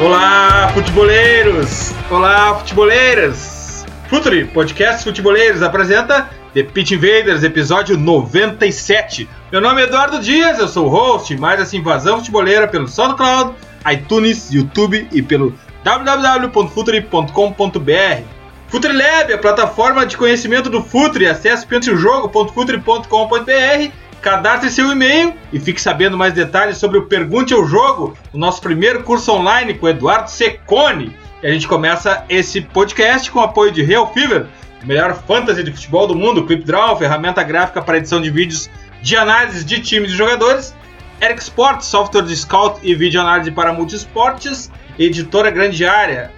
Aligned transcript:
Olá, 0.00 0.70
futeboleiros! 0.74 1.92
Olá, 2.08 2.54
futeboleiras! 2.60 3.84
Futuri, 4.08 4.44
podcast 4.44 5.02
Futeboleiros, 5.02 5.60
apresenta 5.60 6.30
The 6.54 6.62
Pitch 6.62 6.92
Invaders, 6.92 7.42
episódio 7.42 7.98
97. 7.98 9.28
Meu 9.50 9.60
nome 9.60 9.80
é 9.80 9.86
Eduardo 9.86 10.20
Dias, 10.20 10.60
eu 10.60 10.68
sou 10.68 10.86
o 10.86 10.88
host, 10.88 11.36
mais 11.36 11.60
essa 11.60 11.76
invasão 11.76 12.18
futeboleira 12.18 12.68
pelo 12.68 12.86
SoundCloud, 12.86 13.56
iTunes, 13.92 14.52
YouTube 14.52 15.08
e 15.10 15.20
pelo 15.20 15.52
www.futuri.com.br. 15.82 18.22
FutriLab, 18.68 19.32
a 19.32 19.38
plataforma 19.38 20.06
de 20.06 20.16
conhecimento 20.16 20.70
do 20.70 20.80
Futuri, 20.80 21.26
acesse 21.26 21.66
penseojogo.futuri.com.br 21.66 24.07
Cadastre 24.20 24.70
seu 24.70 24.90
e-mail 24.90 25.34
e 25.52 25.60
fique 25.60 25.80
sabendo 25.80 26.18
mais 26.18 26.34
detalhes 26.34 26.76
sobre 26.76 26.98
o 26.98 27.06
Pergunte 27.06 27.54
ao 27.54 27.64
Jogo, 27.64 28.16
o 28.32 28.38
nosso 28.38 28.60
primeiro 28.60 29.02
curso 29.04 29.32
online 29.32 29.74
com 29.74 29.88
Eduardo 29.88 30.30
Secone. 30.30 31.16
E 31.42 31.46
a 31.46 31.52
gente 31.52 31.68
começa 31.68 32.24
esse 32.28 32.60
podcast 32.60 33.30
com 33.30 33.38
o 33.38 33.44
apoio 33.44 33.70
de 33.70 33.82
Real 33.82 34.12
Fever, 34.12 34.46
o 34.82 34.86
melhor 34.86 35.14
fantasy 35.26 35.62
de 35.62 35.72
futebol 35.72 36.06
do 36.06 36.16
mundo, 36.16 36.44
ClipDraw, 36.44 36.98
ferramenta 36.98 37.42
gráfica 37.44 37.80
para 37.80 37.98
edição 37.98 38.20
de 38.20 38.30
vídeos 38.30 38.68
de 39.00 39.16
análise 39.16 39.64
de 39.64 39.80
times 39.80 40.10
e 40.10 40.16
jogadores, 40.16 40.74
Eric 41.20 41.40
Sports, 41.40 41.86
software 41.86 42.22
de 42.22 42.36
scout 42.36 42.80
e 42.82 42.94
vídeo 42.94 43.20
análise 43.20 43.52
para 43.52 43.72
multisportes, 43.72 44.70
editora 44.98 45.50
grande 45.50 45.84
área. 45.84 46.32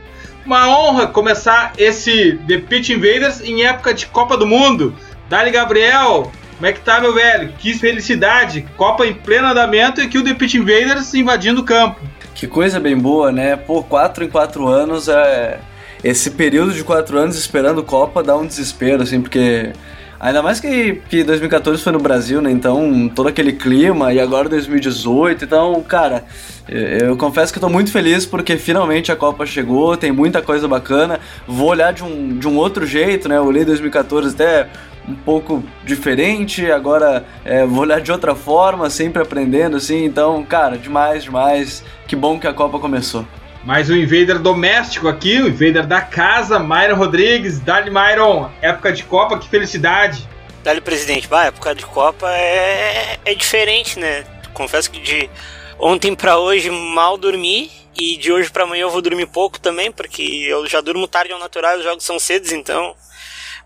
Uma 0.45 0.69
honra 0.69 1.07
começar 1.07 1.73
esse 1.79 2.39
The 2.47 2.59
Pitch 2.59 2.91
Invaders 2.91 3.41
em 3.41 3.65
época 3.65 3.93
de 3.95 4.07
Copa 4.07 4.37
do 4.37 4.47
Mundo. 4.47 4.95
Dali 5.29 5.51
Gabriel, 5.51 6.33
como 6.61 6.69
é 6.69 6.75
que 6.75 6.81
tá, 6.81 7.01
meu 7.01 7.15
velho? 7.15 7.55
Que 7.59 7.73
felicidade! 7.73 8.67
Copa 8.77 9.07
em 9.07 9.15
pleno 9.15 9.47
andamento 9.47 9.99
e 9.99 10.05
aqui 10.05 10.19
o 10.19 10.23
The 10.23 10.35
Pitch 10.35 10.57
Invaders 10.57 11.15
invadindo 11.15 11.63
o 11.63 11.65
campo. 11.65 11.99
Que 12.35 12.47
coisa 12.47 12.79
bem 12.79 12.99
boa, 12.99 13.33
né? 13.33 13.57
Pô, 13.57 13.83
quatro 13.83 14.23
em 14.23 14.29
quatro 14.29 14.69
anos 14.69 15.09
é. 15.09 15.59
Esse 16.05 16.33
período 16.33 16.75
de 16.75 16.85
quatro 16.85 17.17
anos 17.17 17.39
esperando 17.39 17.83
Copa 17.83 18.23
dá 18.23 18.37
um 18.37 18.47
desespero, 18.47 19.03
assim, 19.03 19.23
porque. 19.23 19.73
Ainda 20.21 20.43
mais 20.43 20.61
que, 20.61 21.01
que 21.09 21.25
2014 21.25 21.83
foi 21.83 21.93
no 21.95 21.99
Brasil, 21.99 22.43
né? 22.43 22.51
Então, 22.51 23.11
todo 23.15 23.31
aquele 23.31 23.55
clima, 23.55 24.13
e 24.13 24.21
agora 24.21 24.47
2018. 24.51 25.47
Então, 25.47 25.83
cara, 25.83 26.25
eu 26.69 27.17
confesso 27.17 27.51
que 27.51 27.59
eu 27.59 27.63
tô 27.63 27.71
muito 27.71 27.91
feliz 27.91 28.27
porque 28.27 28.59
finalmente 28.59 29.11
a 29.11 29.17
Copa 29.17 29.47
chegou, 29.47 29.97
tem 29.97 30.13
muita 30.13 30.43
coisa 30.43 30.69
bacana. 30.69 31.19
Vou 31.49 31.69
olhar 31.69 31.95
de 31.95 32.05
um, 32.05 32.37
de 32.37 32.47
um 32.47 32.59
outro 32.59 32.87
jeito, 32.87 33.31
né? 33.31 33.39
Eu 33.39 33.47
olhei 33.47 33.65
2014 33.65 34.35
até 34.35 34.69
um 35.11 35.15
pouco 35.15 35.63
diferente, 35.85 36.71
agora 36.71 37.25
é, 37.45 37.67
vou 37.67 37.81
olhar 37.81 38.01
de 38.01 38.13
outra 38.13 38.35
forma, 38.35 38.89
sempre 38.89 39.21
aprendendo, 39.21 39.77
assim. 39.77 40.05
Então, 40.05 40.43
cara, 40.45 40.79
demais, 40.79 41.25
demais. 41.25 41.85
Que 42.07 42.15
bom 42.15 42.39
que 42.39 42.47
a 42.47 42.53
Copa 42.53 42.79
começou. 42.79 43.27
Mais 43.65 43.91
um 43.91 43.95
invader 43.95 44.39
doméstico 44.39 45.07
aqui, 45.09 45.41
o 45.41 45.49
invader 45.49 45.87
da 45.87 46.01
casa, 46.01 46.59
Myron 46.59 46.97
Rodrigues. 46.97 47.59
Dali, 47.59 47.91
Myron, 47.91 48.49
época 48.63 48.93
de 48.93 49.03
Copa, 49.05 49.39
que 49.39 49.49
felicidade. 49.49 50.27
Dali, 50.63 50.81
presidente. 50.81 51.29
Bah, 51.29 51.47
época 51.47 51.75
de 51.75 51.85
Copa 51.85 52.31
é, 52.31 53.19
é 53.25 53.35
diferente, 53.35 53.99
né? 53.99 54.25
Confesso 54.55 54.91
que 54.91 55.01
de 55.01 55.31
ontem 55.79 56.15
para 56.15 56.39
hoje 56.39 56.71
mal 56.71 57.19
dormi 57.19 57.71
e 57.99 58.17
de 58.17 58.33
hoje 58.33 58.51
para 58.51 58.65
amanhã 58.65 58.83
eu 58.83 58.91
vou 58.91 59.03
dormir 59.03 59.27
pouco 59.27 59.59
também, 59.59 59.91
porque 59.91 60.23
eu 60.23 60.67
já 60.67 60.81
durmo 60.81 61.09
tarde 61.09 61.33
ao 61.33 61.39
natural, 61.39 61.79
os 61.79 61.85
jogos 61.85 62.05
são 62.05 62.19
cedos, 62.19 62.53
então 62.53 62.95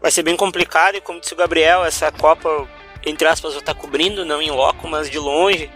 vai 0.05 0.11
ser 0.11 0.23
bem 0.23 0.37
complicado. 0.37 0.97
E 0.97 1.01
como 1.01 1.19
disse 1.19 1.33
o 1.33 1.37
Gabriel, 1.37 1.83
essa 1.83 2.13
Copa, 2.13 2.69
entre 3.07 3.27
aspas, 3.27 3.53
vou 3.53 3.61
estar 3.61 3.73
cobrindo, 3.73 4.23
não 4.23 4.43
em 4.43 4.51
loco, 4.51 4.87
mas 4.87 5.09
de 5.09 5.19
longe, 5.19 5.71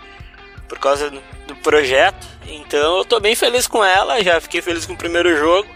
por 0.68 0.78
causa 0.78 1.10
do 1.10 1.56
projeto. 1.62 2.26
Então 2.46 2.98
eu 2.98 3.04
tô 3.06 3.18
bem 3.18 3.34
feliz 3.34 3.66
com 3.66 3.82
ela, 3.82 4.22
já 4.22 4.38
fiquei 4.38 4.60
feliz 4.60 4.84
com 4.84 4.92
o 4.92 4.98
primeiro 4.98 5.34
jogo. 5.34 5.66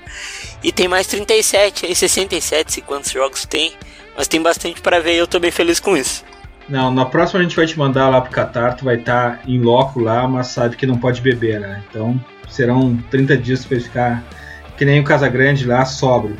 E 0.62 0.70
tem 0.70 0.86
mais 0.86 1.06
37, 1.06 1.86
aí 1.86 1.94
67, 1.94 2.72
se 2.74 2.82
quantos 2.82 3.10
jogos 3.10 3.46
tem. 3.46 3.72
Mas 4.14 4.28
tem 4.28 4.42
bastante 4.42 4.82
para 4.82 5.00
ver 5.00 5.14
e 5.14 5.18
eu 5.18 5.26
tô 5.26 5.40
bem 5.40 5.50
feliz 5.50 5.80
com 5.80 5.96
isso. 5.96 6.22
Não, 6.68 6.90
na 6.92 7.06
próxima 7.06 7.40
a 7.40 7.42
gente 7.42 7.56
vai 7.56 7.66
te 7.66 7.78
mandar 7.78 8.10
lá 8.10 8.20
pro 8.20 8.30
Qatar, 8.30 8.76
tu 8.76 8.84
vai 8.84 8.96
estar 8.96 9.38
tá 9.38 9.42
em 9.46 9.58
loco 9.60 9.98
lá, 9.98 10.28
mas 10.28 10.48
sabe 10.48 10.76
que 10.76 10.86
não 10.86 10.98
pode 10.98 11.22
beber, 11.22 11.58
né? 11.58 11.82
Então 11.88 12.22
serão 12.50 13.02
30 13.10 13.34
dias 13.38 13.64
para 13.64 13.80
ficar 13.80 14.22
que 14.76 14.84
nem 14.84 15.00
o 15.00 15.04
Casagrande 15.04 15.66
lá, 15.66 15.86
sóbrio. 15.86 16.36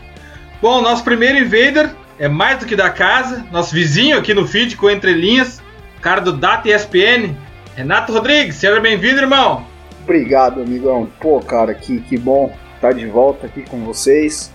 Bom, 0.61 0.81
nosso 0.81 1.03
primeiro 1.03 1.39
invader 1.39 1.91
é 2.23 2.29
mais 2.29 2.57
do 2.61 2.67
que 2.67 2.77
da 2.77 2.89
casa, 2.89 3.45
nosso 3.51 3.75
vizinho 3.75 4.17
aqui 4.17 4.33
no 4.33 4.47
feed 4.47 4.77
com 4.77 4.89
entrelinhas, 4.89 5.61
cara 6.01 6.21
do 6.21 6.33
Data 6.33 6.71
ESPN, 6.71 7.35
Renato 7.75 8.13
Rodrigues, 8.13 8.55
seja 8.55 8.79
bem-vindo, 8.79 9.23
irmão. 9.23 9.67
Obrigado, 10.05 10.63
amigão. 10.63 11.09
Pô, 11.21 11.41
cara, 11.41 11.75
que, 11.75 11.99
que 11.99 12.17
bom 12.17 12.57
estar 12.77 12.93
de 12.93 13.09
volta 13.09 13.49
aqui 13.49 13.69
com 13.69 13.81
vocês. 13.81 14.53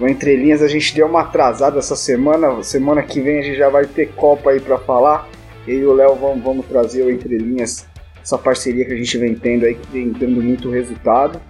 No 0.00 0.08
Entrelinhas 0.08 0.60
a 0.60 0.66
gente 0.66 0.92
deu 0.92 1.06
uma 1.06 1.20
atrasada 1.20 1.78
essa 1.78 1.94
semana, 1.94 2.60
semana 2.64 3.00
que 3.00 3.20
vem 3.20 3.38
a 3.38 3.42
gente 3.42 3.58
já 3.58 3.68
vai 3.68 3.86
ter 3.86 4.06
Copa 4.14 4.50
aí 4.50 4.58
para 4.58 4.78
falar. 4.78 5.28
Eu 5.68 5.78
e 5.78 5.86
o 5.86 5.92
Léo 5.92 6.16
vamos, 6.16 6.42
vamos 6.42 6.66
trazer 6.66 7.04
o 7.04 7.12
Entrelinhas, 7.12 7.86
essa 8.20 8.36
parceria 8.36 8.84
que 8.84 8.92
a 8.92 8.96
gente 8.96 9.16
vem 9.18 9.36
tendo 9.36 9.66
aí, 9.66 9.76
que 9.76 9.86
vem 9.92 10.10
dando 10.10 10.42
muito 10.42 10.68
resultado. 10.68 11.40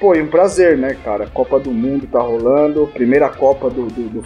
Pô, 0.00 0.14
e 0.14 0.22
um 0.22 0.28
prazer, 0.28 0.78
né, 0.78 0.96
cara? 1.04 1.26
Copa 1.26 1.60
do 1.60 1.70
Mundo 1.70 2.06
tá 2.06 2.20
rolando, 2.22 2.86
primeira 2.94 3.28
Copa 3.28 3.68
do, 3.68 3.84
do, 3.88 4.08
do 4.08 4.22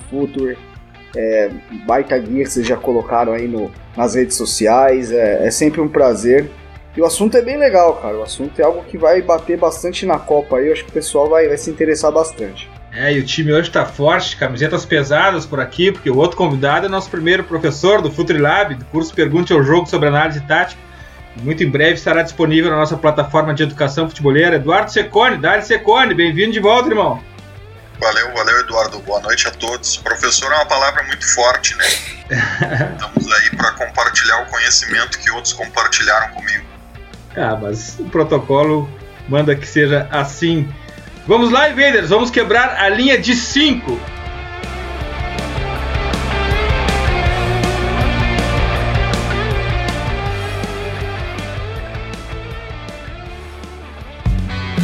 é, 1.16 1.50
baita 1.86 2.16
guia 2.18 2.44
que 2.44 2.50
vocês 2.50 2.66
já 2.66 2.76
colocaram 2.76 3.32
aí 3.32 3.46
no, 3.46 3.70
nas 3.96 4.14
redes 4.14 4.36
sociais. 4.36 5.12
É, 5.12 5.46
é, 5.46 5.50
sempre 5.50 5.80
um 5.80 5.88
prazer. 5.88 6.50
E 6.96 7.00
o 7.00 7.04
assunto 7.04 7.36
é 7.36 7.42
bem 7.42 7.56
legal, 7.56 7.96
cara. 7.96 8.16
O 8.18 8.22
assunto 8.22 8.58
é 8.60 8.64
algo 8.64 8.84
que 8.84 8.96
vai 8.96 9.20
bater 9.20 9.58
bastante 9.58 10.06
na 10.06 10.18
Copa 10.18 10.58
aí. 10.58 10.68
Eu 10.68 10.72
acho 10.72 10.84
que 10.84 10.90
o 10.90 10.94
pessoal 10.94 11.28
vai, 11.28 11.48
vai 11.48 11.56
se 11.56 11.70
interessar 11.70 12.12
bastante. 12.12 12.70
É, 12.92 13.12
e 13.12 13.18
o 13.18 13.24
time 13.24 13.52
hoje 13.52 13.68
está 13.68 13.84
forte, 13.84 14.36
camisetas 14.36 14.86
pesadas 14.86 15.44
por 15.44 15.58
aqui, 15.58 15.90
porque 15.90 16.08
o 16.08 16.16
outro 16.16 16.36
convidado 16.36 16.86
é 16.86 16.88
nosso 16.88 17.10
primeiro 17.10 17.42
professor 17.42 18.00
do 18.00 18.08
FutriLab, 18.08 18.76
do 18.76 18.84
curso 18.84 19.12
Pergunte 19.12 19.52
ao 19.52 19.64
Jogo 19.64 19.88
sobre 19.88 20.08
Análise 20.08 20.40
Tática. 20.42 20.80
Muito 21.42 21.64
em 21.64 21.68
breve 21.68 21.94
estará 21.94 22.22
disponível 22.22 22.70
na 22.70 22.76
nossa 22.76 22.96
plataforma 22.96 23.52
de 23.52 23.64
educação 23.64 24.08
futebolera. 24.08 24.56
Eduardo 24.56 24.92
Secone, 24.92 25.36
Dário 25.36 25.64
Secone, 25.64 26.14
bem-vindo 26.14 26.52
de 26.52 26.60
volta, 26.60 26.88
irmão. 26.88 27.20
Valeu, 28.00 28.32
valeu, 28.32 28.60
Eduardo. 28.60 28.98
Boa 29.00 29.20
noite 29.20 29.46
a 29.48 29.50
todos. 29.50 29.96
Professor 29.96 30.52
é 30.52 30.56
uma 30.56 30.66
palavra 30.66 31.02
muito 31.04 31.26
forte, 31.34 31.76
né? 31.76 31.86
Estamos 32.92 33.32
aí 33.32 33.50
para 33.56 33.72
compartilhar 33.72 34.42
o 34.42 34.46
conhecimento 34.46 35.18
que 35.18 35.30
outros 35.30 35.52
compartilharam 35.52 36.34
comigo. 36.34 36.64
Ah, 37.36 37.56
mas 37.60 37.96
o 37.98 38.04
protocolo 38.04 38.88
manda 39.28 39.54
que 39.54 39.66
seja 39.66 40.08
assim. 40.10 40.72
Vamos 41.26 41.50
lá, 41.50 41.70
Invaders, 41.70 42.10
vamos 42.10 42.30
quebrar 42.30 42.76
a 42.78 42.88
linha 42.88 43.18
de 43.18 43.34
5. 43.34 43.98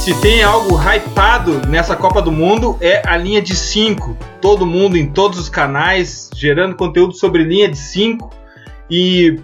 se 0.00 0.18
tem 0.22 0.42
algo 0.42 0.78
hypado 0.78 1.66
nessa 1.68 1.94
Copa 1.94 2.22
do 2.22 2.32
Mundo 2.32 2.74
é 2.80 3.02
a 3.06 3.18
linha 3.18 3.42
de 3.42 3.54
5. 3.54 4.16
Todo 4.40 4.64
mundo 4.64 4.96
em 4.96 5.06
todos 5.06 5.38
os 5.38 5.50
canais 5.50 6.30
gerando 6.34 6.74
conteúdo 6.74 7.12
sobre 7.12 7.44
linha 7.44 7.68
de 7.68 7.76
5 7.76 8.30
e 8.90 9.38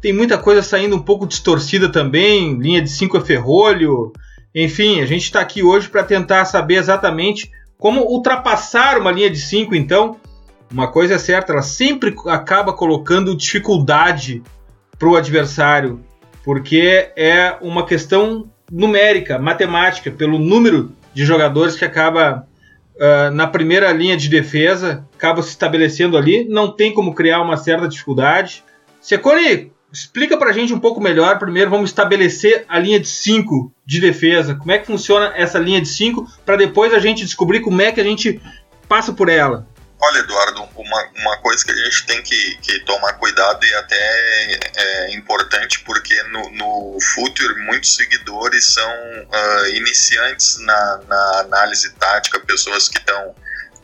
tem 0.00 0.12
muita 0.12 0.36
coisa 0.38 0.60
saindo 0.60 0.96
um 0.96 1.02
pouco 1.02 1.24
distorcida 1.24 1.88
também. 1.88 2.58
Linha 2.58 2.82
de 2.82 2.90
5 2.90 3.16
é 3.16 3.20
ferrolho. 3.20 4.12
Enfim, 4.52 5.00
a 5.00 5.06
gente 5.06 5.22
está 5.22 5.40
aqui 5.40 5.62
hoje 5.62 5.88
para 5.88 6.02
tentar 6.02 6.44
saber 6.46 6.74
exatamente 6.74 7.52
Como 7.78 8.00
ultrapassar 8.00 8.98
uma 8.98 9.12
linha 9.12 9.30
de 9.30 9.38
5, 9.38 9.72
então? 9.76 10.16
Uma 10.68 10.90
coisa 10.90 11.14
é 11.14 11.18
certa, 11.18 11.52
ela 11.52 11.62
sempre 11.62 12.12
acaba 12.26 12.72
colocando 12.72 13.36
dificuldade 13.36 14.42
para 14.98 15.08
o 15.08 15.14
adversário, 15.14 16.00
porque 16.42 17.12
é 17.14 17.56
uma 17.60 17.86
questão 17.86 18.50
numérica, 18.70 19.38
matemática, 19.38 20.10
pelo 20.10 20.38
número 20.38 20.92
de 21.14 21.24
jogadores 21.24 21.76
que 21.76 21.84
acaba 21.84 22.46
uh, 22.96 23.30
na 23.32 23.46
primeira 23.46 23.92
linha 23.92 24.16
de 24.16 24.28
defesa, 24.28 25.04
acaba 25.14 25.42
se 25.42 25.50
estabelecendo 25.50 26.16
ali, 26.16 26.44
não 26.48 26.70
tem 26.70 26.92
como 26.92 27.14
criar 27.14 27.40
uma 27.40 27.56
certa 27.56 27.88
dificuldade. 27.88 28.64
Secone, 29.00 29.72
explica 29.92 30.36
pra 30.36 30.52
gente 30.52 30.74
um 30.74 30.80
pouco 30.80 31.00
melhor. 31.00 31.38
Primeiro, 31.38 31.70
vamos 31.70 31.90
estabelecer 31.90 32.64
a 32.68 32.78
linha 32.78 33.00
de 33.00 33.08
5 33.08 33.72
de 33.84 34.00
defesa. 34.00 34.54
Como 34.54 34.72
é 34.72 34.78
que 34.78 34.86
funciona 34.86 35.32
essa 35.36 35.58
linha 35.58 35.80
de 35.80 35.88
5 35.88 36.26
para 36.44 36.56
depois 36.56 36.92
a 36.92 36.98
gente 36.98 37.24
descobrir 37.24 37.60
como 37.60 37.80
é 37.80 37.92
que 37.92 38.00
a 38.00 38.04
gente 38.04 38.40
passa 38.88 39.12
por 39.12 39.28
ela. 39.28 39.66
Olha, 39.98 40.18
Eduardo, 40.18 40.62
uma, 40.76 41.08
uma 41.16 41.36
coisa 41.38 41.64
que 41.64 41.72
a 41.72 41.74
gente 41.74 42.06
tem 42.06 42.22
que, 42.22 42.58
que 42.58 42.80
tomar 42.80 43.14
cuidado 43.14 43.64
e 43.64 43.74
até 43.74 44.60
é 44.76 45.14
importante 45.14 45.80
porque 45.80 46.22
no, 46.24 46.50
no 46.50 46.98
Future 47.14 47.54
muitos 47.64 47.94
seguidores 47.96 48.74
são 48.74 48.92
uh, 48.92 49.66
iniciantes 49.74 50.58
na, 50.58 51.00
na 51.08 51.40
análise 51.40 51.90
tática, 51.94 52.38
pessoas 52.40 52.88
que 52.88 52.98
estão 52.98 53.34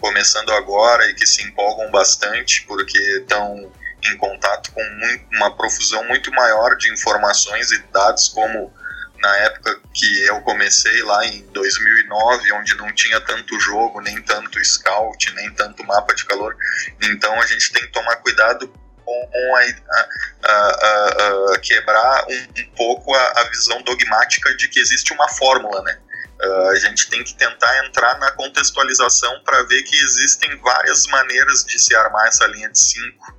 começando 0.01 0.53
agora 0.53 1.09
e 1.09 1.15
que 1.15 1.27
se 1.27 1.43
empolgam 1.45 1.91
bastante 1.91 2.63
porque 2.67 2.99
estão 2.99 3.73
em 4.05 4.17
contato 4.17 4.71
com 4.73 4.83
muito, 4.83 5.25
uma 5.33 5.57
profusão 5.57 6.05
muito 6.09 6.31
maior 6.33 6.77
de 6.77 6.93
informações 6.93 7.71
e 7.71 7.79
dados 7.93 8.29
como 8.29 8.73
na 9.23 9.37
época 9.39 9.81
que 9.95 10.25
eu 10.25 10.41
comecei 10.41 11.01
lá 11.05 11.25
em 11.25 11.43
2009, 11.53 12.53
onde 12.55 12.75
não 12.75 12.93
tinha 12.93 13.21
tanto 13.21 13.59
jogo, 13.61 14.01
nem 14.01 14.21
tanto 14.23 14.63
scout, 14.65 15.33
nem 15.35 15.51
tanto 15.55 15.85
mapa 15.85 16.13
de 16.13 16.25
calor. 16.25 16.57
Então 17.01 17.41
a 17.41 17.47
gente 17.47 17.73
tem 17.73 17.83
que 17.83 17.93
tomar 17.93 18.17
cuidado 18.17 18.67
com 19.05 19.57
a, 19.57 20.49
a, 20.49 21.55
a, 21.55 21.59
quebrar 21.61 22.27
um, 22.29 22.63
um 22.63 22.75
pouco 22.77 23.15
a, 23.15 23.45
visão 23.45 23.81
dogmática 23.83 24.55
de 24.57 24.69
que 24.69 24.81
existe 24.81 25.13
uma 25.13 25.29
fórmula, 25.29 25.83
né? 25.83 25.99
Uh, 26.43 26.69
a 26.71 26.77
gente 26.77 27.09
tem 27.09 27.23
que 27.23 27.35
tentar 27.35 27.87
entrar 27.87 28.19
na 28.19 28.33
contextualização 28.33 29.41
para 29.45 29.63
ver 29.63 29.83
que 29.85 29.97
existem 29.97 30.57
várias 30.59 31.07
maneiras 31.07 31.65
de 31.65 31.79
se 31.79 31.95
armar 31.95 32.27
essa 32.27 32.45
linha 32.49 32.69
de 32.69 32.79
5. 32.79 33.37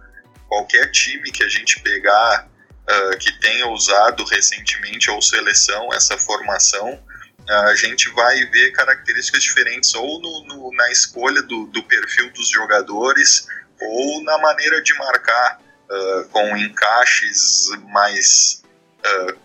Qualquer 0.47 0.89
time 0.91 1.29
que 1.29 1.43
a 1.43 1.49
gente 1.49 1.81
pegar 1.81 2.47
uh, 2.83 3.17
que 3.17 3.31
tenha 3.39 3.67
usado 3.69 4.23
recentemente 4.25 5.09
ou 5.09 5.21
seleção 5.21 5.89
essa 5.93 6.17
formação, 6.17 6.93
uh, 6.93 7.53
a 7.67 7.75
gente 7.75 8.09
vai 8.09 8.45
ver 8.45 8.71
características 8.71 9.43
diferentes 9.43 9.93
ou 9.95 10.21
no, 10.21 10.45
no, 10.45 10.73
na 10.73 10.91
escolha 10.91 11.41
do, 11.41 11.65
do, 11.67 11.83
perfil 11.83 12.31
dos 12.31 12.49
jogadores 12.49 13.47
ou 13.81 14.23
na 14.23 14.37
maneira 14.37 14.81
de 14.81 14.93
marcar 14.95 15.59
uh, 15.59 16.29
com 16.29 16.57
encaixes 16.57 17.67
mais 17.89 18.61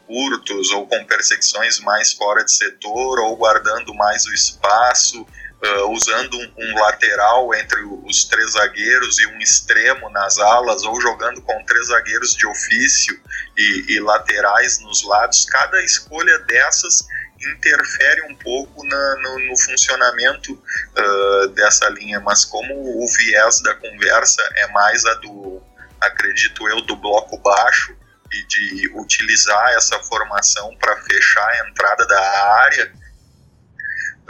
curtos 0.06 0.70
ou 0.70 0.86
com 0.86 1.04
perseguições 1.04 1.80
mais 1.80 2.12
fora 2.12 2.44
de 2.44 2.54
setor 2.54 3.18
ou 3.18 3.36
guardando 3.36 3.92
mais 3.92 4.24
o 4.24 4.32
espaço 4.32 5.26
uh, 5.64 5.90
usando 5.90 6.34
um, 6.36 6.52
um, 6.58 6.74
lateral 6.80 7.54
entre 7.54 7.80
os 8.04 8.24
três 8.24 8.52
zagueiros 8.52 9.18
e 9.18 9.26
um 9.26 9.38
extremo 9.38 10.08
nas 10.10 10.38
alas, 10.38 10.82
ou 10.84 11.00
jogando 11.00 11.42
com 11.42 11.64
três 11.64 11.86
zagueiros 11.86 12.34
de 12.34 12.46
ofício 12.46 13.18
e, 13.56 13.84
e 13.88 14.00
laterais 14.00 14.80
nos 14.80 15.04
lados, 15.04 15.46
cada 15.46 15.82
escolha 15.82 16.38
dessas 16.40 17.06
interfere 17.40 18.22
um 18.22 18.34
pouco 18.34 18.84
na, 18.84 19.16
no, 19.16 19.38
no, 19.46 19.56
funcionamento 19.56 20.52
uh, 20.52 21.48
dessa 21.48 21.88
linha, 21.88 22.18
mas 22.20 22.44
como 22.44 22.74
o 22.74 23.06
viés 23.06 23.60
da 23.60 23.74
conversa 23.76 24.42
é 24.56 24.66
mais 24.68 25.04
a 25.04 25.14
do, 25.14 25.62
acredito 26.00 26.68
eu, 26.68 26.80
do 26.82 26.96
bloco 26.96 27.38
baixo 27.38 27.96
e 28.32 28.46
de 28.46 28.90
utilizar 28.94 29.70
essa 29.70 29.98
formação 30.00 30.76
para 30.78 30.96
fechar 31.02 31.48
a 31.48 31.68
entrada 31.68 32.06
da 32.06 32.20
área, 32.62 32.92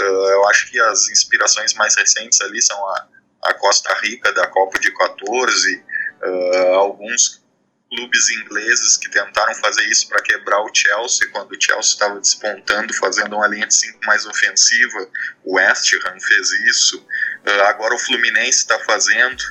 eu 0.04 0.48
acho 0.48 0.70
que 0.70 0.80
as 0.80 1.08
inspirações 1.08 1.74
mais 1.74 1.96
recentes 1.96 2.40
ali 2.40 2.60
são 2.62 2.78
a, 2.88 3.08
a 3.44 3.54
Costa 3.54 3.92
Rica 4.02 4.32
da 4.32 4.46
Copa 4.46 4.78
de 4.78 4.92
14, 4.92 5.76
uh, 5.76 5.84
ah, 6.24 6.76
alguns 6.76 7.42
clubes 7.90 8.28
ingleses 8.30 8.96
que 8.98 9.10
tentaram 9.10 9.54
fazer 9.54 9.82
isso 9.84 10.08
para 10.08 10.22
quebrar 10.22 10.60
o 10.60 10.70
Chelsea 10.74 11.28
quando 11.32 11.52
o 11.52 11.60
Chelsea 11.60 11.92
estava 11.92 12.20
despontando, 12.20 12.92
fazendo 12.94 13.36
uma 13.36 13.46
linha 13.46 13.66
de 13.66 13.74
cinco 13.74 13.98
mais 14.04 14.26
ofensiva. 14.26 15.08
O 15.42 15.56
West 15.56 15.92
Ham 15.94 16.20
fez 16.20 16.50
isso. 16.68 16.98
Uh, 16.98 17.62
agora 17.66 17.94
o 17.94 17.98
Fluminense 17.98 18.58
está 18.58 18.78
fazendo, 18.80 19.42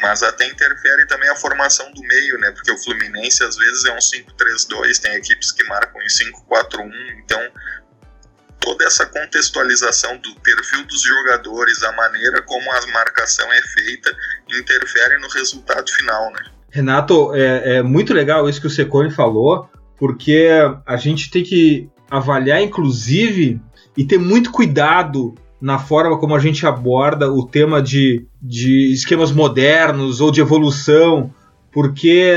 mas 0.00 0.22
até 0.22 0.46
interfere 0.46 1.06
também 1.06 1.28
a 1.28 1.36
formação 1.36 1.92
do 1.92 2.02
meio, 2.02 2.38
né? 2.38 2.50
Porque 2.52 2.72
o 2.72 2.78
Fluminense 2.78 3.44
às 3.44 3.56
vezes 3.56 3.84
é 3.84 3.92
um 3.92 3.98
5-3-2, 3.98 5.00
tem 5.00 5.14
equipes 5.14 5.52
que 5.52 5.64
marcam 5.64 6.00
em 6.00 6.06
5-4-1, 6.06 6.90
então 7.18 7.52
toda 8.60 8.84
essa 8.84 9.06
contextualização 9.06 10.16
do 10.18 10.34
perfil 10.40 10.86
dos 10.86 11.02
jogadores, 11.02 11.82
a 11.82 11.92
maneira 11.92 12.42
como 12.42 12.70
a 12.70 12.86
marcação 12.92 13.46
é 13.52 13.62
feita, 13.62 14.14
interfere 14.48 15.18
no 15.20 15.28
resultado 15.28 15.90
final, 15.90 16.32
né? 16.32 16.40
Renato, 16.70 17.34
é, 17.34 17.76
é 17.76 17.82
muito 17.82 18.12
legal 18.12 18.48
isso 18.48 18.60
que 18.60 18.66
o 18.66 18.70
Secone 18.70 19.10
falou, 19.10 19.68
porque 19.96 20.48
a 20.86 20.96
gente 20.96 21.30
tem 21.30 21.42
que 21.42 21.88
avaliar, 22.10 22.62
inclusive, 22.62 23.60
e 23.96 24.04
ter 24.04 24.18
muito 24.18 24.50
cuidado 24.50 25.34
na 25.60 25.78
forma 25.78 26.18
como 26.18 26.34
a 26.34 26.38
gente 26.38 26.66
aborda 26.66 27.30
o 27.32 27.46
tema 27.46 27.82
de, 27.82 28.26
de 28.40 28.92
esquemas 28.92 29.32
modernos 29.32 30.20
ou 30.20 30.30
de 30.30 30.40
evolução, 30.40 31.34
porque 31.72 32.32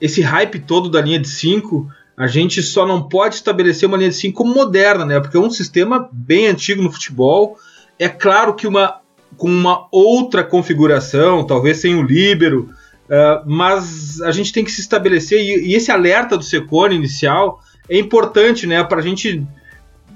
esse 0.00 0.20
hype 0.20 0.60
todo 0.60 0.90
da 0.90 1.00
linha 1.00 1.18
de 1.18 1.28
5 1.28 1.88
a 2.18 2.26
gente 2.26 2.60
só 2.62 2.84
não 2.84 3.08
pode 3.08 3.36
estabelecer 3.36 3.88
uma 3.88 3.96
linha 3.96 4.10
de 4.10 4.16
5 4.16 4.36
como 4.36 4.52
moderna, 4.52 5.04
né? 5.04 5.20
Porque 5.20 5.36
é 5.36 5.40
um 5.40 5.50
sistema 5.50 6.08
bem 6.12 6.48
antigo 6.48 6.82
no 6.82 6.90
futebol. 6.90 7.56
É 7.96 8.08
claro 8.08 8.54
que 8.54 8.66
uma 8.66 9.00
com 9.36 9.48
uma 9.48 9.86
outra 9.92 10.42
configuração, 10.42 11.46
talvez 11.46 11.76
sem 11.76 11.94
o 11.94 12.02
líbero, 12.02 12.70
uh, 13.04 13.48
mas 13.48 14.20
a 14.22 14.32
gente 14.32 14.52
tem 14.52 14.64
que 14.64 14.72
se 14.72 14.80
estabelecer 14.80 15.38
e, 15.38 15.68
e 15.68 15.74
esse 15.76 15.92
alerta 15.92 16.36
do 16.36 16.42
Secone 16.42 16.96
inicial 16.96 17.60
é 17.88 17.96
importante, 17.96 18.66
né? 18.66 18.82
Para 18.82 18.98
a 18.98 19.02
gente 19.02 19.46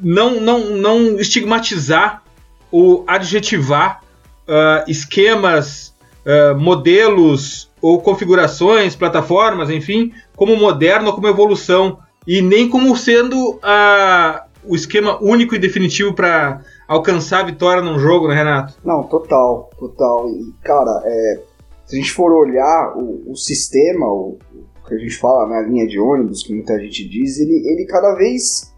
não, 0.02 0.40
não, 0.40 0.70
não 0.70 1.20
estigmatizar 1.20 2.24
ou 2.68 3.04
adjetivar 3.06 4.02
uh, 4.48 4.90
esquemas, 4.90 5.94
uh, 6.26 6.58
modelos 6.58 7.70
ou 7.80 8.00
configurações, 8.00 8.96
plataformas, 8.96 9.70
enfim, 9.70 10.12
como 10.42 10.56
moderno 10.56 11.12
como 11.12 11.28
evolução, 11.28 11.98
e 12.26 12.42
nem 12.42 12.68
como 12.68 12.96
sendo 12.96 13.60
a, 13.62 14.44
o 14.64 14.74
esquema 14.74 15.22
único 15.22 15.54
e 15.54 15.58
definitivo 15.58 16.12
para 16.12 16.62
alcançar 16.88 17.42
a 17.42 17.46
vitória 17.46 17.80
num 17.80 17.96
jogo, 17.96 18.26
né, 18.26 18.34
Renato? 18.34 18.74
Não, 18.84 19.04
total, 19.04 19.70
total. 19.78 20.28
E, 20.30 20.52
cara, 20.64 21.00
é, 21.04 21.40
se 21.86 21.94
a 21.94 21.98
gente 22.00 22.10
for 22.10 22.32
olhar 22.32 22.92
o, 22.96 23.30
o 23.30 23.36
sistema, 23.36 24.04
o, 24.08 24.36
o, 24.52 24.88
que 24.88 24.94
a 24.96 24.98
gente 24.98 25.16
fala 25.16 25.46
na 25.46 25.60
linha 25.60 25.86
de 25.86 26.00
ônibus, 26.00 26.42
que 26.42 26.52
muita 26.52 26.76
gente 26.80 27.08
diz, 27.08 27.38
ele, 27.38 27.62
ele 27.64 27.86
cada 27.86 28.12
vez 28.16 28.74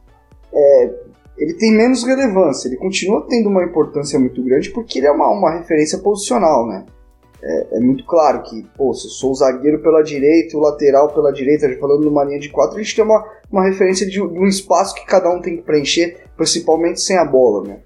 é, 0.52 0.94
ele 1.38 1.54
tem 1.54 1.73
menos 1.73 2.04
relevância, 2.04 2.68
ele 2.68 2.76
continua 2.76 3.25
tendo 3.26 3.49
uma 3.49 3.64
importância 3.64 4.18
muito 4.18 4.42
grande 4.42 4.68
porque 4.68 4.99
ele 4.99 5.06
é 5.06 5.11
uma, 5.11 5.30
uma 5.30 5.56
referência 5.56 5.97
posicional, 5.97 6.66
né? 6.66 6.85
É, 7.47 7.77
é, 7.77 7.81
muito 7.81 8.07
claro 8.07 8.43
que, 8.43 8.67
pô, 8.75 8.95
se 8.95 9.07
eu 9.07 9.11
sou 9.11 9.33
o 9.33 9.35
zagueiro 9.35 9.83
pela 9.83 10.03
direita 10.03 10.57
o 10.57 10.61
lateral 10.61 11.13
pela 11.13 11.31
direita, 11.31 11.69
falando 11.79 12.05
numa 12.05 12.25
linha 12.25 12.39
de 12.39 12.49
quatro, 12.49 12.79
a 12.79 12.83
gente 12.83 12.97
tem 12.97 13.05
uma, 13.05 13.23
uma 13.53 13.63
referência 13.63 14.07
de, 14.07 14.13
de, 14.13 14.23
um 14.23 14.47
espaço 14.47 14.95
que 14.95 15.05
cada 15.05 15.29
um 15.31 15.43
tem 15.43 15.59
que 15.59 15.63
preencher, 15.63 16.17
principalmente 16.39 17.03
sem 17.03 17.19
a 17.19 17.25
bola, 17.25 17.69
né? 17.69 17.81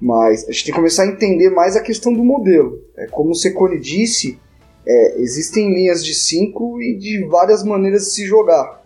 Mas 0.00 0.48
a 0.48 0.50
gente 0.50 0.64
tem 0.64 0.72
que 0.72 0.78
começar 0.78 1.02
a 1.02 1.06
entender 1.06 1.50
mais 1.50 1.76
a 1.76 1.82
questão 1.82 2.12
do 2.12 2.24
modelo. 2.24 2.80
É, 2.96 3.06
como 3.08 3.32
o 3.32 3.34
Secone 3.34 3.78
disse, 3.78 4.38
é, 4.86 5.20
existem 5.20 5.74
linhas 5.74 6.02
de 6.02 6.14
cinco 6.14 6.80
e 6.80 6.96
de 6.96 7.26
várias 7.26 7.62
maneiras 7.62 8.04
de 8.04 8.12
se 8.12 8.24
jogar. 8.24 8.82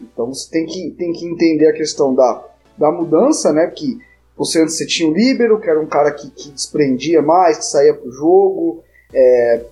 Então 0.00 0.32
você 0.32 0.48
tem 0.48 0.64
que, 0.64 0.90
tem 0.92 1.12
que 1.12 1.26
entender 1.26 1.66
a 1.66 1.72
questão 1.72 2.14
da, 2.14 2.46
da 2.78 2.92
mudança, 2.92 3.52
né? 3.52 3.66
Que 3.66 3.98
você 4.36 4.62
antes 4.62 4.76
você 4.76 4.86
tinha 4.86 5.10
o 5.10 5.12
líbero, 5.12 5.60
que 5.60 5.68
era 5.68 5.80
um 5.80 5.86
cara 5.86 6.12
que, 6.12 6.30
que 6.30 6.50
desprendia 6.50 7.20
mais, 7.20 7.58
que 7.58 7.64
saía 7.64 7.94
pro 7.94 8.12
jogo, 8.12 8.84
é, 9.12 9.62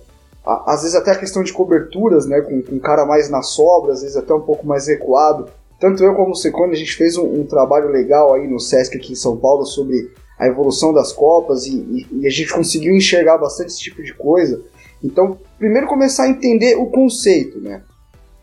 às 0.45 0.81
vezes 0.81 0.95
até 0.95 1.11
a 1.11 1.17
questão 1.17 1.43
de 1.43 1.51
coberturas, 1.51 2.25
né, 2.25 2.41
com, 2.41 2.61
com 2.61 2.75
um 2.75 2.79
cara 2.79 3.05
mais 3.05 3.29
na 3.29 3.41
sobra, 3.41 3.93
às 3.93 4.01
vezes 4.01 4.15
até 4.15 4.33
um 4.33 4.41
pouco 4.41 4.65
mais 4.65 4.87
recuado. 4.87 5.47
Tanto 5.79 6.03
eu 6.03 6.13
como 6.15 6.31
o 6.31 6.35
Secone, 6.35 6.73
a 6.73 6.77
gente 6.77 6.95
fez 6.95 7.17
um, 7.17 7.41
um, 7.41 7.45
trabalho 7.45 7.89
legal 7.89 8.33
aí 8.33 8.47
no 8.47 8.59
Sesc 8.59 8.95
aqui 8.95 9.13
em 9.13 9.15
São 9.15 9.35
Paulo 9.37 9.65
sobre 9.65 10.11
a 10.39 10.47
evolução 10.47 10.93
das 10.93 11.11
Copas 11.11 11.65
e, 11.65 11.75
e, 11.75 12.07
e, 12.21 12.27
a 12.27 12.29
gente 12.29 12.53
conseguiu 12.53 12.95
enxergar 12.95 13.37
bastante 13.37 13.69
esse 13.69 13.79
tipo 13.79 14.03
de 14.03 14.13
coisa. 14.13 14.61
Então, 15.03 15.37
primeiro 15.57 15.87
começar 15.87 16.23
a 16.23 16.29
entender 16.29 16.75
o 16.75 16.87
conceito, 16.87 17.59
né? 17.59 17.81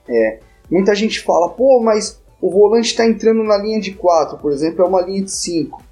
É, 0.09 0.41
muita 0.71 0.95
gente 0.95 1.21
fala, 1.21 1.49
pô, 1.49 1.81
mas 1.81 2.21
o 2.41 2.51
volante 2.51 2.89
está 2.89 3.07
entrando 3.07 3.43
na 3.45 3.57
linha 3.57 3.81
de 3.81 3.93
4, 3.93 4.39
por 4.39 4.53
exemplo, 4.53 4.85
é 4.85 4.89
uma 4.89 5.01
linha 5.01 5.23
de 5.23 5.31
5. 5.31 5.83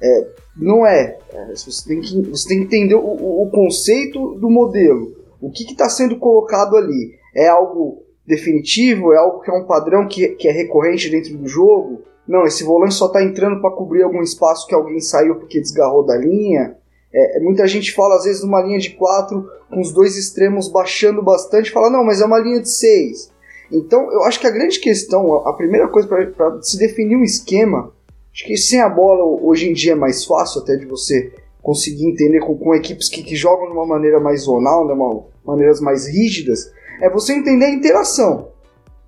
É, 0.00 0.26
não 0.56 0.86
é. 0.86 1.18
é. 1.32 1.54
Você, 1.54 1.88
tem 1.88 2.00
que, 2.00 2.22
você 2.22 2.48
tem 2.48 2.58
que 2.58 2.64
entender 2.64 2.94
o, 2.94 3.42
o 3.42 3.50
conceito 3.50 4.34
do 4.34 4.50
modelo. 4.50 5.14
O 5.40 5.50
que 5.50 5.64
está 5.64 5.88
sendo 5.88 6.16
colocado 6.18 6.76
ali? 6.76 7.14
É 7.34 7.48
algo 7.48 8.02
definitivo? 8.26 9.12
É 9.12 9.18
algo 9.18 9.40
que 9.40 9.50
é 9.50 9.54
um 9.54 9.66
padrão 9.66 10.06
que, 10.08 10.28
que 10.30 10.48
é 10.48 10.52
recorrente 10.52 11.10
dentro 11.10 11.36
do 11.36 11.46
jogo? 11.46 12.02
Não, 12.26 12.44
esse 12.44 12.64
volante 12.64 12.94
só 12.94 13.06
está 13.06 13.22
entrando 13.22 13.60
para 13.60 13.70
cobrir 13.70 14.02
algum 14.02 14.22
espaço 14.22 14.66
que 14.66 14.74
alguém 14.74 15.00
saiu 15.00 15.36
porque 15.36 15.60
desgarrou 15.60 16.04
da 16.04 16.16
linha. 16.16 16.76
É, 17.14 17.38
é, 17.38 17.40
muita 17.40 17.66
gente 17.66 17.94
fala, 17.94 18.16
às 18.16 18.24
vezes, 18.24 18.42
numa 18.42 18.60
linha 18.60 18.78
de 18.78 18.90
4, 18.90 19.48
com 19.70 19.80
os 19.80 19.92
dois 19.92 20.16
extremos 20.16 20.68
baixando 20.68 21.22
bastante, 21.22 21.70
fala, 21.70 21.88
não, 21.88 22.04
mas 22.04 22.20
é 22.20 22.26
uma 22.26 22.38
linha 22.38 22.60
de 22.60 22.68
6. 22.68 23.32
Então, 23.72 24.12
eu 24.12 24.22
acho 24.24 24.40
que 24.40 24.46
a 24.46 24.50
grande 24.50 24.78
questão, 24.80 25.34
a 25.46 25.52
primeira 25.52 25.88
coisa 25.88 26.08
para 26.08 26.60
se 26.62 26.78
definir 26.78 27.16
um 27.16 27.24
esquema, 27.24 27.92
acho 28.36 28.44
que 28.44 28.56
sem 28.58 28.82
a 28.82 28.88
bola 28.88 29.24
hoje 29.42 29.70
em 29.70 29.72
dia 29.72 29.92
é 29.92 29.94
mais 29.94 30.22
fácil 30.26 30.60
até 30.60 30.76
de 30.76 30.84
você 30.84 31.32
conseguir 31.62 32.06
entender 32.06 32.40
com, 32.40 32.56
com 32.56 32.74
equipes 32.74 33.08
que, 33.08 33.22
que, 33.22 33.34
jogam 33.34 33.66
de 33.66 33.72
uma 33.72 33.86
maneira 33.86 34.20
mais 34.20 34.42
zonal, 34.42 34.86
né, 34.86 34.92
uma, 34.92 35.24
maneiras 35.42 35.80
mais 35.80 36.06
rígidas, 36.06 36.70
é 37.00 37.08
você 37.08 37.32
entender 37.32 37.64
a 37.64 37.70
interação. 37.70 38.48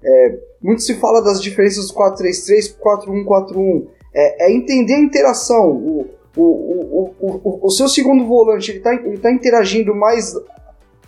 É, 0.02 0.38
muito 0.62 0.80
se 0.80 0.94
fala 0.94 1.20
das 1.20 1.42
diferenças 1.42 1.88
do 1.88 1.94
4-3-3 1.94 2.74
para 2.80 2.98
4-1-4-1. 3.02 3.86
É, 4.14 4.46
é, 4.46 4.52
entender 4.52 4.94
a 4.94 5.00
interação. 5.00 5.70
O, 5.72 6.08
o, 6.34 7.12
o, 7.20 7.66
o, 7.66 7.70
seu 7.70 7.88
segundo 7.88 8.24
volante 8.26 8.72
está 8.72 8.94
ele 8.94 9.18
tá 9.18 9.30
interagindo 9.30 9.94
mais 9.94 10.34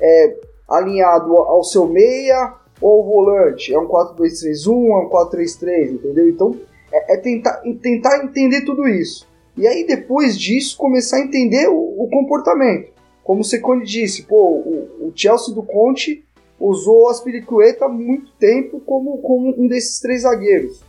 é, 0.01 0.37
alinhado 0.69 1.37
ao 1.37 1.65
seu 1.65 1.87
meia 1.87 2.55
ou 2.81 2.99
ao 2.99 3.05
volante. 3.05 3.73
É 3.73 3.79
um 3.79 3.89
4-2-3-1, 3.89 4.69
é 4.69 5.07
um 5.07 5.09
4-3-3, 5.09 5.93
entendeu? 5.93 6.29
Então 6.29 6.70
é, 6.93 7.15
é, 7.15 7.17
tentar, 7.17 7.63
tentar 7.83 8.25
entender 8.25 8.65
tudo 8.65 8.89
isso. 8.89 9.29
E 9.57 9.67
aí 9.67 9.87
depois 9.87 10.39
disso 10.39 10.77
começar 10.77 11.19
a 11.19 11.21
entender 11.21 11.69
o, 11.69 11.75
o 11.75 12.09
comportamento. 12.11 12.91
Como 13.23 13.41
o 13.41 13.45
Secone 13.45 13.85
disse, 13.85 14.23
pô, 14.23 14.37
o, 14.37 15.09
o 15.09 15.13
Chelsea 15.15 15.55
do 15.55 15.63
Conte 15.63 16.25
usou 16.59 17.05
o 17.05 17.09
Aspiricueta 17.09 17.87
há 17.87 17.89
muito 17.89 18.33
tempo 18.33 18.81
como, 18.81 19.19
como 19.19 19.55
um 19.59 19.67
desses 19.67 20.01
três 20.01 20.23
zagueiros. 20.23 20.81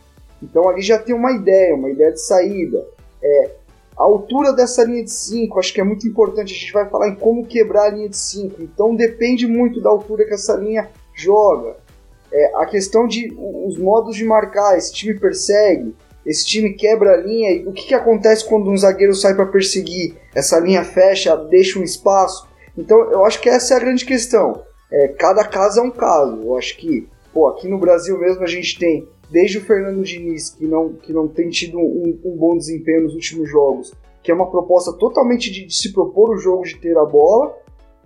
Então 0.42 0.68
ali 0.68 0.82
já 0.82 0.98
tem 0.98 1.14
uma 1.14 1.32
ideia, 1.32 1.74
uma 1.74 1.90
ideia 1.90 2.12
de 2.12 2.20
saída. 2.20 2.84
É, 3.22 3.50
a 3.96 4.02
altura 4.02 4.52
dessa 4.52 4.84
linha 4.84 5.04
de 5.04 5.10
5, 5.10 5.58
acho 5.58 5.72
que 5.72 5.80
é 5.80 5.84
muito 5.84 6.06
importante. 6.08 6.52
A 6.52 6.58
gente 6.58 6.72
vai 6.72 6.88
falar 6.88 7.08
em 7.08 7.14
como 7.14 7.46
quebrar 7.46 7.84
a 7.84 7.90
linha 7.90 8.08
de 8.08 8.16
5. 8.16 8.62
Então 8.62 8.94
depende 8.94 9.46
muito 9.46 9.80
da 9.80 9.90
altura 9.90 10.24
que 10.24 10.34
essa 10.34 10.56
linha 10.56 10.88
joga. 11.14 11.76
É, 12.32 12.52
a 12.56 12.66
questão 12.66 13.06
de 13.06 13.32
os 13.38 13.78
modos 13.78 14.16
de 14.16 14.24
marcar, 14.24 14.78
esse 14.78 14.92
time 14.92 15.18
persegue, 15.18 15.94
esse 16.24 16.46
time 16.46 16.72
quebra 16.72 17.12
a 17.12 17.16
linha. 17.16 17.50
E 17.52 17.66
o 17.66 17.72
que, 17.72 17.88
que 17.88 17.94
acontece 17.94 18.48
quando 18.48 18.70
um 18.70 18.76
zagueiro 18.76 19.14
sai 19.14 19.34
para 19.34 19.46
perseguir? 19.46 20.14
Essa 20.34 20.58
linha 20.58 20.84
fecha, 20.84 21.36
deixa 21.36 21.78
um 21.78 21.82
espaço. 21.82 22.48
Então 22.76 22.98
eu 23.10 23.24
acho 23.24 23.40
que 23.40 23.48
essa 23.48 23.74
é 23.74 23.76
a 23.76 23.80
grande 23.80 24.04
questão 24.04 24.62
é, 24.92 25.08
cada 25.08 25.44
caso 25.44 25.80
é 25.80 25.82
um 25.82 25.90
caso. 25.90 26.42
Eu 26.42 26.56
acho 26.56 26.76
que, 26.76 27.08
pô, 27.32 27.48
aqui 27.48 27.66
no 27.66 27.78
Brasil 27.78 28.18
mesmo 28.18 28.44
a 28.44 28.46
gente 28.46 28.78
tem, 28.78 29.08
desde 29.30 29.58
o 29.58 29.62
Fernando 29.62 30.04
Diniz, 30.04 30.50
que 30.50 30.66
não, 30.66 30.92
que 30.92 31.12
não 31.12 31.26
tem 31.26 31.48
tido 31.48 31.78
um, 31.78 32.20
um 32.22 32.36
bom 32.36 32.56
desempenho 32.56 33.04
nos 33.04 33.14
últimos 33.14 33.48
jogos, 33.48 33.94
que 34.22 34.30
é 34.30 34.34
uma 34.34 34.50
proposta 34.50 34.92
totalmente 34.92 35.50
de, 35.50 35.66
de 35.66 35.74
se 35.74 35.92
propor 35.92 36.30
o 36.30 36.38
jogo 36.38 36.64
de 36.64 36.78
ter 36.78 36.96
a 36.98 37.04
bola, 37.04 37.56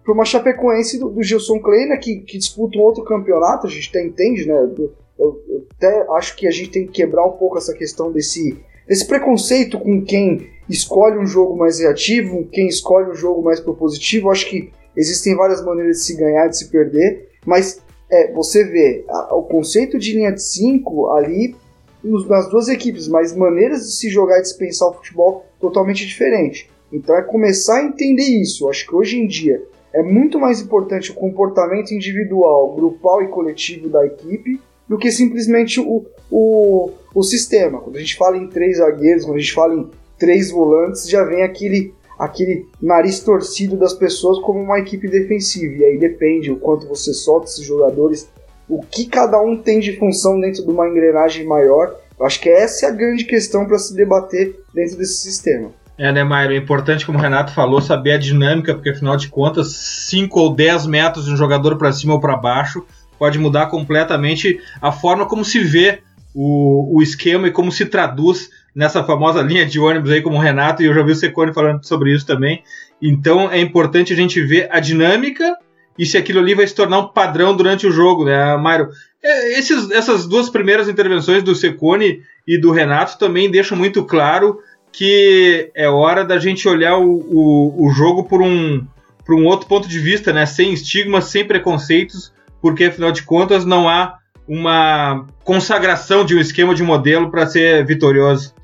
para 0.06 0.14
uma 0.14 0.24
Chapecoense 0.24 0.98
do, 0.98 1.10
do 1.10 1.22
Gilson 1.22 1.58
Kleina, 1.58 1.98
que, 1.98 2.20
que 2.20 2.38
disputa 2.38 2.78
um 2.78 2.82
outro 2.82 3.04
campeonato, 3.04 3.66
a 3.66 3.70
gente 3.70 3.90
até 3.90 4.02
entende, 4.02 4.46
né? 4.46 4.54
Eu, 4.78 4.94
eu, 5.18 5.66
até 5.76 6.06
acho 6.12 6.36
que 6.36 6.46
a 6.46 6.50
gente 6.50 6.70
tem 6.70 6.86
que 6.86 6.92
quebrar 6.92 7.26
um 7.26 7.32
pouco 7.32 7.58
essa 7.58 7.74
questão 7.74 8.10
desse, 8.10 8.56
desse 8.88 9.06
preconceito 9.06 9.78
com 9.78 10.02
quem 10.02 10.48
escolhe 10.68 11.18
um 11.18 11.26
jogo 11.26 11.56
mais 11.56 11.80
reativo, 11.80 12.46
quem 12.50 12.68
escolhe 12.68 13.10
um 13.10 13.14
jogo 13.14 13.42
mais 13.42 13.60
propositivo. 13.60 14.28
Eu 14.28 14.32
acho 14.32 14.48
que 14.48 14.72
Existem 14.96 15.36
várias 15.36 15.62
maneiras 15.62 15.98
de 15.98 16.04
se 16.04 16.16
ganhar, 16.16 16.48
de 16.48 16.56
se 16.56 16.70
perder, 16.70 17.28
mas 17.44 17.82
é, 18.10 18.32
você 18.32 18.64
vê 18.64 19.04
a, 19.08 19.34
o 19.34 19.42
conceito 19.42 19.98
de 19.98 20.14
linha 20.14 20.32
de 20.32 20.42
5 20.42 21.10
ali 21.10 21.54
nos, 22.02 22.26
nas 22.26 22.48
duas 22.48 22.68
equipes, 22.68 23.06
mas 23.06 23.36
maneiras 23.36 23.86
de 23.86 23.92
se 23.92 24.08
jogar 24.08 24.38
e 24.38 24.42
de 24.42 24.48
se 24.48 24.56
pensar 24.56 24.88
o 24.88 24.94
futebol 24.94 25.44
totalmente 25.60 26.06
diferente. 26.06 26.70
Então 26.90 27.14
é 27.14 27.22
começar 27.22 27.80
a 27.80 27.84
entender 27.84 28.22
isso. 28.22 28.64
Eu 28.64 28.70
acho 28.70 28.86
que 28.86 28.94
hoje 28.94 29.18
em 29.18 29.26
dia 29.26 29.62
é 29.96 30.02
muito 30.02 30.38
mais 30.38 30.60
importante 30.60 31.10
o 31.10 31.14
comportamento 31.14 31.92
individual, 31.92 32.74
grupal 32.74 33.22
e 33.22 33.28
coletivo 33.28 33.88
da 33.88 34.04
equipe 34.04 34.60
do 34.86 34.98
que 34.98 35.10
simplesmente 35.10 35.80
o, 35.80 36.04
o, 36.30 36.90
o 37.14 37.22
sistema. 37.22 37.80
Quando 37.80 37.96
a 37.96 38.00
gente 38.00 38.14
fala 38.14 38.36
em 38.36 38.46
três 38.46 38.76
zagueiros, 38.76 39.24
quando 39.24 39.36
a 39.36 39.40
gente 39.40 39.54
fala 39.54 39.74
em 39.74 39.88
três 40.18 40.50
volantes, 40.50 41.08
já 41.08 41.24
vem 41.24 41.42
aquele 41.42 41.94
aquele 42.18 42.66
nariz 42.80 43.20
torcido 43.20 43.76
das 43.76 43.92
pessoas 43.92 44.38
como 44.40 44.60
uma 44.60 44.78
equipe 44.78 45.08
defensiva. 45.08 45.76
E 45.76 45.84
aí 45.84 45.98
depende 45.98 46.50
o 46.50 46.56
quanto 46.56 46.86
você 46.86 47.14
solta 47.14 47.46
esses 47.46 47.64
jogadores, 47.64 48.28
o 48.68 48.82
que 48.82 49.06
cada 49.06 49.40
um 49.40 49.56
tem 49.56 49.80
de 49.80 49.96
função 49.98 50.38
dentro 50.38 50.62
de 50.62 50.70
uma 50.70 50.88
engrenagem 50.88 51.46
maior. 51.46 51.94
Eu 52.18 52.26
acho 52.26 52.40
que 52.40 52.50
essa 52.50 52.84
é 52.84 52.88
a 52.90 52.92
grande 52.92 53.24
questão 53.24 53.66
para 53.66 53.78
se 53.78 53.94
debater 53.94 54.56
dentro 54.74 54.96
desse 54.96 55.22
sistema. 55.22 55.72
É, 55.98 56.12
né, 56.12 56.22
Mairo? 56.22 56.52
É 56.52 56.56
importante, 56.56 57.06
como 57.06 57.18
o 57.18 57.20
Renato 57.20 57.52
falou, 57.52 57.80
saber 57.80 58.12
a 58.12 58.18
dinâmica, 58.18 58.74
porque 58.74 58.90
afinal 58.90 59.16
de 59.16 59.28
contas, 59.28 59.68
5 60.08 60.38
ou 60.38 60.54
10 60.54 60.86
metros 60.86 61.24
de 61.24 61.32
um 61.32 61.36
jogador 61.36 61.76
para 61.76 61.92
cima 61.92 62.14
ou 62.14 62.20
para 62.20 62.36
baixo 62.36 62.84
pode 63.18 63.38
mudar 63.38 63.66
completamente 63.66 64.60
a 64.80 64.92
forma 64.92 65.26
como 65.26 65.42
se 65.42 65.58
vê 65.60 66.00
o, 66.34 66.98
o 66.98 67.02
esquema 67.02 67.48
e 67.48 67.50
como 67.50 67.72
se 67.72 67.86
traduz 67.86 68.50
nessa 68.74 69.02
famosa 69.02 69.40
linha 69.40 69.64
de 69.64 69.80
ônibus 69.80 70.10
aí, 70.10 70.20
como 70.20 70.36
o 70.36 70.40
Renato, 70.40 70.82
e 70.82 70.86
eu 70.86 70.92
já 70.92 71.02
vi 71.02 71.12
o 71.12 71.16
Secone 71.16 71.54
falando 71.54 71.82
sobre 71.82 72.14
isso 72.14 72.26
também. 72.26 72.62
Então 73.00 73.50
é 73.50 73.58
importante 73.58 74.12
a 74.12 74.16
gente 74.16 74.38
ver 74.42 74.68
a 74.70 74.78
dinâmica 74.80 75.56
e 75.98 76.04
se 76.04 76.18
aquilo 76.18 76.40
ali 76.40 76.54
vai 76.54 76.66
se 76.66 76.74
tornar 76.74 76.98
um 76.98 77.08
padrão 77.08 77.56
durante 77.56 77.86
o 77.86 77.90
jogo, 77.90 78.26
né, 78.26 78.54
Mário? 78.58 78.90
É, 79.24 79.58
essas 79.58 80.26
duas 80.26 80.50
primeiras 80.50 80.88
intervenções 80.88 81.42
do 81.42 81.54
Secone 81.54 82.20
e 82.46 82.60
do 82.60 82.70
Renato 82.70 83.18
também 83.18 83.50
deixam 83.50 83.76
muito 83.76 84.04
claro 84.04 84.58
que 84.96 85.70
é 85.74 85.86
hora 85.90 86.24
da 86.24 86.38
gente 86.38 86.66
olhar 86.66 86.96
o, 86.96 87.04
o, 87.04 87.86
o 87.86 87.90
jogo 87.90 88.24
por 88.24 88.40
um, 88.40 88.82
por 89.26 89.34
um 89.34 89.44
outro 89.44 89.68
ponto 89.68 89.86
de 89.86 89.98
vista, 89.98 90.32
né? 90.32 90.46
Sem 90.46 90.72
estigmas, 90.72 91.26
sem 91.26 91.44
preconceitos, 91.44 92.32
porque 92.62 92.84
afinal 92.84 93.12
de 93.12 93.22
contas 93.22 93.66
não 93.66 93.90
há 93.90 94.16
uma 94.48 95.26
consagração 95.44 96.24
de 96.24 96.34
um 96.34 96.40
esquema 96.40 96.74
de 96.74 96.82
modelo 96.82 97.30
para 97.30 97.46
ser 97.46 97.84
vitorioso. 97.84 98.54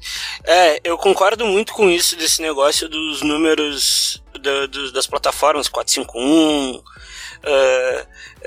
É, 0.43 0.81
eu 0.83 0.97
concordo 0.97 1.45
muito 1.45 1.75
com 1.75 1.91
isso 1.91 2.17
desse 2.17 2.41
negócio 2.41 2.89
dos 2.89 3.21
números 3.21 4.23
da, 4.41 4.67
do, 4.67 4.91
das 4.91 5.07
plataformas 5.07 5.69
451, 5.69 6.77
uh, 6.77 6.81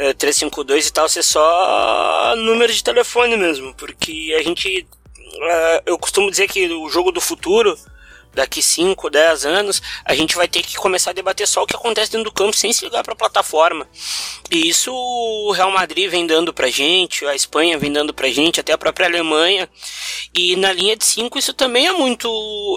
uh, 0.10 0.14
352 0.16 0.88
e 0.88 0.94
tal 0.94 1.08
ser 1.08 1.22
só 1.22 2.34
número 2.36 2.74
de 2.74 2.84
telefone 2.84 3.38
mesmo, 3.38 3.76
porque 3.76 4.36
a 4.40 4.42
gente 4.42 4.88
uh, 5.36 5.82
eu 5.86 5.98
costumo 5.98 6.30
dizer 6.30 6.48
que 6.48 6.68
o 6.68 6.90
jogo 6.90 7.12
do 7.12 7.22
futuro 7.22 7.78
daqui 8.36 8.62
5, 8.62 9.10
10 9.10 9.46
anos, 9.46 9.82
a 10.04 10.14
gente 10.14 10.36
vai 10.36 10.48
ter 10.48 10.62
que 10.62 10.76
começar 10.76 11.12
a 11.12 11.14
debater 11.14 11.48
só 11.48 11.64
o 11.64 11.66
que 11.66 11.76
acontece 11.76 12.12
dentro 12.12 12.26
do 12.26 12.34
campo 12.34 12.56
sem 12.56 12.74
se 12.74 12.84
ligar 12.84 13.02
para 13.02 13.14
a 13.14 13.16
plataforma. 13.16 13.88
E 14.52 14.68
isso 14.68 14.94
o 14.94 15.52
Real 15.54 15.72
Madrid 15.72 16.10
vem 16.12 16.28
dando 16.28 16.54
pra 16.54 16.68
gente, 16.68 17.26
a 17.26 17.34
Espanha 17.34 17.78
vem 17.78 17.92
dando 17.92 18.14
pra 18.14 18.30
gente, 18.30 18.60
até 18.60 18.74
a 18.74 18.78
própria 18.78 19.08
Alemanha. 19.08 19.70
E 20.34 20.56
na 20.58 20.72
linha 20.74 20.98
de 20.98 21.06
5 21.06 21.40
isso 21.40 21.54
também 21.54 21.88
é 21.88 21.94
muito 21.94 22.30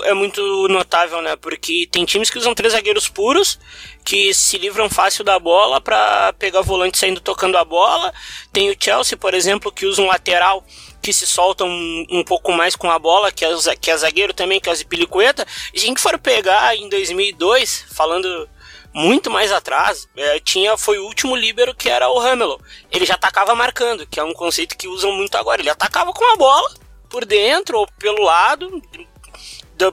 é 0.05 0.15
muito 0.15 0.69
notável, 0.69 1.21
né? 1.21 1.35
Porque 1.35 1.89
tem 1.91 2.05
times 2.05 2.31
que 2.31 2.39
usam 2.39 2.55
três 2.55 2.73
zagueiros 2.73 3.09
puros 3.09 3.59
que 4.05 4.33
se 4.33 4.57
livram 4.57 4.89
fácil 4.89 5.25
da 5.25 5.39
bola 5.39 5.81
para 5.81 6.33
pegar 6.35 6.61
o 6.61 6.65
volante 6.65 6.97
saindo 6.97 7.21
tocando 7.21 7.59
a 7.59 7.65
bola. 7.65 8.15
Tem 8.53 8.71
o 8.71 8.77
Chelsea, 8.79 9.19
por 9.19 9.35
exemplo, 9.35 9.73
que 9.73 9.85
usa 9.85 10.01
um 10.01 10.07
lateral 10.07 10.65
que 11.01 11.13
se 11.13 11.27
soltam 11.27 11.69
um, 11.69 12.07
um, 12.11 12.25
pouco 12.25 12.53
mais 12.53 12.77
com 12.77 12.91
a 12.91 12.99
bola, 12.99 13.31
que 13.33 13.45
é, 13.45 13.77
que 13.77 13.91
é 13.91 13.97
zagueiro 13.97 14.35
também, 14.35 14.61
que 14.61 14.69
é 14.69 14.73
o 14.73 14.75
Zipilicueta. 14.75 15.47
E 15.73 15.79
se 15.79 15.87
a 15.87 15.89
gente 15.89 16.01
for 16.01 16.19
pegar 16.19 16.77
em 16.77 16.89
2002, 16.89 17.87
falando 17.93 18.49
muito 18.93 19.31
mais 19.31 19.53
atrás, 19.53 20.09
é, 20.17 20.41
tinha 20.41 20.77
foi 20.77 20.99
o 20.99 21.05
último 21.05 21.37
líbero 21.37 21.75
que 21.75 21.89
era 21.89 22.09
o 22.09 22.19
Ramelo. 22.19 22.61
Ele 22.91 23.07
já 23.07 23.15
atacava 23.15 23.55
marcando, 23.55 24.07
que 24.07 24.19
é 24.19 24.25
um 24.25 24.33
conceito 24.33 24.77
que 24.77 24.89
usam 24.89 25.13
muito 25.13 25.37
agora. 25.37 25.61
Ele 25.61 25.71
atacava 25.71 26.13
com 26.13 26.25
a 26.33 26.37
bola 26.37 26.69
por 27.09 27.25
dentro 27.25 27.79
ou 27.79 27.87
pelo 27.99 28.23
lado, 28.23 28.83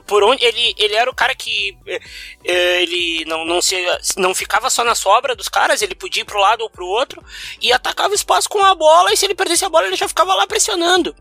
por 0.06 0.22
onde 0.24 0.44
ele, 0.44 0.74
ele 0.78 0.94
era 0.94 1.10
o 1.10 1.14
cara 1.14 1.34
que 1.34 1.76
é, 1.86 2.00
é, 2.44 2.82
ele 2.82 3.24
não, 3.26 3.44
não, 3.44 3.62
se, 3.62 3.76
não 4.16 4.34
ficava 4.34 4.68
só 4.70 4.84
na 4.84 4.94
sobra 4.94 5.34
dos 5.34 5.48
caras, 5.48 5.82
ele 5.82 5.94
podia 5.94 6.22
ir 6.22 6.24
pro 6.24 6.40
lado 6.40 6.62
ou 6.62 6.70
pro 6.70 6.86
outro 6.86 7.22
e 7.60 7.72
atacava 7.72 8.12
o 8.12 8.14
espaço 8.14 8.48
com 8.48 8.62
a 8.64 8.74
bola 8.74 9.12
e 9.12 9.16
se 9.16 9.24
ele 9.24 9.34
perdesse 9.34 9.64
a 9.64 9.68
bola 9.68 9.86
ele 9.86 9.96
já 9.96 10.08
ficava 10.08 10.34
lá 10.34 10.46
pressionando. 10.46 11.14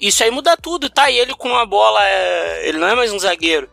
Isso 0.00 0.22
aí 0.22 0.30
muda 0.30 0.56
tudo, 0.56 0.88
tá? 0.88 1.10
E 1.10 1.18
ele 1.18 1.34
com 1.34 1.54
a 1.56 1.66
bola, 1.66 2.00
é, 2.06 2.68
ele 2.68 2.78
não 2.78 2.86
é 2.86 2.94
mais 2.94 3.12
um 3.12 3.18
zagueiro 3.18 3.68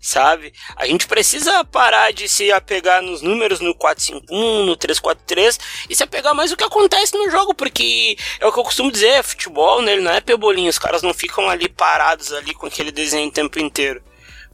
sabe? 0.00 0.52
A 0.76 0.86
gente 0.86 1.06
precisa 1.06 1.62
parar 1.64 2.12
de 2.12 2.26
se 2.28 2.50
apegar 2.50 3.02
nos 3.02 3.20
números 3.20 3.60
no 3.60 3.74
451, 3.74 4.64
no 4.64 4.74
343 4.74 5.60
e 5.90 5.94
se 5.94 6.02
apegar 6.02 6.34
mais 6.34 6.50
o 6.50 6.56
que 6.56 6.64
acontece 6.64 7.16
no 7.16 7.30
jogo, 7.30 7.54
porque 7.54 8.16
é 8.40 8.46
o 8.46 8.52
que 8.52 8.58
eu 8.58 8.64
costumo 8.64 8.90
dizer, 8.90 9.22
futebol, 9.22 9.82
né, 9.82 9.92
ele 9.92 10.00
não 10.00 10.10
é 10.10 10.20
pebolinho, 10.20 10.70
os 10.70 10.78
caras 10.78 11.02
não 11.02 11.12
ficam 11.12 11.50
ali 11.50 11.68
parados 11.68 12.32
ali 12.32 12.54
com 12.54 12.66
aquele 12.66 12.90
desenho 12.90 13.28
o 13.28 13.32
tempo 13.32 13.58
inteiro. 13.58 14.02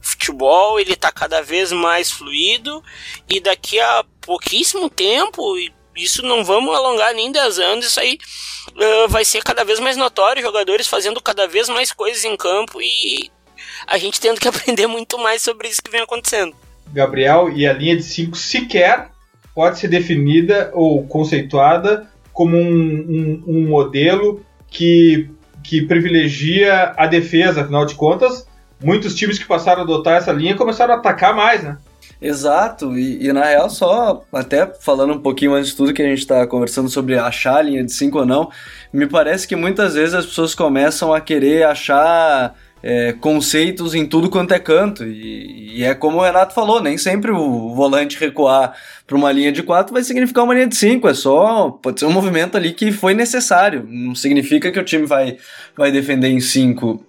futebol 0.01 0.79
ele 0.79 0.93
está 0.93 1.11
cada 1.11 1.41
vez 1.41 1.71
mais 1.71 2.11
fluido 2.11 2.83
e 3.29 3.39
daqui 3.39 3.79
a 3.79 4.03
pouquíssimo 4.21 4.89
tempo, 4.89 5.41
isso 5.95 6.21
não 6.23 6.43
vamos 6.43 6.75
alongar 6.75 7.13
nem 7.13 7.31
10 7.31 7.59
anos, 7.59 7.85
isso 7.85 7.99
aí 8.01 8.17
uh, 8.75 9.07
vai 9.07 9.23
ser 9.23 9.41
cada 9.41 9.63
vez 9.63 9.79
mais 9.79 9.95
notório, 9.95 10.43
jogadores 10.43 10.87
fazendo 10.87 11.21
cada 11.21 11.47
vez 11.47 11.69
mais 11.69 11.93
coisas 11.93 12.25
em 12.25 12.35
campo 12.35 12.81
e 12.81 13.31
a 13.85 13.97
gente 13.97 14.19
tendo 14.19 14.39
que 14.39 14.47
aprender 14.49 14.87
muito 14.87 15.17
mais 15.17 15.41
sobre 15.41 15.67
isso 15.67 15.81
que 15.81 15.91
vem 15.91 16.01
acontecendo. 16.01 16.55
Gabriel, 16.93 17.49
e 17.49 17.67
a 17.67 17.73
linha 17.73 17.97
de 17.97 18.03
5 18.03 18.37
sequer 18.37 19.09
pode 19.53 19.79
ser 19.79 19.87
definida 19.87 20.71
ou 20.73 21.05
conceituada 21.05 22.07
como 22.31 22.55
um, 22.55 22.63
um, 22.67 23.43
um 23.47 23.67
modelo 23.67 24.45
que, 24.69 25.29
que 25.63 25.81
privilegia 25.81 26.93
a 26.95 27.07
defesa, 27.07 27.61
afinal 27.61 27.85
de 27.85 27.95
contas, 27.95 28.47
muitos 28.81 29.15
times 29.15 29.39
que 29.39 29.45
passaram 29.45 29.81
a 29.81 29.83
adotar 29.83 30.17
essa 30.17 30.31
linha 30.31 30.55
começaram 30.55 30.93
a 30.93 30.97
atacar 30.97 31.35
mais, 31.35 31.63
né? 31.63 31.77
Exato, 32.21 32.97
e, 32.97 33.27
e, 33.27 33.33
na 33.33 33.45
real, 33.45 33.69
só 33.69 34.23
até 34.33 34.65
falando 34.65 35.13
um 35.13 35.19
pouquinho 35.19 35.53
antes 35.53 35.69
de 35.69 35.75
tudo 35.75 35.93
que 35.93 36.01
a 36.01 36.07
gente 36.07 36.19
está 36.19 36.45
conversando 36.47 36.89
sobre 36.89 37.17
achar 37.17 37.57
a 37.57 37.61
linha 37.61 37.83
de 37.83 37.91
5 37.91 38.17
ou 38.17 38.25
não, 38.25 38.51
me 38.91 39.05
parece 39.05 39.47
que 39.47 39.55
muitas 39.55 39.93
vezes 39.93 40.15
as 40.15 40.25
pessoas 40.25 40.55
começam 40.55 41.13
a 41.13 41.21
querer 41.21 41.63
achar 41.63 42.55
é, 42.81 43.13
conceitos 43.13 43.95
em 43.95 44.05
tudo 44.05 44.29
quanto 44.29 44.53
é 44.53 44.59
canto. 44.59 45.03
E, 45.03 45.79
e, 45.79 45.83
é 45.83 45.93
como 45.93 46.17
o 46.17 46.23
Renato 46.23 46.53
falou, 46.53 46.81
nem 46.81 46.97
sempre 46.97 47.31
o 47.31 47.73
volante 47.73 48.19
recuar 48.19 48.73
para 49.05 49.17
uma 49.17 49.31
linha 49.31 49.51
de 49.51 49.63
4 49.63 49.93
vai 49.93 50.03
significar 50.03 50.43
uma 50.43 50.53
linha 50.53 50.67
de 50.67 50.75
5, 50.75 51.07
é 51.07 51.13
só. 51.13 51.71
Pode 51.71 51.99
ser 51.99 52.05
um 52.05 52.11
movimento 52.11 52.57
ali 52.57 52.73
que 52.73 52.91
foi 52.91 53.13
necessário. 53.13 53.85
Não 53.89 54.15
significa 54.15 54.71
que 54.71 54.79
o 54.79 54.83
time 54.83 55.05
vai, 55.05 55.37
vai 55.75 55.91
defender 55.91 56.29
em 56.29 56.39
5. 56.39 57.05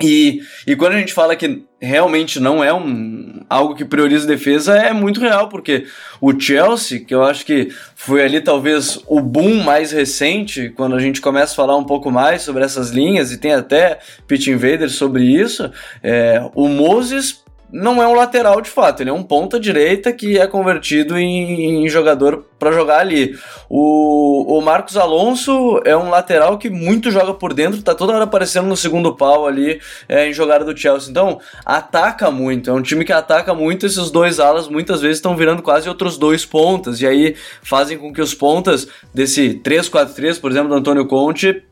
E, 0.00 0.42
e 0.66 0.76
quando 0.76 0.92
a 0.92 0.98
gente 0.98 1.14
fala 1.14 1.34
que 1.34 1.64
realmente 1.80 2.38
não 2.38 2.62
é 2.62 2.72
um, 2.72 3.40
algo 3.48 3.74
que 3.74 3.84
prioriza 3.84 4.26
defesa, 4.26 4.76
é 4.76 4.92
muito 4.92 5.20
real, 5.20 5.48
porque 5.48 5.86
o 6.20 6.38
Chelsea, 6.38 7.00
que 7.00 7.14
eu 7.14 7.22
acho 7.22 7.46
que 7.46 7.68
foi 7.94 8.22
ali 8.22 8.40
talvez 8.40 8.98
o 9.06 9.20
boom 9.20 9.62
mais 9.62 9.92
recente, 9.92 10.70
quando 10.76 10.96
a 10.96 11.00
gente 11.00 11.20
começa 11.20 11.52
a 11.52 11.56
falar 11.56 11.76
um 11.76 11.84
pouco 11.84 12.10
mais 12.10 12.42
sobre 12.42 12.64
essas 12.64 12.90
linhas, 12.90 13.32
e 13.32 13.38
tem 13.38 13.52
até 13.52 13.98
Pitch 14.26 14.48
Invader 14.48 14.90
sobre 14.90 15.24
isso, 15.24 15.70
é, 16.02 16.42
o 16.54 16.68
Moses 16.68 17.45
não 17.72 18.02
é 18.02 18.06
um 18.06 18.14
lateral 18.14 18.60
de 18.60 18.70
fato, 18.70 19.02
ele 19.02 19.10
é 19.10 19.12
um 19.12 19.22
ponta 19.22 19.58
direita 19.58 20.12
que 20.12 20.38
é 20.38 20.46
convertido 20.46 21.18
em, 21.18 21.84
em 21.84 21.88
jogador 21.88 22.46
para 22.58 22.72
jogar 22.72 23.00
ali. 23.00 23.36
O, 23.68 24.56
o 24.56 24.60
Marcos 24.60 24.96
Alonso 24.96 25.80
é 25.84 25.96
um 25.96 26.08
lateral 26.08 26.58
que 26.58 26.70
muito 26.70 27.10
joga 27.10 27.34
por 27.34 27.52
dentro, 27.52 27.82
tá 27.82 27.94
toda 27.94 28.12
hora 28.12 28.24
aparecendo 28.24 28.66
no 28.66 28.76
segundo 28.76 29.14
pau 29.14 29.46
ali 29.46 29.80
é, 30.08 30.28
em 30.28 30.32
jogada 30.32 30.64
do 30.64 30.76
Chelsea. 30.76 31.10
Então, 31.10 31.40
ataca 31.64 32.30
muito, 32.30 32.70
é 32.70 32.72
um 32.72 32.82
time 32.82 33.04
que 33.04 33.12
ataca 33.12 33.52
muito. 33.52 33.84
Esses 33.84 34.10
dois 34.10 34.38
alas 34.38 34.68
muitas 34.68 35.00
vezes 35.00 35.18
estão 35.18 35.36
virando 35.36 35.62
quase 35.62 35.88
outros 35.88 36.16
dois 36.16 36.44
pontas, 36.44 37.00
e 37.00 37.06
aí 37.06 37.34
fazem 37.62 37.98
com 37.98 38.12
que 38.12 38.20
os 38.20 38.32
pontas 38.32 38.86
desse 39.12 39.60
3-4-3, 39.62 40.40
por 40.40 40.50
exemplo, 40.50 40.68
do 40.68 40.76
Antônio 40.76 41.06
Conte, 41.06 41.62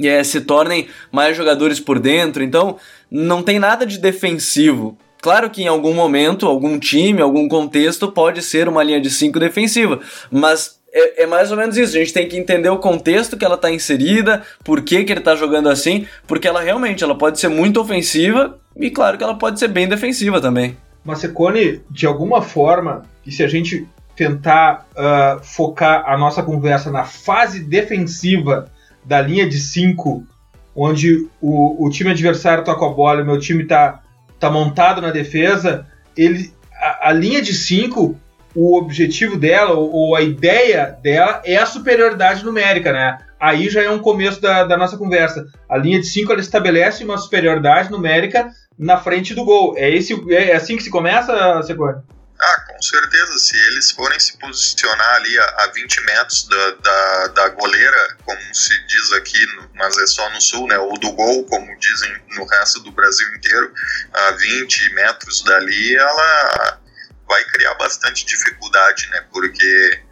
é, 0.00 0.22
se 0.22 0.40
tornem 0.40 0.88
mais 1.10 1.36
jogadores 1.36 1.80
por 1.80 1.98
dentro. 1.98 2.42
Então, 2.42 2.76
não 3.10 3.42
tem 3.42 3.58
nada 3.58 3.84
de 3.84 3.98
defensivo 3.98 4.96
Claro 5.22 5.48
que 5.50 5.62
em 5.62 5.68
algum 5.68 5.94
momento, 5.94 6.48
algum 6.48 6.76
time, 6.80 7.22
algum 7.22 7.48
contexto 7.48 8.10
pode 8.10 8.42
ser 8.42 8.68
uma 8.68 8.82
linha 8.82 9.00
de 9.00 9.08
5 9.08 9.38
defensiva, 9.38 10.00
mas 10.28 10.80
é, 10.92 11.22
é, 11.22 11.26
mais 11.26 11.52
ou 11.52 11.56
menos 11.56 11.76
isso. 11.76 11.96
A 11.96 12.00
gente 12.00 12.12
tem 12.12 12.28
que 12.28 12.36
entender 12.36 12.68
o 12.68 12.78
contexto 12.78 13.36
que 13.36 13.44
ela 13.44 13.54
está 13.54 13.70
inserida, 13.70 14.42
por 14.64 14.82
que, 14.82 15.04
que 15.04 15.12
ele 15.12 15.20
está 15.20 15.36
jogando 15.36 15.68
assim, 15.68 16.08
porque 16.26 16.48
ela 16.48 16.60
realmente 16.60 17.04
ela 17.04 17.14
pode 17.14 17.38
ser 17.38 17.46
muito 17.46 17.80
ofensiva 17.80 18.58
e 18.76 18.90
claro 18.90 19.16
que 19.16 19.22
ela 19.22 19.36
pode 19.36 19.60
ser 19.60 19.68
bem 19.68 19.88
defensiva 19.88 20.40
também. 20.40 20.76
Mas 21.04 21.20
Secone, 21.20 21.80
de 21.88 22.04
alguma 22.04 22.42
forma, 22.42 23.02
e 23.24 23.30
se 23.30 23.44
a 23.44 23.48
gente 23.48 23.86
tentar 24.16 24.88
uh, 24.90 25.40
focar 25.40 26.02
a 26.04 26.18
nossa 26.18 26.42
conversa 26.42 26.90
na 26.90 27.04
fase 27.04 27.62
defensiva 27.62 28.68
da 29.04 29.20
linha 29.20 29.48
de 29.48 29.60
5, 29.60 30.26
onde 30.74 31.28
o, 31.40 31.86
o 31.86 31.88
time 31.90 32.10
adversário 32.10 32.64
toca 32.64 32.84
a 32.84 32.88
bola 32.88 33.20
e 33.20 33.22
o 33.22 33.26
meu 33.26 33.38
time 33.38 33.62
está 33.62 34.01
tá 34.42 34.50
montado 34.50 35.00
na 35.00 35.10
defesa, 35.10 35.86
ele 36.16 36.52
a, 36.82 37.10
a 37.10 37.12
linha 37.12 37.40
de 37.40 37.54
5, 37.54 38.18
o 38.54 38.76
objetivo 38.76 39.38
dela, 39.38 39.72
ou, 39.72 39.90
ou, 39.90 40.16
a 40.16 40.22
ideia 40.22 40.98
dela 41.02 41.40
é 41.44 41.56
a 41.56 41.64
superioridade 41.64 42.44
numérica, 42.44 42.92
né? 42.92 43.18
Aí 43.38 43.68
já 43.68 43.82
é 43.82 43.90
um 43.90 43.98
começo 44.00 44.40
da, 44.40 44.64
da 44.64 44.76
nossa 44.76 44.96
conversa. 44.96 45.46
A 45.68 45.76
linha 45.76 46.00
de 46.00 46.06
5 46.06 46.32
ela 46.32 46.40
estabelece 46.40 47.04
uma 47.04 47.16
superioridade 47.18 47.90
numérica 47.90 48.50
na 48.78 48.96
frente 48.96 49.34
do 49.34 49.44
gol. 49.44 49.74
É, 49.76 49.90
esse, 49.90 50.14
é 50.32 50.54
assim 50.54 50.76
que 50.76 50.82
se 50.82 50.90
começa, 50.90 51.62
Segura? 51.62 52.04
Ah, 52.44 52.60
com 52.66 52.82
certeza. 52.82 53.38
Se 53.38 53.56
eles 53.68 53.92
forem 53.92 54.18
se 54.18 54.36
posicionar 54.36 55.14
ali 55.14 55.38
a, 55.38 55.44
a 55.58 55.66
20 55.68 56.00
metros 56.00 56.48
da, 56.48 56.70
da, 56.72 57.26
da, 57.28 57.48
goleira, 57.50 58.16
como 58.24 58.54
se 58.54 58.86
diz 58.88 59.12
aqui, 59.12 59.46
no, 59.54 59.70
mas 59.76 59.96
é 59.96 60.06
só 60.06 60.28
no 60.30 60.40
sul, 60.40 60.66
né? 60.66 60.76
Ou 60.76 60.98
do 60.98 61.12
gol, 61.12 61.46
como 61.46 61.78
dizem 61.78 62.12
no 62.30 62.44
resto 62.46 62.80
do 62.80 62.90
Brasil 62.90 63.28
inteiro, 63.36 63.72
a 64.12 64.30
20 64.32 64.94
metros 64.94 65.44
dali, 65.44 65.94
ela 65.94 66.80
vai 67.28 67.44
criar 67.44 67.74
bastante 67.74 68.26
dificuldade, 68.26 69.08
né? 69.10 69.24
Porque 69.30 70.02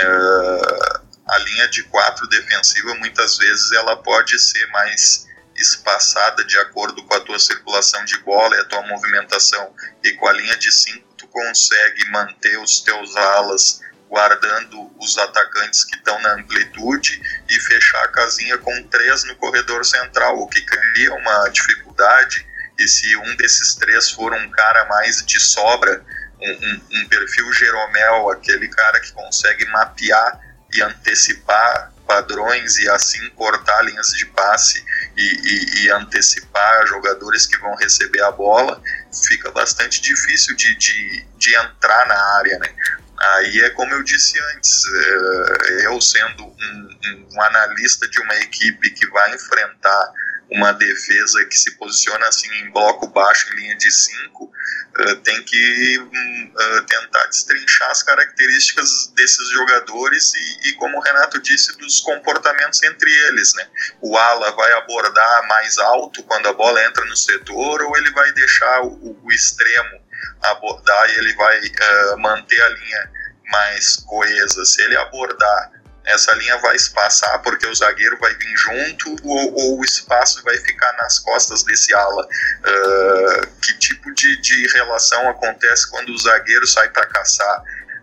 uh, 0.00 1.00
a 1.28 1.38
linha 1.38 1.66
de 1.68 1.82
quatro 1.84 2.28
defensiva, 2.28 2.94
muitas 2.94 3.36
vezes, 3.36 3.72
ela 3.72 3.96
pode 3.96 4.38
ser 4.38 4.64
mais 4.68 5.28
espaçada 5.56 6.44
de 6.44 6.56
acordo 6.58 7.02
com 7.04 7.14
a 7.14 7.20
tua 7.20 7.38
circulação 7.38 8.04
de 8.04 8.16
bola 8.18 8.56
e 8.56 8.60
a 8.60 8.64
tua 8.64 8.82
movimentação. 8.82 9.74
E 10.04 10.12
com 10.12 10.28
a 10.28 10.32
linha 10.32 10.56
de 10.56 10.70
cinco 10.70 11.09
consegue 11.28 12.10
manter 12.10 12.58
os 12.58 12.80
teus 12.80 13.16
alas 13.16 13.80
guardando 14.08 14.90
os 14.98 15.16
atacantes 15.18 15.84
que 15.84 15.96
estão 15.96 16.20
na 16.20 16.34
amplitude 16.34 17.22
e 17.48 17.60
fechar 17.60 18.02
a 18.04 18.08
casinha 18.08 18.58
com 18.58 18.82
três 18.88 19.22
no 19.24 19.36
corredor 19.36 19.84
central, 19.84 20.36
o 20.36 20.48
que 20.48 20.60
cria 20.62 21.14
uma 21.14 21.48
dificuldade. 21.48 22.44
E 22.76 22.88
se 22.88 23.16
um 23.16 23.36
desses 23.36 23.76
três 23.76 24.10
for 24.10 24.32
um 24.32 24.50
cara 24.50 24.84
mais 24.86 25.24
de 25.24 25.38
sobra, 25.38 26.04
um, 26.40 26.50
um, 26.50 26.82
um 26.92 27.08
perfil 27.08 27.52
Jeromel, 27.52 28.30
aquele 28.30 28.66
cara 28.68 29.00
que 29.00 29.12
consegue 29.12 29.64
mapear 29.66 30.40
e 30.72 30.82
antecipar 30.82 31.92
padrões 32.06 32.76
e 32.78 32.88
assim 32.90 33.30
cortar 33.30 33.82
linhas 33.82 34.08
de 34.08 34.26
passe 34.26 34.84
e, 35.16 35.22
e, 35.22 35.84
e, 35.84 35.90
antecipar 35.92 36.84
jogadores 36.88 37.46
que 37.46 37.56
vão 37.58 37.76
receber 37.76 38.20
a 38.22 38.32
bola, 38.32 38.82
fica 39.12 39.50
bastante 39.50 40.00
difícil 40.00 40.54
de, 40.56 40.76
de, 40.76 41.26
de 41.36 41.54
entrar 41.56 42.06
na 42.06 42.36
área, 42.36 42.58
né? 42.58 42.74
Aí 43.20 43.60
é 43.60 43.70
como 43.70 43.92
eu 43.92 44.02
disse 44.02 44.40
antes, 44.54 44.82
é, 44.86 45.86
eu 45.86 46.00
sendo 46.00 46.44
um, 46.44 46.98
um, 47.34 47.42
analista 47.42 48.08
de 48.08 48.18
uma 48.22 48.34
equipe 48.36 48.90
que 48.92 49.06
vai 49.10 49.34
enfrentar 49.34 50.12
uma 50.52 50.72
defesa 50.72 51.44
que 51.44 51.56
se 51.56 51.76
posiciona 51.76 52.26
assim 52.26 52.52
em 52.60 52.70
bloco 52.70 53.06
baixo, 53.08 53.52
em 53.52 53.56
linha 53.56 53.76
de 53.76 53.90
5, 53.90 54.44
uh, 54.44 55.16
tem 55.22 55.42
que 55.44 55.98
uh, 55.98 56.86
tentar 56.86 57.26
destrinchar 57.26 57.90
as 57.90 58.02
características 58.02 59.12
desses 59.14 59.48
jogadores 59.50 60.34
e, 60.34 60.68
e, 60.68 60.72
como 60.74 60.98
o 60.98 61.00
Renato 61.00 61.40
disse, 61.40 61.76
dos 61.78 62.00
comportamentos 62.00 62.82
entre 62.82 63.10
eles. 63.28 63.54
Né? 63.54 63.66
O 64.00 64.16
ala 64.16 64.50
vai 64.52 64.72
abordar 64.72 65.48
mais 65.48 65.78
alto 65.78 66.22
quando 66.24 66.48
a 66.48 66.52
bola 66.52 66.84
entra 66.84 67.04
no 67.04 67.16
setor 67.16 67.82
ou 67.82 67.96
ele 67.96 68.10
vai 68.10 68.32
deixar 68.32 68.82
o, 68.82 69.20
o 69.22 69.32
extremo 69.32 70.00
abordar 70.42 71.10
e 71.10 71.18
ele 71.18 71.34
vai 71.34 71.60
uh, 71.60 72.18
manter 72.18 72.60
a 72.60 72.68
linha 72.70 73.10
mais 73.50 73.96
coesa. 73.96 74.64
Se 74.64 74.82
ele 74.82 74.96
abordar 74.96 75.79
essa 76.10 76.32
linha 76.34 76.56
vai 76.58 76.76
espaçar 76.76 77.40
porque 77.42 77.66
o 77.66 77.74
zagueiro 77.74 78.18
vai 78.18 78.34
vir 78.34 78.56
junto 78.56 79.16
ou, 79.22 79.54
ou 79.54 79.80
o 79.80 79.84
espaço 79.84 80.42
vai 80.44 80.56
ficar 80.58 80.92
nas 80.94 81.18
costas 81.18 81.62
desse 81.62 81.94
ala? 81.94 82.22
Uh, 82.24 83.46
que 83.62 83.78
tipo 83.78 84.12
de, 84.14 84.40
de 84.40 84.66
relação 84.72 85.28
acontece 85.28 85.90
quando 85.90 86.10
o 86.10 86.18
zagueiro 86.18 86.66
sai 86.66 86.88
para 86.90 87.06
caçar? 87.06 87.62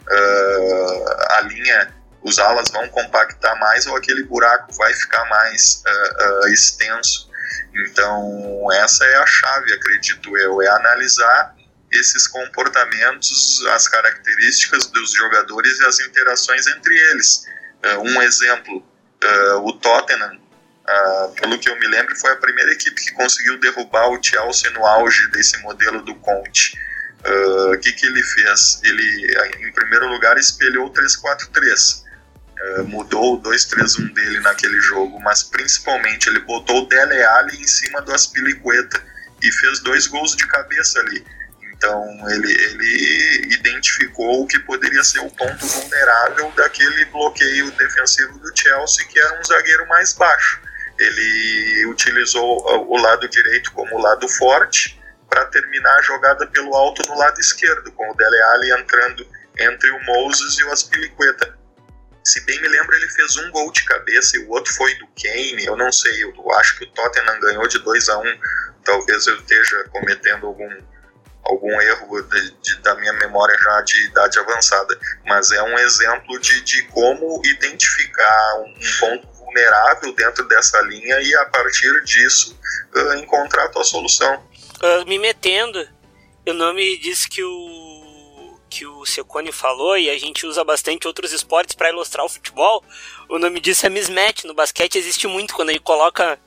Uh, 0.10 1.06
a 1.32 1.42
linha, 1.42 1.94
os 2.24 2.40
alas 2.40 2.70
vão 2.70 2.88
compactar 2.90 3.58
mais 3.60 3.86
ou 3.88 3.96
aquele 3.96 4.24
buraco 4.24 4.74
vai 4.74 4.94
ficar 4.94 5.26
mais 5.26 5.84
uh, 5.86 6.48
extenso? 6.48 7.28
Então, 7.74 8.68
essa 8.74 9.06
é 9.06 9.16
a 9.18 9.26
chave, 9.26 9.74
acredito 9.74 10.36
eu, 10.38 10.62
é 10.62 10.68
analisar 10.68 11.56
esses 11.92 12.28
comportamentos, 12.28 13.66
as 13.68 13.88
características 13.88 14.88
dos 14.88 15.14
jogadores 15.14 15.80
e 15.80 15.86
as 15.86 16.00
interações 16.00 16.68
entre 16.68 16.98
eles. 17.12 17.46
Uh, 17.84 18.02
um 18.02 18.22
exemplo, 18.22 18.78
uh, 18.78 19.68
o 19.68 19.74
Tottenham, 19.74 20.36
uh, 20.36 21.32
pelo 21.36 21.60
que 21.60 21.70
eu 21.70 21.80
me 21.80 21.88
lembro, 21.88 22.16
foi 22.16 22.32
a 22.32 22.38
primeira 22.38 22.72
equipe 22.72 23.02
que 23.04 23.14
conseguiu 23.14 23.60
derrubar 23.60 24.10
o 24.10 24.22
Chelsea 24.22 24.70
no 24.72 24.86
auge 24.86 25.30
desse 25.32 25.58
modelo 25.62 26.02
do 26.02 26.16
Conte. 26.16 26.78
O 27.74 27.78
que, 27.80 27.92
que 27.92 28.06
ele 28.06 28.24
fez? 28.24 28.80
Ele, 28.84 29.38
em 29.60 29.72
primeiro 29.74 30.08
lugar, 30.08 30.38
espelhou 30.38 30.88
o 30.88 30.94
3-4-3. 30.94 32.04
mudou 32.86 33.36
o 33.36 33.42
2-3-1 33.42 34.14
dele 34.14 34.40
naquele 34.40 34.80
jogo, 34.80 35.20
mas 35.20 35.44
principalmente 35.44 36.30
ele 36.30 36.40
botou 36.42 36.84
o 36.84 36.88
Dele 36.88 37.22
Alli 37.24 37.60
em 37.60 37.68
cima 37.68 38.02
do 38.02 38.14
Aspilicueta 38.14 39.04
e 39.42 39.52
fez 39.52 39.80
dois 39.80 40.08
gols 40.08 40.38
de 40.38 40.48
cabeça 40.48 41.00
ali. 41.00 41.26
Então 41.78 42.30
ele, 42.32 42.52
ele 42.52 43.54
identificou 43.54 44.44
o 44.44 44.48
que 44.48 44.58
poderia 44.60 45.04
ser 45.04 45.20
o 45.20 45.30
ponto 45.30 45.66
vulnerável 45.66 46.52
daquele 46.56 47.06
bloqueio 47.06 47.72
defensivo 47.72 48.40
do 48.40 48.52
Chelsea, 48.58 49.06
que 49.08 49.20
era 49.20 49.40
um 49.40 49.44
zagueiro 49.44 49.88
mais 49.88 50.14
baixo. 50.14 50.60
Ele 51.00 51.86
utilizou 51.86 52.66
o 52.90 52.98
lado 52.98 53.30
direito 53.30 53.72
como 53.74 54.00
lado 54.00 54.28
forte 54.28 55.00
para 55.30 55.46
terminar 55.46 56.00
a 56.00 56.02
jogada 56.02 56.48
pelo 56.48 56.74
alto 56.74 57.08
no 57.08 57.18
lado 57.18 57.40
esquerdo, 57.40 57.92
com 57.92 58.10
o 58.10 58.16
Dele 58.16 58.42
Alli 58.42 58.72
entrando 58.72 59.28
entre 59.60 59.90
o 59.92 60.04
Moses 60.04 60.58
e 60.58 60.64
o 60.64 60.72
Aspilicueta. 60.72 61.56
Se 62.24 62.42
bem 62.42 62.60
me 62.62 62.68
lembro, 62.68 62.96
ele 62.96 63.08
fez 63.10 63.38
um 63.38 63.52
gol 63.52 63.72
de 63.72 63.86
cabeça 63.86 64.36
e 64.36 64.40
o 64.40 64.50
outro 64.50 64.74
foi 64.74 64.94
do 64.96 65.08
Kane. 65.22 65.66
Eu 65.66 65.78
não 65.78 65.92
sei, 65.92 66.24
eu 66.24 66.34
acho 66.54 66.78
que 66.78 66.86
o 66.86 66.92
Tottenham 66.92 67.40
ganhou 67.40 67.68
de 67.68 67.80
2 67.80 68.10
a 68.10 68.18
1 68.18 68.22
um. 68.22 68.40
Talvez 68.84 69.28
eu 69.28 69.36
esteja 69.38 69.84
cometendo 69.92 70.48
algum, 70.48 70.70
algum 71.48 71.82
erro 71.82 72.22
de, 72.24 72.52
de, 72.62 72.82
da 72.82 72.96
minha 72.96 73.14
memória 73.14 73.58
já 73.60 73.82
de 73.82 74.06
idade 74.06 74.40
avançada, 74.40 75.00
mas 75.26 75.52
é 75.52 75.64
um 75.64 75.80
exemplo 75.80 76.40
de, 76.40 76.62
de 76.62 76.84
como 76.84 77.42
identificar 77.46 78.56
um, 78.60 78.70
um 78.70 79.00
ponto 79.00 79.28
vulnerável 79.34 80.14
dentro 80.14 80.48
dessa 80.48 80.80
linha 80.82 81.20
e 81.22 81.36
a 81.36 81.46
partir 81.46 82.04
disso 82.04 82.58
uh, 82.96 83.14
encontrar 83.16 83.66
a 83.66 83.70
tua 83.70 83.84
solução. 83.84 84.44
Uh, 84.82 85.08
me 85.08 85.18
metendo, 85.18 85.88
o 86.48 86.54
nome 86.54 86.98
disse 87.00 87.28
que 87.30 87.44
o 87.44 87.88
que 88.70 88.86
o 88.86 89.06
Secone 89.06 89.52
falou 89.52 89.98
e 89.98 90.10
a 90.10 90.20
gente 90.20 90.46
usa 90.46 90.64
bastante 90.64 91.08
outros 91.08 91.32
esportes 91.32 91.74
para 91.74 91.90
ilustrar 91.90 92.26
o 92.26 92.30
futebol. 92.30 92.84
O 93.30 93.40
nome 93.40 93.62
disso 93.62 93.86
é 93.86 93.90
mismatch. 93.90 94.44
No 94.44 94.54
basquete 94.54 94.98
existe 94.98 95.26
muito 95.26 95.56
quando 95.56 95.70
ele 95.70 95.80
coloca 95.80 96.38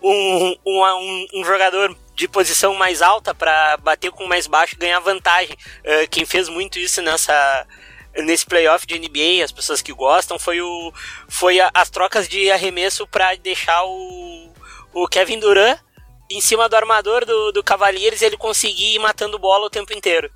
um, 0.00 0.56
um, 0.64 0.84
um, 0.84 1.26
um 1.34 1.44
jogador 1.44 1.96
de 2.16 2.26
posição 2.26 2.74
mais 2.74 3.02
alta 3.02 3.34
para 3.34 3.76
bater 3.76 4.10
com 4.10 4.26
mais 4.26 4.46
baixo 4.46 4.74
e 4.74 4.78
ganhar 4.78 4.98
vantagem. 5.00 5.54
Uh, 5.80 6.08
quem 6.10 6.24
fez 6.24 6.48
muito 6.48 6.78
isso 6.78 7.02
nessa 7.02 7.66
nesse 8.24 8.46
playoff 8.46 8.86
de 8.86 8.98
NBA, 8.98 9.44
as 9.44 9.52
pessoas 9.52 9.82
que 9.82 9.92
gostam, 9.92 10.38
foi 10.38 10.58
o 10.62 10.92
foi 11.28 11.60
a, 11.60 11.70
as 11.74 11.90
trocas 11.90 12.26
de 12.26 12.50
arremesso 12.50 13.06
para 13.06 13.34
deixar 13.36 13.84
o, 13.84 14.50
o 14.94 15.06
Kevin 15.06 15.38
Durant 15.38 15.78
em 16.30 16.40
cima 16.40 16.70
do 16.70 16.74
armador 16.74 17.26
do, 17.26 17.52
do 17.52 17.62
Cavaliers 17.62 18.22
ele 18.22 18.38
conseguir 18.38 18.94
ir 18.94 18.98
matando 18.98 19.38
bola 19.38 19.66
o 19.66 19.70
tempo 19.70 19.92
inteiro. 19.92 20.30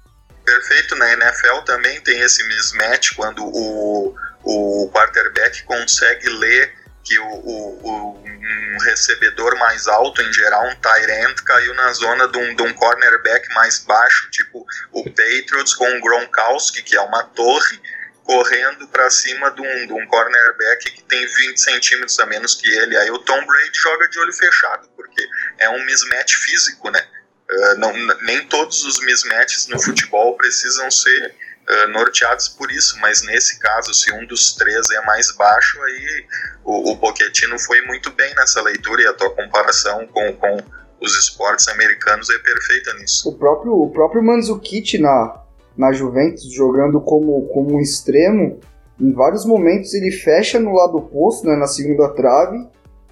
Perfeito, 0.45 0.95
na 0.97 1.13
NFL 1.15 1.63
também 1.65 1.99
tem 2.03 2.21
esse 2.21 2.47
mismatch 2.47 3.15
quando 3.17 3.43
o, 3.43 4.15
o 4.45 4.91
quarterback 4.93 5.63
consegue 5.63 6.29
ler 6.29 6.75
que 7.03 7.19
o, 7.19 7.27
o, 7.27 7.81
o, 7.83 8.29
um 8.51 8.79
recebedor 8.79 9.57
mais 9.59 9.87
alto, 9.87 10.23
em 10.23 10.33
geral 10.33 10.65
um 10.65 10.71
end, 10.71 11.43
caiu 11.43 11.75
na 11.75 11.93
zona 11.93 12.29
de 12.29 12.39
um, 12.39 12.55
de 12.55 12.63
um 12.63 12.73
cornerback 12.75 13.53
mais 13.55 13.79
baixo, 13.79 14.31
tipo 14.31 14.67
o 14.93 15.05
Patriots 15.05 15.75
com 15.75 15.89
o 15.89 16.01
Gronkowski, 16.01 16.83
que 16.83 16.97
é 16.97 17.01
uma 17.01 17.23
torre, 17.25 17.81
correndo 18.25 18.87
para 18.89 19.11
cima 19.11 19.51
de 19.51 19.61
um, 19.61 19.87
de 19.87 19.93
um 19.93 20.07
cornerback 20.07 20.91
que 20.93 21.03
tem 21.05 21.27
20 21.27 21.61
centímetros 21.61 22.19
a 22.21 22.27
menos 22.27 22.55
que 22.55 22.71
ele. 22.71 22.97
Aí 22.97 23.11
o 23.11 23.19
Tom 23.19 23.45
Brady 23.45 23.73
joga 23.75 24.09
de 24.09 24.19
olho 24.21 24.33
fechado, 24.33 24.89
porque 24.95 25.27
é 25.59 25.69
um 25.69 25.85
mismatch 25.85 26.35
físico, 26.35 26.91
né? 26.91 27.05
Uh, 27.51 27.79
não, 27.79 27.93
nem 28.23 28.47
todos 28.47 28.85
os 28.85 29.01
mismatches 29.01 29.67
no 29.67 29.83
futebol 29.83 30.37
precisam 30.37 30.89
ser 30.91 31.35
uh, 31.71 31.89
norteados 31.93 32.49
por 32.49 32.71
isso, 32.71 32.99
mas 33.01 33.23
nesse 33.23 33.59
caso, 33.59 33.95
se 33.95 34.13
um 34.13 34.27
dos 34.27 34.55
três 34.55 34.91
é 34.91 35.01
mais 35.05 35.31
baixo, 35.33 35.81
aí 35.83 36.27
o, 36.65 36.93
o 36.93 36.97
Pochettino 36.99 37.59
foi 37.59 37.81
muito 37.83 38.11
bem 38.13 38.35
nessa 38.35 38.61
leitura 38.63 39.03
e 39.03 39.07
a 39.07 39.15
tua 39.15 39.31
comparação 39.31 40.07
com, 40.09 40.33
com 40.35 40.59
os 41.01 41.17
esportes 41.17 41.69
americanos 41.69 42.29
é 42.31 42.39
perfeita 42.39 42.95
nisso. 42.95 43.29
O 43.29 43.39
próprio, 43.39 43.73
o 43.73 43.91
próprio 43.91 44.23
Mandzukic 44.23 44.99
na, 44.99 45.43
na 45.77 45.93
Juventus, 45.93 46.53
jogando 46.53 47.01
como, 47.01 47.49
como 47.49 47.77
um 47.77 47.81
extremo, 47.81 48.61
em 49.01 49.13
vários 49.13 49.47
momentos 49.47 49.95
ele 49.95 50.11
fecha 50.11 50.61
no 50.61 50.75
lado 50.75 50.99
oposto, 50.99 51.47
né, 51.47 51.57
na 51.57 51.67
segunda 51.67 52.09
trave, 52.11 52.69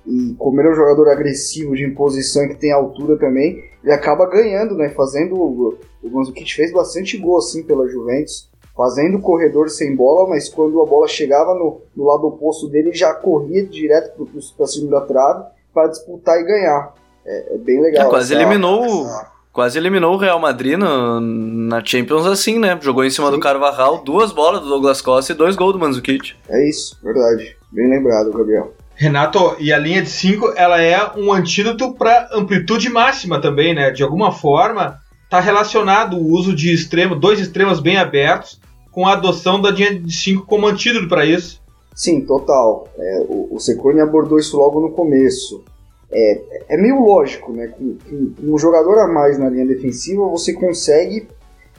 e 0.08 0.34
como 0.38 0.58
ele 0.60 0.68
é 0.68 0.70
um 0.72 0.74
jogador 0.74 1.10
agressivo, 1.10 1.76
de 1.76 1.84
imposição 1.84 2.44
e 2.44 2.48
que 2.48 2.54
tem 2.54 2.72
altura 2.72 3.18
também, 3.18 3.62
ele 3.84 3.92
acaba 3.92 4.26
ganhando, 4.26 4.74
né, 4.74 4.88
fazendo, 4.88 5.34
o 5.36 5.78
Mandzukic 6.10 6.54
fez 6.54 6.72
bastante 6.72 7.18
gol 7.18 7.36
assim 7.36 7.62
pela 7.62 7.86
Juventus, 7.86 8.48
fazendo 8.74 9.20
corredor 9.20 9.68
sem 9.68 9.94
bola, 9.94 10.28
mas 10.28 10.48
quando 10.48 10.80
a 10.80 10.86
bola 10.86 11.06
chegava 11.06 11.52
no, 11.52 11.82
no 11.94 12.04
lado 12.04 12.26
oposto 12.26 12.68
dele, 12.68 12.92
já 12.92 13.12
corria 13.12 13.66
direto 13.66 14.26
para 14.56 14.64
a 14.64 14.68
segunda 14.68 15.00
trave 15.02 15.44
para 15.74 15.88
disputar 15.88 16.40
e 16.40 16.44
ganhar. 16.44 16.94
É, 17.26 17.54
é 17.54 17.58
bem 17.58 17.80
legal. 17.80 18.06
É, 18.06 18.10
quase 18.10 18.34
eliminou. 18.34 18.84
Essa... 18.84 19.38
Quase 19.52 19.76
eliminou 19.76 20.14
o 20.14 20.16
Real 20.16 20.38
Madrid 20.38 20.78
no, 20.78 21.20
na 21.20 21.84
Champions 21.84 22.24
assim, 22.26 22.60
né? 22.60 22.78
Jogou 22.80 23.04
em 23.04 23.10
cima 23.10 23.26
Sim. 23.26 23.32
do 23.32 23.40
Carvajal, 23.40 23.98
duas 23.98 24.30
bolas 24.30 24.60
do 24.60 24.68
Douglas 24.68 25.02
Costa 25.02 25.32
e 25.32 25.34
dois 25.34 25.56
gols 25.56 25.72
do 25.72 25.80
Mandzukic. 25.80 26.36
É 26.48 26.68
isso, 26.68 26.96
verdade. 27.02 27.56
Bem 27.72 27.90
lembrado, 27.90 28.30
Gabriel. 28.30 28.72
Renato, 28.98 29.54
e 29.60 29.72
a 29.72 29.78
linha 29.78 30.02
de 30.02 30.10
5, 30.10 30.54
ela 30.56 30.82
é 30.82 30.98
um 31.16 31.32
antídoto 31.32 31.94
para 31.94 32.30
amplitude 32.32 32.90
máxima 32.90 33.40
também, 33.40 33.72
né? 33.72 33.92
De 33.92 34.02
alguma 34.02 34.32
forma, 34.32 34.98
está 35.22 35.38
relacionado 35.38 36.16
o 36.16 36.32
uso 36.32 36.52
de 36.52 36.74
extremo, 36.74 37.14
dois 37.14 37.38
extremos 37.38 37.78
bem 37.78 37.96
abertos, 37.96 38.60
com 38.90 39.06
a 39.06 39.12
adoção 39.12 39.62
da 39.62 39.70
linha 39.70 39.96
de 39.96 40.12
5 40.12 40.44
como 40.46 40.66
antídoto 40.66 41.06
para 41.08 41.24
isso. 41.24 41.62
Sim, 41.94 42.22
total. 42.22 42.88
É, 42.98 43.26
o, 43.28 43.54
o 43.54 43.60
Secone 43.60 44.00
abordou 44.00 44.36
isso 44.36 44.56
logo 44.56 44.80
no 44.80 44.90
começo. 44.90 45.62
É, 46.10 46.40
é 46.70 46.76
meio 46.76 47.00
lógico, 47.00 47.52
né? 47.52 47.68
Com, 47.68 47.98
com, 47.98 48.34
um 48.42 48.58
jogador 48.58 48.98
a 48.98 49.06
mais 49.06 49.38
na 49.38 49.48
linha 49.48 49.66
defensiva, 49.66 50.26
você 50.26 50.52
consegue 50.52 51.28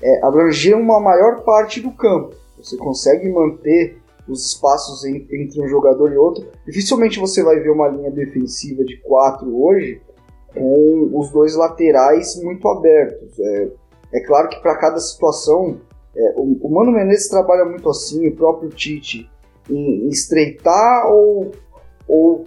é, 0.01 0.25
abranger 0.25 0.77
uma 0.77 1.01
maior 1.01 1.41
parte 1.41 1.81
do 1.81 1.91
campo. 1.91 2.33
Você 2.63 2.77
consegue 2.77 3.27
manter 3.29 3.97
os 4.31 4.45
espaços 4.45 5.03
entre 5.05 5.61
um 5.61 5.67
jogador 5.67 6.11
e 6.11 6.17
outro. 6.17 6.47
Dificilmente 6.65 7.19
você 7.19 7.43
vai 7.43 7.59
ver 7.59 7.71
uma 7.71 7.87
linha 7.87 8.11
defensiva 8.11 8.83
de 8.83 8.97
quatro 9.01 9.61
hoje 9.61 10.01
com 10.53 11.09
os 11.13 11.29
dois 11.31 11.55
laterais 11.55 12.41
muito 12.43 12.67
abertos. 12.67 13.39
É, 13.39 13.69
é 14.13 14.19
claro 14.25 14.49
que 14.49 14.61
para 14.61 14.77
cada 14.77 14.99
situação 14.99 15.79
é, 16.15 16.33
o, 16.37 16.57
o, 16.61 16.71
Mano 16.73 16.91
Menezes 16.91 17.29
trabalha 17.29 17.65
muito 17.65 17.89
assim, 17.89 18.27
o 18.27 18.35
próprio 18.35 18.69
Tite, 18.69 19.29
em, 19.69 20.05
em 20.05 20.09
estreitar 20.09 21.11
ou, 21.11 21.51
ou 22.07 22.43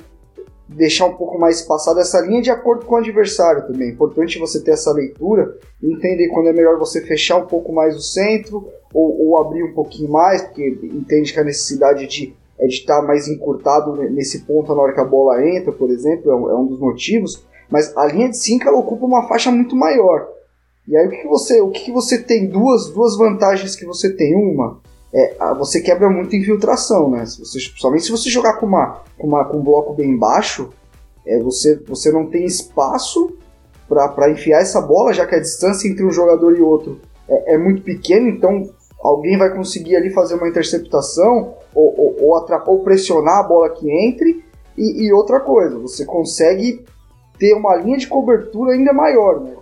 deixar 0.76 1.06
um 1.06 1.14
pouco 1.14 1.38
mais 1.38 1.60
espaçada 1.60 2.00
essa 2.00 2.20
linha 2.20 2.42
de 2.42 2.50
acordo 2.50 2.84
com 2.84 2.94
o 2.94 2.98
adversário 2.98 3.66
também. 3.66 3.88
É 3.88 3.92
importante 3.92 4.38
você 4.38 4.62
ter 4.62 4.72
essa 4.72 4.92
leitura 4.92 5.56
entender 5.82 6.28
quando 6.28 6.48
é 6.48 6.52
melhor 6.52 6.78
você 6.78 7.00
fechar 7.00 7.38
um 7.38 7.46
pouco 7.46 7.72
mais 7.72 7.96
o 7.96 8.00
centro 8.00 8.68
ou, 8.92 9.28
ou 9.28 9.38
abrir 9.38 9.64
um 9.64 9.72
pouquinho 9.72 10.10
mais, 10.10 10.42
porque 10.42 10.78
entende 10.82 11.32
que 11.32 11.40
a 11.40 11.44
necessidade 11.44 12.06
de 12.06 12.34
é 12.58 12.66
de 12.66 12.74
estar 12.74 13.02
mais 13.02 13.26
encurtado 13.26 13.96
nesse 14.10 14.40
ponto 14.40 14.72
na 14.72 14.80
hora 14.80 14.94
que 14.94 15.00
a 15.00 15.04
bola 15.04 15.44
entra, 15.44 15.72
por 15.72 15.90
exemplo, 15.90 16.30
é 16.30 16.36
um, 16.36 16.50
é 16.50 16.54
um 16.54 16.66
dos 16.66 16.78
motivos. 16.78 17.44
Mas 17.68 17.96
a 17.96 18.06
linha 18.06 18.28
de 18.28 18.36
5 18.36 18.68
ela 18.68 18.78
ocupa 18.78 19.04
uma 19.04 19.26
faixa 19.26 19.50
muito 19.50 19.74
maior. 19.74 20.28
E 20.86 20.96
aí 20.96 21.06
o 21.06 21.10
que, 21.10 21.26
você, 21.26 21.60
o 21.60 21.70
que, 21.70 21.90
você 21.90 22.22
tem? 22.22 22.46
Duas, 22.46 22.90
duas 22.90 23.16
vantagens 23.16 23.74
que 23.74 23.84
você 23.84 24.14
tem. 24.14 24.34
Uma, 24.36 24.80
é, 25.14 25.54
você 25.54 25.80
quebra 25.80 26.08
muito 26.08 26.34
infiltração, 26.34 27.10
né? 27.10 27.26
Se 27.26 27.38
você, 27.38 27.58
somente 27.76 28.04
se 28.04 28.10
você 28.10 28.30
jogar 28.30 28.54
com, 28.54 28.66
uma, 28.66 29.02
com, 29.18 29.26
uma, 29.26 29.44
com 29.44 29.58
um 29.58 29.62
bloco 29.62 29.92
bem 29.92 30.16
baixo, 30.16 30.70
é, 31.26 31.38
você, 31.38 31.76
você 31.86 32.10
não 32.10 32.26
tem 32.26 32.44
espaço 32.44 33.36
para 33.88 34.30
enfiar 34.30 34.60
essa 34.60 34.80
bola, 34.80 35.12
já 35.12 35.26
que 35.26 35.34
a 35.34 35.40
distância 35.40 35.86
entre 35.86 36.04
um 36.04 36.10
jogador 36.10 36.56
e 36.56 36.62
outro 36.62 36.98
é, 37.28 37.54
é 37.54 37.58
muito 37.58 37.82
pequena, 37.82 38.28
então 38.28 38.70
alguém 39.02 39.36
vai 39.36 39.54
conseguir 39.54 39.96
ali 39.96 40.10
fazer 40.10 40.34
uma 40.34 40.48
interceptação 40.48 41.54
ou, 41.74 41.94
ou, 41.98 42.16
ou, 42.22 42.62
ou 42.66 42.82
pressionar 42.82 43.40
a 43.40 43.42
bola 43.42 43.68
que 43.70 43.90
entre. 43.90 44.42
E, 44.78 45.06
e, 45.06 45.12
outra 45.12 45.40
coisa, 45.40 45.78
você 45.78 46.06
consegue 46.06 46.82
ter 47.38 47.52
uma 47.54 47.76
linha 47.76 47.98
de 47.98 48.06
cobertura 48.06 48.72
ainda 48.72 48.92
maior. 48.94 49.40
Né? 49.40 49.54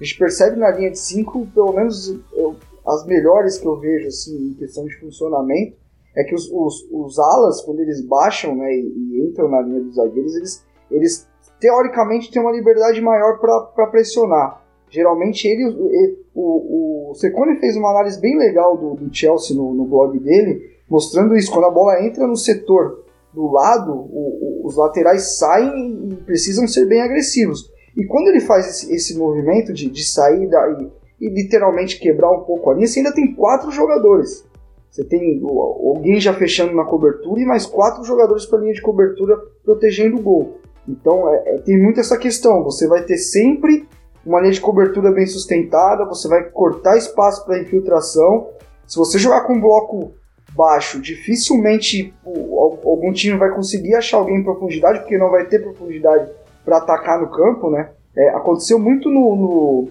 A 0.00 0.04
gente 0.04 0.16
percebe 0.16 0.56
na 0.56 0.70
linha 0.70 0.92
de 0.92 0.98
5, 1.00 1.48
pelo 1.52 1.72
menos 1.72 2.16
eu, 2.32 2.54
as 2.90 3.06
melhores 3.06 3.58
que 3.58 3.66
eu 3.66 3.78
vejo 3.78 4.08
assim, 4.08 4.50
em 4.50 4.54
questão 4.54 4.84
de 4.84 4.98
funcionamento, 4.98 5.76
é 6.16 6.24
que 6.24 6.34
os, 6.34 6.50
os, 6.50 6.88
os 6.90 7.18
alas, 7.18 7.62
quando 7.62 7.80
eles 7.80 8.04
baixam 8.04 8.56
né, 8.56 8.72
e, 8.72 8.80
e, 8.80 9.28
entram 9.28 9.48
na 9.48 9.60
linha 9.62 9.80
dos 9.80 9.94
zagueiros, 9.94 10.34
eles, 10.36 10.66
eles 10.90 11.28
teoricamente 11.60 12.30
têm 12.30 12.42
uma 12.42 12.52
liberdade 12.52 13.00
maior 13.00 13.38
para 13.38 13.86
pressionar. 13.86 14.64
Geralmente 14.88 15.46
ele, 15.46 15.62
ele 15.62 16.18
o, 16.34 17.10
o 17.10 17.14
Secone 17.14 17.60
fez 17.60 17.76
uma 17.76 17.90
análise 17.90 18.20
bem 18.20 18.36
legal 18.36 18.76
do, 18.76 18.94
do 18.94 19.14
Chelsea 19.14 19.56
no, 19.56 19.72
no, 19.72 19.84
blog 19.84 20.18
dele, 20.18 20.78
mostrando 20.88 21.36
isso. 21.36 21.52
Quando 21.52 21.66
a 21.66 21.70
bola 21.70 22.04
entra 22.04 22.26
no 22.26 22.36
setor 22.36 23.04
do 23.32 23.52
lado, 23.52 23.92
o, 23.92 24.62
o, 24.62 24.66
os 24.66 24.76
laterais 24.76 25.38
saem 25.38 26.08
e 26.10 26.16
precisam 26.16 26.66
ser 26.66 26.86
bem 26.86 27.02
agressivos. 27.02 27.70
E 27.96 28.04
quando 28.04 28.28
ele 28.28 28.40
faz 28.40 28.66
esse, 28.66 28.92
esse 28.92 29.16
movimento 29.16 29.72
de, 29.72 29.88
de 29.88 30.04
sair 30.04 30.48
daí 30.48 30.90
e 31.20 31.28
literalmente 31.28 31.98
quebrar 31.98 32.32
um 32.32 32.40
pouco 32.40 32.70
a 32.70 32.74
linha, 32.74 32.86
você 32.86 33.00
ainda 33.00 33.12
tem 33.12 33.34
quatro 33.34 33.70
jogadores. 33.70 34.48
Você 34.90 35.04
tem 35.04 35.40
alguém 35.44 36.20
já 36.20 36.34
fechando 36.34 36.74
na 36.74 36.84
cobertura 36.84 37.40
e 37.40 37.46
mais 37.46 37.64
quatro 37.64 38.02
jogadores 38.02 38.44
para 38.44 38.58
a 38.58 38.62
linha 38.62 38.74
de 38.74 38.82
cobertura 38.82 39.36
protegendo 39.64 40.16
o 40.16 40.22
gol. 40.22 40.58
Então 40.88 41.32
é, 41.32 41.42
é, 41.46 41.58
tem 41.58 41.80
muito 41.80 42.00
essa 42.00 42.18
questão. 42.18 42.64
Você 42.64 42.88
vai 42.88 43.04
ter 43.04 43.16
sempre 43.16 43.86
uma 44.26 44.40
linha 44.40 44.52
de 44.52 44.60
cobertura 44.60 45.12
bem 45.12 45.26
sustentada, 45.26 46.04
você 46.04 46.28
vai 46.28 46.44
cortar 46.44 46.96
espaço 46.96 47.44
para 47.44 47.60
infiltração. 47.60 48.48
Se 48.86 48.96
você 48.96 49.18
jogar 49.18 49.42
com 49.42 49.54
um 49.54 49.60
bloco 49.60 50.12
baixo, 50.56 51.00
dificilmente 51.00 52.12
algum 52.24 53.12
time 53.12 53.38
vai 53.38 53.50
conseguir 53.50 53.94
achar 53.94 54.16
alguém 54.16 54.38
em 54.38 54.42
profundidade, 54.42 55.00
porque 55.00 55.16
não 55.16 55.30
vai 55.30 55.46
ter 55.46 55.60
profundidade 55.60 56.28
para 56.64 56.78
atacar 56.78 57.20
no 57.20 57.30
campo, 57.30 57.70
né? 57.70 57.90
É, 58.16 58.30
aconteceu 58.30 58.78
muito 58.78 59.08
no, 59.08 59.36
no, 59.36 59.88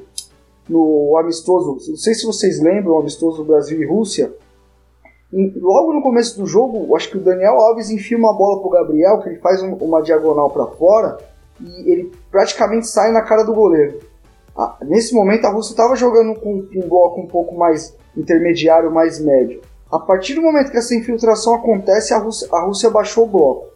no, 0.69 1.17
amistoso, 1.17 1.77
não 1.89 1.97
sei 1.97 2.13
se 2.13 2.25
vocês 2.25 2.62
lembram, 2.62 2.93
o 2.93 2.99
amistoso 2.99 3.43
Brasil 3.43 3.82
e 3.82 3.86
Rússia. 3.86 4.32
logo 5.32 5.93
no 5.93 6.01
começo 6.01 6.39
do 6.39 6.45
jogo, 6.45 6.95
acho 6.95 7.10
que 7.10 7.17
o 7.17 7.21
Daniel 7.21 7.60
Alves 7.60 7.89
enfia 7.89 8.17
uma 8.17 8.34
bola 8.34 8.62
pro 8.62 8.69
Gabriel, 8.69 9.19
que 9.19 9.29
ele 9.29 9.39
faz 9.39 9.62
um, 9.62 9.73
uma 9.75 10.01
diagonal 10.01 10.49
para 10.49 10.67
fora 10.67 11.17
e 11.60 11.91
ele 11.91 12.12
praticamente 12.32 12.88
sai 12.88 13.12
na 13.12 13.21
cara 13.21 13.43
do 13.43 13.53
goleiro. 13.53 13.99
Ah, 14.55 14.77
nesse 14.82 15.13
momento 15.13 15.45
a 15.45 15.49
Rússia 15.49 15.71
estava 15.71 15.95
jogando 15.95 16.39
com, 16.39 16.62
com 16.62 16.79
um 16.79 16.88
bloco 16.88 17.21
um 17.21 17.27
pouco 17.27 17.55
mais 17.55 17.95
intermediário, 18.15 18.91
mais 18.91 19.19
médio. 19.19 19.62
A 19.91 19.97
partir 19.97 20.36
do 20.36 20.41
momento 20.41 20.69
que 20.69 20.77
essa 20.77 20.93
infiltração 20.93 21.55
acontece, 21.55 22.13
a 22.13 22.19
Rússia, 22.19 22.47
a 22.51 22.65
Rússia 22.65 22.89
baixou 22.89 23.25
o 23.25 23.27
bloco. 23.27 23.69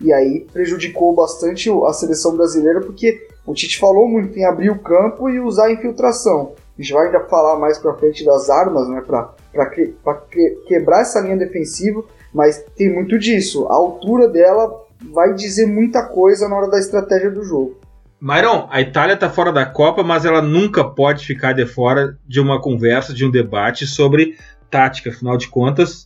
E 0.00 0.12
aí 0.12 0.46
prejudicou 0.52 1.12
bastante 1.14 1.68
a 1.86 1.92
seleção 1.92 2.36
brasileira, 2.36 2.80
porque 2.80 3.26
o 3.48 3.54
Tite 3.54 3.78
falou 3.78 4.06
muito 4.06 4.38
em 4.38 4.44
abrir 4.44 4.68
o 4.68 4.78
campo 4.78 5.30
e 5.30 5.40
usar 5.40 5.68
a 5.68 5.72
infiltração. 5.72 6.52
A 6.78 6.82
gente 6.82 6.92
vai 6.92 7.06
ainda 7.06 7.20
falar 7.20 7.58
mais 7.58 7.78
para 7.78 7.94
frente 7.94 8.22
das 8.22 8.50
armas, 8.50 8.86
né, 8.90 9.00
para 9.00 9.66
que, 9.70 9.94
que, 10.30 10.50
quebrar 10.66 11.00
essa 11.00 11.18
linha 11.20 11.36
defensiva, 11.38 12.04
mas 12.32 12.62
tem 12.76 12.92
muito 12.92 13.18
disso. 13.18 13.66
A 13.68 13.74
altura 13.74 14.28
dela 14.28 14.70
vai 15.10 15.32
dizer 15.32 15.66
muita 15.66 16.04
coisa 16.04 16.46
na 16.46 16.56
hora 16.56 16.68
da 16.68 16.78
estratégia 16.78 17.30
do 17.30 17.42
jogo. 17.42 17.78
Myron, 18.20 18.68
a 18.70 18.82
Itália 18.82 19.14
está 19.14 19.30
fora 19.30 19.50
da 19.50 19.64
Copa, 19.64 20.02
mas 20.02 20.26
ela 20.26 20.42
nunca 20.42 20.84
pode 20.84 21.24
ficar 21.24 21.54
de 21.54 21.64
fora 21.64 22.18
de 22.28 22.40
uma 22.40 22.60
conversa, 22.60 23.14
de 23.14 23.24
um 23.24 23.30
debate 23.30 23.86
sobre 23.86 24.36
tática, 24.70 25.08
afinal 25.08 25.38
de 25.38 25.48
contas, 25.48 26.02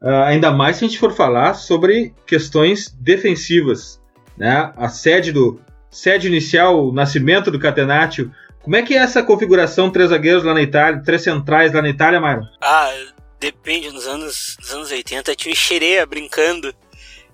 uh, 0.00 0.24
ainda 0.24 0.50
mais 0.50 0.76
se 0.76 0.86
a 0.86 0.88
gente 0.88 0.98
for 0.98 1.12
falar 1.12 1.52
sobre 1.52 2.14
questões 2.26 2.96
defensivas. 2.98 4.00
Né? 4.38 4.72
A 4.74 4.88
sede 4.88 5.30
do 5.30 5.60
sede 5.90 6.28
inicial, 6.28 6.86
o 6.86 6.92
nascimento 6.92 7.50
do 7.50 7.58
Catenaccio. 7.58 8.32
Como 8.62 8.76
é 8.76 8.82
que 8.82 8.94
é 8.94 8.98
essa 8.98 9.22
configuração, 9.22 9.90
três 9.90 10.10
zagueiros 10.10 10.44
lá 10.44 10.54
na 10.54 10.62
Itália, 10.62 11.02
três 11.02 11.22
centrais 11.22 11.72
lá 11.72 11.82
na 11.82 11.88
Itália, 11.88 12.20
Myron? 12.20 12.46
Ah, 12.60 12.92
depende, 13.38 13.90
nos 13.90 14.06
anos, 14.06 14.56
nos 14.60 14.72
anos 14.72 14.90
80 14.90 15.34
tinha 15.34 15.52
o 15.52 15.56
Xerea 15.56 16.06
brincando 16.06 16.74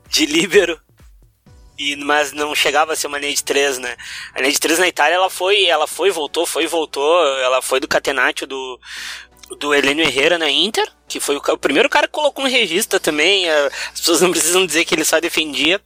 de 0.09 0.25
líbero 0.25 0.81
e, 1.79 1.95
mas 1.97 2.33
não 2.33 2.55
chegava 2.55 2.93
a 2.93 2.97
ser 2.97 3.07
uma 3.07 3.19
linha 3.19 3.35
de 3.35 3.45
três, 3.45 3.79
né? 3.79 3.97
A 4.35 4.41
linha 4.41 4.53
de 4.53 4.59
três 4.59 4.79
na 4.79 4.89
Itália, 4.89 5.17
ela 5.17 5.29
foi, 5.29 5.67
ela 5.67 5.87
foi, 5.87 6.11
voltou, 6.11 6.47
foi, 6.47 6.67
voltou. 6.67 7.27
Ela 7.39 7.61
foi 7.61 7.81
do 7.81 7.89
Catenaccio 7.89 8.47
do, 8.47 8.81
do 9.55 9.75
Heleno 9.75 10.01
Herrera 10.01 10.39
na 10.39 10.51
Inter, 10.51 10.91
que 11.09 11.21
foi 11.21 11.37
o, 11.37 11.39
o, 11.41 11.59
primeiro 11.59 11.89
cara 11.89 12.09
que 12.09 12.13
colocou 12.13 12.45
um 12.45 12.49
regista 12.49 12.99
também. 12.99 13.49
As 13.49 14.01
pessoas 14.01 14.21
não 14.21 14.31
precisam 14.31 14.67
dizer 14.67 14.85
que 14.85 14.95
ele 14.95 15.05
só 15.05 15.21
defendia. 15.21 15.81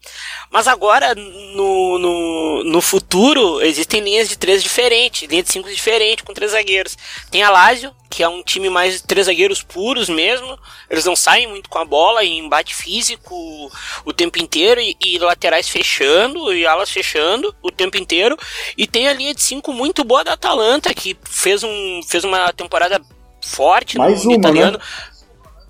Mas 0.50 0.66
agora, 0.66 1.14
no, 1.14 1.98
no, 1.98 2.64
no 2.64 2.80
futuro, 2.80 3.60
existem 3.60 4.00
linhas 4.00 4.28
de 4.28 4.38
três 4.38 4.62
diferentes, 4.62 5.28
linha 5.28 5.42
de 5.42 5.52
cinco 5.52 5.68
diferentes, 5.68 6.24
com 6.24 6.32
três 6.32 6.52
zagueiros. 6.52 6.96
Tem 7.30 7.42
a 7.42 7.50
Lazio, 7.50 7.94
que 8.08 8.22
é 8.22 8.28
um 8.28 8.42
time 8.42 8.70
mais 8.70 8.94
de 8.94 9.02
três 9.02 9.26
zagueiros 9.26 9.62
puros 9.62 10.08
mesmo. 10.08 10.58
Eles 10.88 11.04
não 11.04 11.14
saem 11.14 11.46
muito 11.46 11.68
com 11.68 11.78
a 11.78 11.84
bola 11.84 12.24
em 12.24 12.38
embate 12.38 12.74
físico 12.74 13.70
o 14.04 14.12
tempo 14.12 14.38
inteiro 14.38 14.80
e, 14.80 14.96
e 15.04 15.18
laterais 15.18 15.68
fechando 15.68 16.52
e 16.52 16.66
alas 16.66 16.90
fechando 16.90 17.54
o 17.62 17.70
tempo 17.70 17.98
inteiro. 17.98 18.38
E 18.76 18.86
tem 18.86 19.06
a 19.06 19.12
linha 19.12 19.34
de 19.34 19.42
cinco 19.42 19.72
muito 19.72 20.02
boa 20.02 20.24
da 20.24 20.32
Atalanta, 20.32 20.94
que 20.94 21.16
fez, 21.28 21.62
um, 21.62 22.00
fez 22.08 22.24
uma 22.24 22.52
temporada 22.54 23.00
forte 23.40 23.98
Mais 23.98 24.24
no, 24.24 24.30
uma, 24.30 24.38
italiano. 24.38 24.78
Né? 24.78 24.84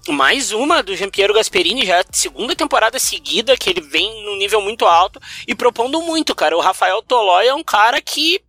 Mais 0.09 0.53
uma 0.53 0.83
do 0.83 0.97
Giampiero 0.97 1.35
Gasperini, 1.35 1.87
já 1.87 2.05
segunda 2.11 2.57
temporada 2.57 2.99
seguida 2.99 3.57
que 3.57 3.71
ele 3.71 3.81
vem 3.81 4.25
num 4.25 4.37
nível 4.37 4.61
muito 4.61 4.87
alto 4.87 5.21
e 5.47 5.55
propondo 5.55 6.01
muito, 6.01 6.35
cara. 6.35 6.57
O 6.57 6.61
Rafael 6.61 7.03
Tolói 7.03 7.47
é 7.47 7.55
um 7.55 7.63
cara 7.63 8.01
que 8.01 8.43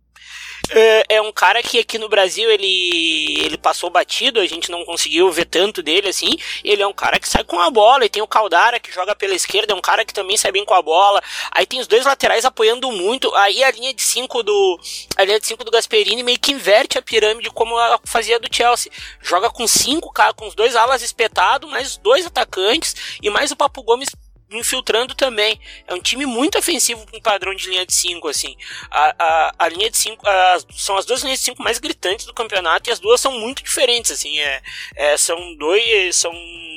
é, 0.74 1.16
é 1.16 1.22
um 1.22 1.32
cara 1.32 1.62
que 1.62 1.78
aqui 1.78 1.98
no 1.98 2.08
Brasil 2.08 2.50
ele, 2.50 3.40
ele 3.40 3.58
passou 3.58 3.90
batido, 3.90 4.40
a 4.40 4.46
gente 4.46 4.70
não 4.70 4.84
conseguiu 4.84 5.30
ver 5.30 5.44
tanto 5.44 5.82
dele 5.82 6.08
assim. 6.08 6.36
Ele 6.64 6.82
é 6.82 6.86
um 6.86 6.92
cara 6.92 7.18
que 7.18 7.28
sai 7.28 7.44
com 7.44 7.60
a 7.60 7.70
bola, 7.70 8.04
e 8.04 8.08
tem 8.08 8.22
o 8.22 8.26
Caldara 8.26 8.80
que 8.80 8.92
joga 8.92 9.14
pela 9.14 9.34
esquerda, 9.34 9.72
é 9.72 9.76
um 9.76 9.80
cara 9.80 10.04
que 10.04 10.14
também 10.14 10.36
sai 10.36 10.52
bem 10.52 10.64
com 10.64 10.74
a 10.74 10.82
bola. 10.82 11.22
Aí 11.50 11.66
tem 11.66 11.80
os 11.80 11.86
dois 11.86 12.04
laterais 12.04 12.44
apoiando 12.44 12.90
muito. 12.92 13.34
Aí 13.34 13.62
a 13.62 13.70
linha 13.70 13.92
de 13.92 14.02
5 14.02 14.42
do 14.42 14.80
a 15.16 15.24
linha 15.24 15.40
de 15.40 15.46
5 15.46 15.64
do 15.64 15.70
Gasperini 15.70 16.22
meio 16.22 16.38
que 16.38 16.52
inverte 16.52 16.98
a 16.98 17.02
pirâmide 17.02 17.50
como 17.50 17.78
ela 17.78 18.00
fazia 18.04 18.38
do 18.38 18.54
Chelsea. 18.54 18.90
Joga 19.20 19.50
com 19.50 19.66
cinco 19.66 20.12
com 20.36 20.46
os 20.46 20.54
dois 20.54 20.76
alas 20.76 21.02
espetados, 21.02 21.70
mais 21.70 21.96
dois 21.96 22.26
atacantes 22.26 23.18
e 23.22 23.30
mais 23.30 23.50
o 23.50 23.56
Papo 23.56 23.82
Gomes 23.82 24.08
infiltrando 24.56 25.14
também. 25.14 25.58
É 25.86 25.94
um 25.94 26.00
time 26.00 26.26
muito 26.26 26.58
ofensivo 26.58 27.06
com 27.10 27.20
padrão 27.20 27.54
de 27.54 27.68
linha 27.68 27.86
de 27.86 27.94
5, 27.94 28.28
assim. 28.28 28.56
A, 28.90 29.14
a, 29.18 29.54
a, 29.58 29.68
linha 29.68 29.90
de 29.90 29.96
5 29.96 30.22
são 30.70 30.96
as 30.96 31.04
duas 31.04 31.22
linhas 31.22 31.38
de 31.38 31.46
5 31.46 31.62
mais 31.62 31.78
gritantes 31.78 32.26
do 32.26 32.34
campeonato 32.34 32.88
e 32.88 32.92
as 32.92 32.98
duas 32.98 33.20
são 33.20 33.32
muito 33.38 33.62
diferentes, 33.62 34.10
assim. 34.10 34.38
É, 34.38 34.62
é 34.96 35.16
são 35.16 35.54
dois. 35.56 36.16
São 36.16 36.32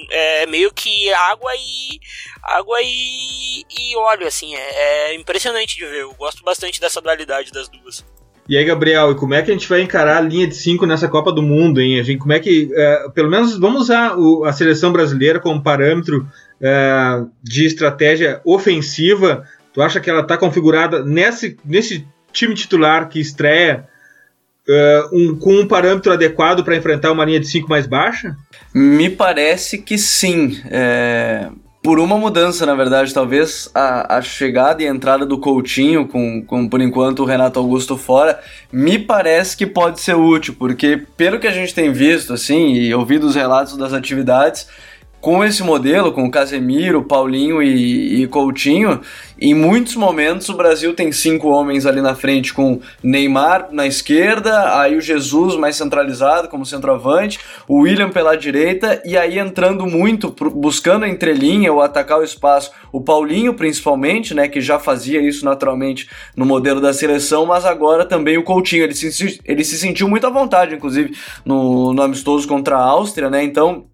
é, 0.10 0.46
meio 0.46 0.72
que 0.74 1.12
água 1.14 1.52
e. 1.56 2.00
água 2.44 2.82
e, 2.82 3.66
e 3.70 3.96
óleo, 3.98 4.28
assim. 4.28 4.56
É, 4.56 5.12
é 5.12 5.16
impressionante 5.16 5.76
de 5.76 5.86
ver. 5.86 6.02
Eu 6.02 6.14
gosto 6.14 6.44
bastante 6.44 6.80
dessa 6.80 7.02
dualidade 7.02 7.52
das 7.52 7.68
duas. 7.70 8.04
E 8.48 8.56
aí, 8.56 8.64
Gabriel, 8.64 9.12
e 9.12 9.16
como 9.16 9.34
é 9.34 9.42
que 9.42 9.50
a 9.50 9.54
gente 9.54 9.68
vai 9.68 9.82
encarar 9.82 10.18
a 10.18 10.22
linha 10.22 10.48
de 10.48 10.56
5 10.56 10.86
nessa 10.86 11.08
Copa 11.08 11.32
do 11.32 11.42
Mundo, 11.42 11.82
hein? 11.82 12.00
A 12.00 12.04
gente, 12.04 12.20
como 12.20 12.32
é 12.32 12.40
que, 12.40 12.70
é, 12.76 13.10
pelo 13.10 13.30
menos, 13.30 13.58
vamos 13.58 13.82
usar 13.82 14.16
o, 14.20 14.46
a 14.46 14.54
seleção 14.54 14.92
brasileira 14.92 15.40
como 15.40 15.64
parâmetro 15.64 16.28
é, 16.62 17.24
de 17.44 17.66
estratégia 17.66 18.42
ofensiva? 18.44 19.46
Tu 19.74 19.82
acha 19.82 20.00
que 20.00 20.10
ela 20.10 20.22
está 20.22 20.38
configurada 20.38 21.04
nesse, 21.04 21.58
nesse 21.66 22.08
time 22.32 22.54
titular 22.54 23.10
que 23.10 23.20
estreia 23.20 23.88
é, 24.68 25.04
um, 25.12 25.36
com 25.36 25.54
um 25.54 25.68
parâmetro 25.68 26.12
adequado 26.12 26.64
para 26.64 26.76
enfrentar 26.76 27.12
uma 27.12 27.26
linha 27.26 27.40
de 27.40 27.48
5 27.48 27.70
mais 27.70 27.86
baixa? 27.86 28.36
Me 28.74 29.10
parece 29.10 29.78
que 29.78 29.98
sim. 29.98 30.60
É, 30.70 31.50
por 31.86 32.00
uma 32.00 32.18
mudança, 32.18 32.66
na 32.66 32.74
verdade, 32.74 33.14
talvez 33.14 33.70
a, 33.76 34.18
a 34.18 34.22
chegada 34.22 34.82
e 34.82 34.88
entrada 34.88 35.24
do 35.24 35.38
Coutinho, 35.38 36.08
com, 36.08 36.42
com 36.42 36.68
por 36.68 36.82
enquanto 36.82 37.20
o 37.20 37.26
Renato 37.26 37.60
Augusto 37.60 37.96
fora, 37.96 38.40
me 38.72 38.98
parece 38.98 39.56
que 39.56 39.68
pode 39.68 40.02
ser 40.02 40.16
útil, 40.16 40.56
porque 40.58 41.04
pelo 41.16 41.40
que 41.40 41.46
a 41.46 41.52
gente 41.52 41.76
tem 41.76 41.94
visto, 41.94 42.34
assim, 42.34 42.74
e 42.74 42.92
ouvido 42.92 43.28
os 43.28 43.36
relatos 43.36 43.78
das 43.78 43.94
atividades, 43.94 44.68
com 45.26 45.44
esse 45.44 45.64
modelo, 45.64 46.12
com 46.12 46.30
Casemiro, 46.30 47.02
Paulinho 47.02 47.60
e, 47.60 48.22
e, 48.22 48.28
Coutinho, 48.28 49.02
em 49.42 49.56
muitos 49.56 49.96
momentos 49.96 50.50
o 50.50 50.54
Brasil 50.54 50.94
tem 50.94 51.12
cinco 51.12 51.48
homens 51.48 51.88
ali 51.88 52.00
na 52.00 52.14
frente, 52.14 52.54
com 52.54 52.80
Neymar 53.02 53.70
na 53.72 53.88
esquerda, 53.88 54.80
aí 54.80 54.96
o 54.96 55.02
Jesus 55.02 55.56
mais 55.56 55.78
centralizado 55.78 56.48
como 56.48 56.64
centroavante, 56.64 57.40
o 57.68 57.80
William 57.80 58.12
pela 58.12 58.36
direita, 58.36 59.02
e 59.04 59.18
aí 59.18 59.40
entrando 59.40 59.88
muito, 59.88 60.30
buscando 60.54 61.06
a 61.06 61.10
entrelinha 61.10 61.74
ou 61.74 61.82
atacar 61.82 62.20
o 62.20 62.24
espaço, 62.24 62.70
o 62.92 63.02
Paulinho 63.02 63.56
principalmente, 63.56 64.36
né, 64.36 64.48
que 64.48 64.62
já 64.62 64.78
fazia 64.78 65.20
isso 65.20 65.44
naturalmente 65.44 66.08
no 66.38 66.46
modelo 66.46 66.80
da 66.80 66.94
seleção, 66.94 67.48
mas 67.48 67.66
agora 67.66 68.06
também 68.06 68.38
o 68.38 68.44
Coutinho, 68.44 68.84
ele 68.84 68.94
se, 68.94 69.40
ele 69.44 69.64
se 69.64 69.80
sentiu 69.80 70.08
muito 70.08 70.28
à 70.28 70.30
vontade, 70.30 70.76
inclusive, 70.76 71.18
no, 71.44 71.96
no 71.96 72.04
amistoso 72.04 72.48
contra 72.48 72.78
a 72.78 72.84
Áustria, 72.84 73.28
né, 73.28 73.44
então 73.44 73.88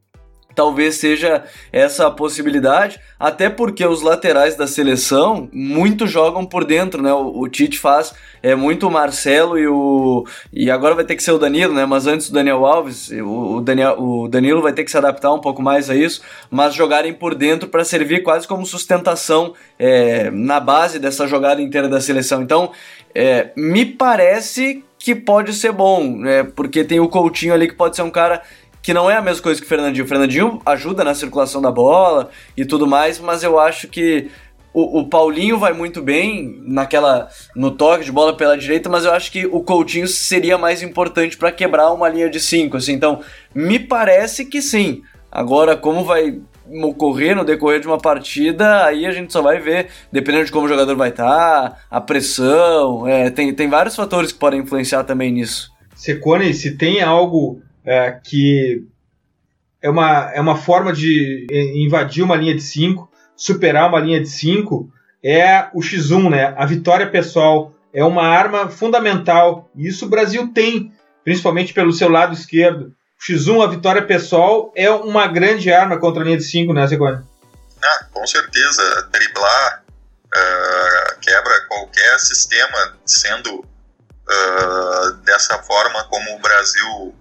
talvez 0.55 0.95
seja 0.95 1.43
essa 1.71 2.07
a 2.07 2.11
possibilidade, 2.11 2.99
até 3.19 3.49
porque 3.49 3.85
os 3.85 4.01
laterais 4.01 4.55
da 4.55 4.67
seleção 4.67 5.49
muito 5.51 6.07
jogam 6.07 6.45
por 6.45 6.65
dentro, 6.65 7.01
né? 7.01 7.13
O, 7.13 7.41
o, 7.41 7.47
Tite 7.47 7.77
faz 7.77 8.13
é 8.41 8.55
muito 8.55 8.87
o 8.87 8.91
Marcelo 8.91 9.57
e 9.57 9.67
o 9.67 10.25
e 10.51 10.71
agora 10.71 10.95
vai 10.95 11.03
ter 11.03 11.15
que 11.15 11.23
ser 11.23 11.31
o 11.31 11.37
Danilo, 11.37 11.73
né? 11.73 11.85
Mas 11.85 12.07
antes 12.07 12.29
do 12.29 12.33
Daniel 12.33 12.65
Alves, 12.65 13.09
o, 13.11 13.57
o, 13.57 13.61
Daniel, 13.61 13.95
o 13.99 14.27
Danilo 14.27 14.61
vai 14.61 14.73
ter 14.73 14.83
que 14.83 14.91
se 14.91 14.97
adaptar 14.97 15.33
um 15.33 15.39
pouco 15.39 15.61
mais 15.61 15.89
a 15.89 15.95
isso, 15.95 16.21
mas 16.49 16.73
jogarem 16.73 17.13
por 17.13 17.35
dentro 17.35 17.69
para 17.69 17.83
servir 17.83 18.23
quase 18.23 18.47
como 18.47 18.65
sustentação 18.65 19.53
é, 19.77 20.29
na 20.31 20.59
base 20.59 20.99
dessa 20.99 21.27
jogada 21.27 21.61
inteira 21.61 21.87
da 21.87 22.01
seleção. 22.01 22.41
Então, 22.41 22.71
é, 23.13 23.51
me 23.55 23.85
parece 23.85 24.83
que 24.97 25.15
pode 25.15 25.53
ser 25.53 25.71
bom, 25.71 26.17
né? 26.17 26.43
Porque 26.43 26.83
tem 26.83 26.99
o 26.99 27.09
Coutinho 27.09 27.53
ali 27.53 27.67
que 27.67 27.73
pode 27.73 27.95
ser 27.95 28.03
um 28.03 28.11
cara 28.11 28.41
que 28.81 28.93
não 28.93 29.09
é 29.09 29.15
a 29.15 29.21
mesma 29.21 29.43
coisa 29.43 29.59
que 29.59 29.65
o 29.65 29.69
Fernandinho. 29.69 30.05
O 30.05 30.07
Fernandinho 30.07 30.61
ajuda 30.65 31.03
na 31.03 31.13
circulação 31.13 31.61
da 31.61 31.71
bola 31.71 32.29
e 32.57 32.65
tudo 32.65 32.87
mais, 32.87 33.19
mas 33.19 33.43
eu 33.43 33.59
acho 33.59 33.87
que 33.87 34.29
o, 34.73 34.99
o, 34.99 35.07
Paulinho 35.07 35.59
vai 35.59 35.73
muito 35.73 36.01
bem 36.01 36.61
naquela 36.65 37.29
no 37.55 37.71
toque 37.71 38.05
de 38.05 38.11
bola 38.11 38.35
pela 38.35 38.57
direita, 38.57 38.89
mas 38.89 39.03
eu 39.03 39.11
acho 39.11 39.31
que 39.31 39.45
o 39.45 39.61
Coutinho 39.61 40.07
seria 40.07 40.57
mais 40.57 40.81
importante 40.81 41.37
para 41.37 41.51
quebrar 41.51 41.91
uma 41.91 42.07
linha 42.07 42.29
de 42.29 42.39
cinco. 42.39 42.77
Assim, 42.77 42.93
então, 42.93 43.21
me 43.53 43.77
parece 43.77 44.45
que 44.45 44.61
sim. 44.61 45.03
Agora, 45.29 45.75
como 45.75 46.05
vai 46.05 46.39
ocorrer 46.83 47.35
no 47.35 47.43
decorrer 47.43 47.81
de 47.81 47.87
uma 47.87 47.97
partida, 47.97 48.85
aí 48.85 49.05
a 49.05 49.11
gente 49.11 49.33
só 49.33 49.41
vai 49.41 49.59
ver, 49.59 49.87
dependendo 50.11 50.45
de 50.45 50.51
como 50.51 50.65
o 50.65 50.69
jogador 50.69 50.95
vai 50.95 51.09
estar, 51.09 51.25
tá, 51.71 51.77
a 51.89 51.99
pressão, 51.99 53.05
é, 53.07 53.29
tem, 53.29 53.53
tem 53.53 53.69
vários 53.69 53.95
fatores 53.95 54.31
que 54.31 54.39
podem 54.39 54.61
influenciar 54.61 55.03
também 55.03 55.31
nisso. 55.33 55.69
Secone, 55.95 56.53
se 56.53 56.77
tem 56.77 57.01
algo 57.01 57.61
é, 57.85 58.11
que 58.11 58.85
é 59.81 59.89
uma, 59.89 60.31
é 60.33 60.39
uma 60.39 60.55
forma 60.55 60.93
de 60.93 61.47
invadir 61.75 62.23
uma 62.23 62.35
linha 62.35 62.55
de 62.55 62.61
5, 62.61 63.09
superar 63.35 63.89
uma 63.89 63.99
linha 63.99 64.21
de 64.21 64.29
5, 64.29 64.91
é 65.23 65.67
o 65.73 65.79
X1, 65.79 66.29
né? 66.29 66.53
A 66.57 66.65
vitória 66.65 67.09
pessoal 67.09 67.73
é 67.93 68.03
uma 68.03 68.23
arma 68.23 68.69
fundamental. 68.69 69.69
E 69.75 69.87
isso 69.87 70.05
o 70.05 70.09
Brasil 70.09 70.51
tem, 70.53 70.93
principalmente 71.23 71.73
pelo 71.73 71.91
seu 71.91 72.09
lado 72.09 72.33
esquerdo. 72.33 72.93
O 73.19 73.31
X1, 73.31 73.63
a 73.63 73.67
vitória 73.67 74.01
pessoal, 74.01 74.71
é 74.75 74.89
uma 74.89 75.27
grande 75.27 75.71
arma 75.71 75.99
contra 75.99 76.21
a 76.21 76.25
linha 76.25 76.37
de 76.37 76.43
5, 76.43 76.73
né, 76.73 76.87
Segone? 76.87 77.23
Ah, 77.83 78.05
com 78.11 78.25
certeza. 78.25 79.09
Driblar 79.11 79.83
uh, 80.25 81.19
quebra 81.19 81.61
qualquer 81.67 82.19
sistema, 82.19 82.97
sendo 83.05 83.59
uh, 83.59 85.13
dessa 85.23 85.57
forma 85.59 86.03
como 86.05 86.35
o 86.35 86.39
Brasil 86.39 87.15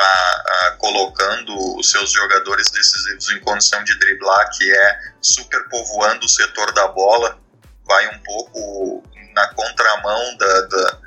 está 0.00 0.44
uh, 0.72 0.78
colocando 0.78 1.78
os 1.78 1.90
seus 1.90 2.10
jogadores 2.10 2.70
decisivos 2.70 3.30
em 3.30 3.40
condição 3.40 3.82
de 3.84 3.98
driblar, 3.98 4.50
que 4.50 4.72
é 4.72 4.98
superpovoando 5.20 6.24
o 6.24 6.28
setor 6.28 6.72
da 6.72 6.88
bola, 6.88 7.38
vai 7.84 8.06
um 8.08 8.18
pouco 8.20 9.02
na 9.34 9.48
contramão 9.54 10.36
da, 10.36 10.60
da 10.62 10.98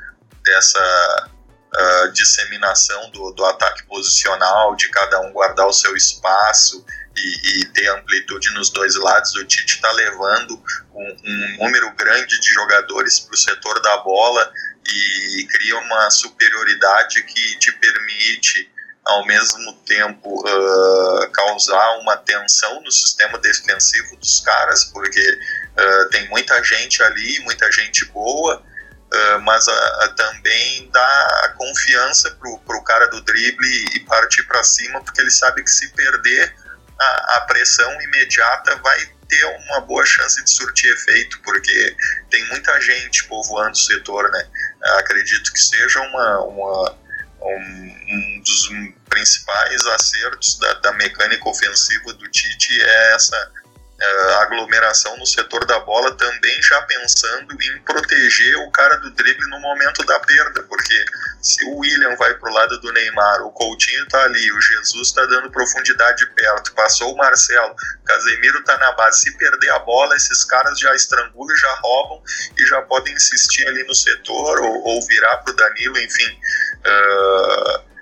dessa 0.44 1.30
uh, 1.74 2.12
disseminação 2.12 3.10
do, 3.12 3.32
do 3.32 3.46
ataque 3.46 3.84
posicional, 3.84 4.76
de 4.76 4.90
cada 4.90 5.22
um 5.22 5.32
guardar 5.32 5.66
o 5.68 5.74
seu 5.74 5.96
espaço 5.96 6.86
e, 7.16 7.62
e 7.62 7.66
ter 7.68 7.88
amplitude 7.88 8.50
nos 8.54 8.70
dois 8.70 8.96
lados. 8.96 9.34
O 9.36 9.46
Tite 9.46 9.76
está 9.76 9.90
levando 9.94 10.62
um, 10.94 11.18
um 11.24 11.58
número 11.64 11.96
grande 11.96 12.38
de 12.42 12.52
jogadores 12.52 13.22
para 13.22 13.34
o 13.34 13.38
setor 13.38 13.82
da 13.82 13.98
bola 14.00 14.52
e 14.86 15.48
cria 15.50 15.78
uma 15.78 16.12
superioridade 16.12 17.24
que 17.24 17.58
te 17.60 17.72
permite 17.72 18.73
ao 19.06 19.26
mesmo 19.26 19.74
tempo 19.86 20.42
uh, 20.48 21.32
causar 21.32 22.00
uma 22.00 22.16
tensão 22.18 22.82
no 22.82 22.92
sistema 22.92 23.38
defensivo 23.38 24.16
dos 24.16 24.40
caras, 24.40 24.86
porque 24.86 25.40
uh, 25.78 26.10
tem 26.10 26.28
muita 26.30 26.64
gente 26.64 27.04
ali, 27.04 27.40
muita 27.42 27.70
gente 27.72 28.06
boa, 28.06 28.58
uh, 28.62 29.40
mas 29.42 29.66
também 30.16 30.90
dá 30.92 31.54
confiança 31.58 32.32
pro, 32.32 32.60
pro 32.60 32.84
cara 32.84 33.08
do 33.08 33.22
drible 33.22 33.86
e 33.96 34.00
partir 34.02 34.44
para 34.44 34.64
cima, 34.64 35.04
porque 35.04 35.20
ele 35.20 35.32
sabe 35.32 35.64
que 35.64 35.72
se 35.72 35.90
perder 35.90 36.56
a, 37.00 37.38
a 37.38 37.42
pressão 37.42 38.02
imediata 38.02 38.76
vai 38.78 39.14
ter 39.28 39.46
uma 39.46 39.82
boa 39.82 40.06
chance 40.06 40.42
de 40.44 40.50
surtir 40.50 40.92
efeito, 40.94 41.40
porque 41.42 41.96
tem 42.30 42.46
muita 42.50 42.80
gente 42.80 43.26
povoando 43.26 43.72
o 43.72 43.76
setor, 43.76 44.30
né? 44.32 44.46
Acredito 45.00 45.52
que 45.52 45.60
seja 45.60 46.02
uma, 46.02 46.40
uma 46.42 47.03
um, 47.48 47.96
um 48.10 48.42
dos 48.42 48.70
principais 49.10 49.86
acertos 49.88 50.58
da, 50.60 50.74
da, 50.76 50.92
mecânica 50.94 51.48
ofensiva 51.48 52.14
do 52.14 52.28
Tite 52.30 52.82
é 52.82 53.16
essa 53.16 53.52
uh, 54.04 54.34
aglomeração 54.42 55.18
no 55.18 55.26
setor 55.26 55.66
da 55.66 55.80
bola, 55.80 56.16
também 56.16 56.62
já 56.62 56.82
pensando 56.84 57.54
em 57.62 57.80
proteger 57.84 58.58
o 58.58 58.72
cara 58.72 58.98
do 58.98 59.12
drible 59.12 59.48
no 59.50 59.60
momento 59.60 60.04
da 60.06 60.20
perda, 60.20 60.64
porque 60.64 61.06
se 61.42 61.64
o 61.66 61.78
William 61.78 62.16
vai 62.16 62.34
para 62.36 62.50
o 62.50 62.54
lado 62.54 62.80
do 62.80 62.92
Neymar, 62.92 63.42
o 63.44 63.52
Coutinho 63.52 64.04
está 64.04 64.24
ali, 64.24 64.52
o 64.52 64.62
Jesus 64.62 65.10
está 65.10 65.26
dando 65.26 65.52
profundidade 65.52 66.26
perto, 66.28 66.74
passou 66.74 67.14
o 67.14 67.18
Marcelo, 67.18 67.76
Casemiro 68.06 68.60
está 68.60 68.78
na 68.78 68.92
base, 68.94 69.22
se 69.22 69.38
perder 69.38 69.70
a 69.72 69.80
bola, 69.80 70.16
esses 70.16 70.44
caras 70.44 70.80
já 70.80 70.94
estrangulam, 70.96 71.56
já 71.56 71.74
roubam 71.82 72.24
e 72.58 72.66
já 72.66 72.82
podem 72.84 73.14
insistir 73.14 73.68
ali 73.68 73.84
no 73.84 73.96
setor 73.96 74.60
ou, 74.60 74.84
ou 74.84 75.06
virar 75.06 75.38
para 75.38 75.54
o 75.54 75.56
Danilo, 75.56 75.98
enfim. 76.00 76.40
Uh, 76.86 77.94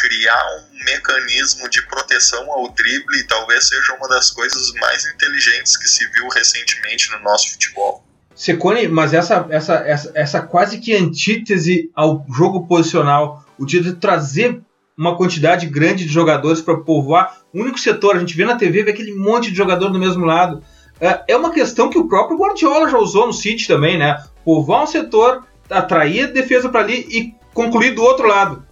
criar 0.00 0.42
um 0.56 0.84
mecanismo 0.84 1.68
de 1.68 1.86
proteção 1.86 2.50
ao 2.50 2.70
drible 2.70 3.22
talvez 3.28 3.68
seja 3.68 3.94
uma 3.94 4.08
das 4.08 4.30
coisas 4.30 4.72
mais 4.80 5.06
inteligentes 5.06 5.76
que 5.76 5.86
se 5.86 6.06
viu 6.10 6.26
recentemente 6.28 7.10
no 7.12 7.20
nosso 7.20 7.50
futebol. 7.52 8.04
Secone, 8.34 8.88
mas 8.88 9.12
essa, 9.12 9.46
essa, 9.50 9.74
essa, 9.74 10.12
essa 10.14 10.40
quase 10.40 10.78
que 10.78 10.96
antítese 10.96 11.90
ao 11.94 12.24
jogo 12.34 12.66
posicional, 12.66 13.44
o 13.58 13.66
de 13.66 13.92
trazer 13.92 14.62
uma 14.96 15.16
quantidade 15.16 15.66
grande 15.66 16.06
de 16.06 16.12
jogadores 16.12 16.62
para 16.62 16.78
povoar 16.78 17.38
o 17.52 17.60
único 17.60 17.78
setor, 17.78 18.16
a 18.16 18.18
gente 18.18 18.36
vê 18.36 18.44
na 18.44 18.56
TV, 18.56 18.82
vê 18.82 18.92
aquele 18.92 19.14
monte 19.14 19.50
de 19.50 19.56
jogador 19.56 19.90
do 19.90 19.98
mesmo 19.98 20.24
lado. 20.24 20.62
É, 21.00 21.22
é 21.28 21.36
uma 21.36 21.52
questão 21.52 21.90
que 21.90 21.98
o 21.98 22.08
próprio 22.08 22.38
Guardiola 22.38 22.88
já 22.88 22.98
usou 22.98 23.26
no 23.26 23.32
City 23.32 23.66
também, 23.66 23.98
né? 23.98 24.22
Povoar 24.44 24.84
um 24.84 24.86
setor, 24.86 25.44
atrair 25.68 26.32
defesa 26.32 26.68
para 26.68 26.80
ali 26.80 27.06
e 27.10 27.34
concluir 27.52 27.94
do 27.94 28.02
outro 28.02 28.26
lado. 28.26 28.66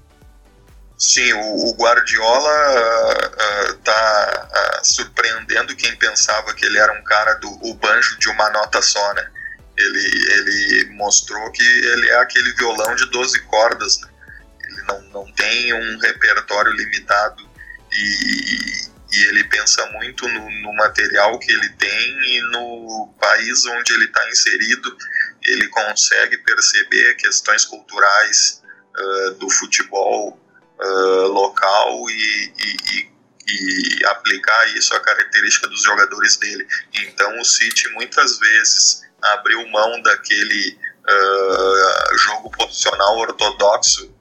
Sim, 0.98 1.32
o, 1.32 1.70
o 1.70 1.76
Guardiola 1.76 2.72
uh, 2.72 3.72
uh, 3.72 3.78
uh, 3.78 4.84
surpreendendo 4.84 5.76
quem 5.76 5.94
pensava 5.96 6.52
que 6.54 6.66
ele 6.66 6.76
era 6.76 6.92
um 6.92 7.04
cara 7.04 7.34
do 7.34 7.48
o 7.62 7.74
banjo 7.74 8.18
de 8.18 8.28
uma 8.28 8.50
nota 8.50 8.82
só, 8.82 9.14
né? 9.14 9.30
Ele, 9.76 10.32
ele 10.32 10.90
mostrou 10.96 11.52
que 11.52 11.62
ele 11.62 12.08
é 12.08 12.16
aquele 12.16 12.52
violão 12.54 12.96
de 12.96 13.06
12 13.10 13.40
cordas, 13.42 14.00
né? 14.00 14.08
Ele 14.64 14.82
não, 14.88 15.02
não 15.12 15.32
tem 15.34 15.72
um 15.72 15.98
repertório 15.98 16.72
limitado 16.72 17.48
e, 17.92 18.88
e 19.12 19.24
ele 19.28 19.44
pensa 19.44 19.86
muito 19.92 20.26
no, 20.26 20.50
no, 20.62 20.74
material 20.74 21.38
que 21.38 21.52
ele 21.52 21.68
tem 21.70 22.36
e 22.36 22.40
no 22.50 23.14
país 23.20 23.64
onde 23.66 23.92
ele 23.92 24.06
está 24.06 24.28
inserido. 24.28 24.96
Ele 25.44 25.68
consegue 25.68 26.38
perceber 26.38 27.14
questões 27.14 27.64
culturais 27.64 28.57
do 29.38 29.50
futebol 29.50 30.38
uh, 30.80 31.28
local 31.28 32.08
e, 32.10 32.52
e, 32.58 33.10
e, 33.48 34.06
aplicar 34.06 34.76
isso 34.76 34.94
à 34.94 35.00
característica 35.00 35.68
dos 35.68 35.82
jogadores 35.82 36.36
dele. 36.36 36.66
Então 36.94 37.38
o 37.40 37.44
City 37.44 37.88
muitas 37.90 38.38
vezes 38.38 39.02
abriu 39.22 39.66
mão 39.68 40.00
daquele 40.02 40.78
uh, 41.08 42.18
jogo 42.18 42.50
posicional 42.50 43.18
ortodoxo 43.18 44.18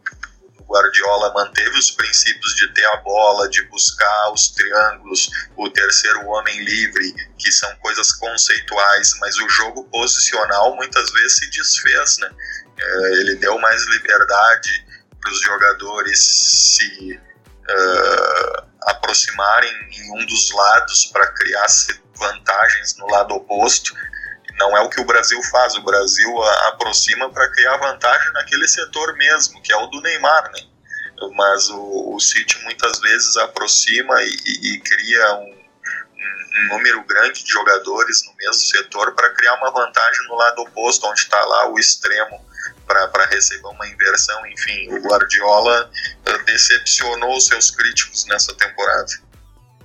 o 0.67 0.73
Guardiola 0.73 1.33
manteve 1.33 1.77
os 1.77 1.91
princípios 1.91 2.53
de 2.55 2.67
ter 2.73 2.85
a 2.85 2.97
bola, 2.97 3.49
de 3.49 3.63
buscar 3.63 4.31
os 4.33 4.49
triângulos, 4.49 5.29
o 5.55 5.69
terceiro 5.69 6.27
homem 6.27 6.61
livre, 6.63 7.13
que 7.37 7.51
são 7.51 7.73
coisas 7.77 8.11
conceituais, 8.13 9.13
mas 9.21 9.37
o 9.37 9.49
jogo 9.49 9.85
posicional 9.85 10.75
muitas 10.75 11.09
vezes 11.11 11.35
se 11.35 11.49
desfez, 11.49 12.17
né? 12.17 12.29
Eh, 12.79 13.11
ele 13.19 13.35
deu 13.35 13.57
mais 13.59 13.85
liberdade 13.87 14.85
para 15.19 15.31
os 15.31 15.41
jogadores 15.41 16.19
se 16.19 17.19
uh, 17.69 18.67
aproximarem 18.83 19.71
em 19.91 20.11
um 20.13 20.25
dos 20.25 20.51
lados 20.51 21.05
para 21.05 21.27
criar 21.33 21.65
vantagens 22.15 22.95
no 22.97 23.07
lado 23.07 23.33
oposto. 23.33 23.93
Não 24.59 24.75
é 24.75 24.81
o 24.81 24.89
que 24.89 25.01
o 25.01 25.05
Brasil 25.05 25.41
faz, 25.43 25.75
o 25.75 25.83
Brasil 25.83 26.43
aproxima 26.69 27.29
para 27.31 27.51
criar 27.51 27.77
vantagem 27.77 28.31
naquele 28.33 28.67
setor 28.67 29.15
mesmo, 29.15 29.61
que 29.61 29.71
é 29.71 29.75
o 29.75 29.87
do 29.87 30.01
Neymar, 30.01 30.51
né? 30.51 30.61
Mas 31.35 31.69
o, 31.69 32.15
o 32.15 32.19
City 32.19 32.59
muitas 32.63 32.99
vezes 32.99 33.37
aproxima 33.37 34.21
e, 34.21 34.37
e, 34.45 34.73
e 34.73 34.79
cria 34.79 35.33
um, 35.35 35.56
um, 36.27 36.75
número 36.75 37.03
grande 37.05 37.43
de 37.43 37.51
jogadores 37.51 38.25
no 38.25 38.33
mesmo 38.35 38.61
setor 38.61 39.13
para 39.13 39.29
criar 39.31 39.55
uma 39.55 39.71
vantagem 39.71 40.27
no 40.27 40.35
lado 40.35 40.61
oposto, 40.61 41.07
onde 41.07 41.19
está 41.19 41.43
lá 41.43 41.71
o 41.71 41.79
extremo 41.79 42.45
para 42.85 43.25
receber 43.25 43.67
uma 43.67 43.87
inversão. 43.87 44.45
Enfim, 44.47 44.89
o 44.89 45.01
Guardiola 45.01 45.89
uh, 45.89 46.45
decepcionou 46.45 47.35
os 47.35 47.45
seus 47.45 47.69
críticos 47.71 48.25
nessa 48.25 48.53
temporada. 48.55 49.11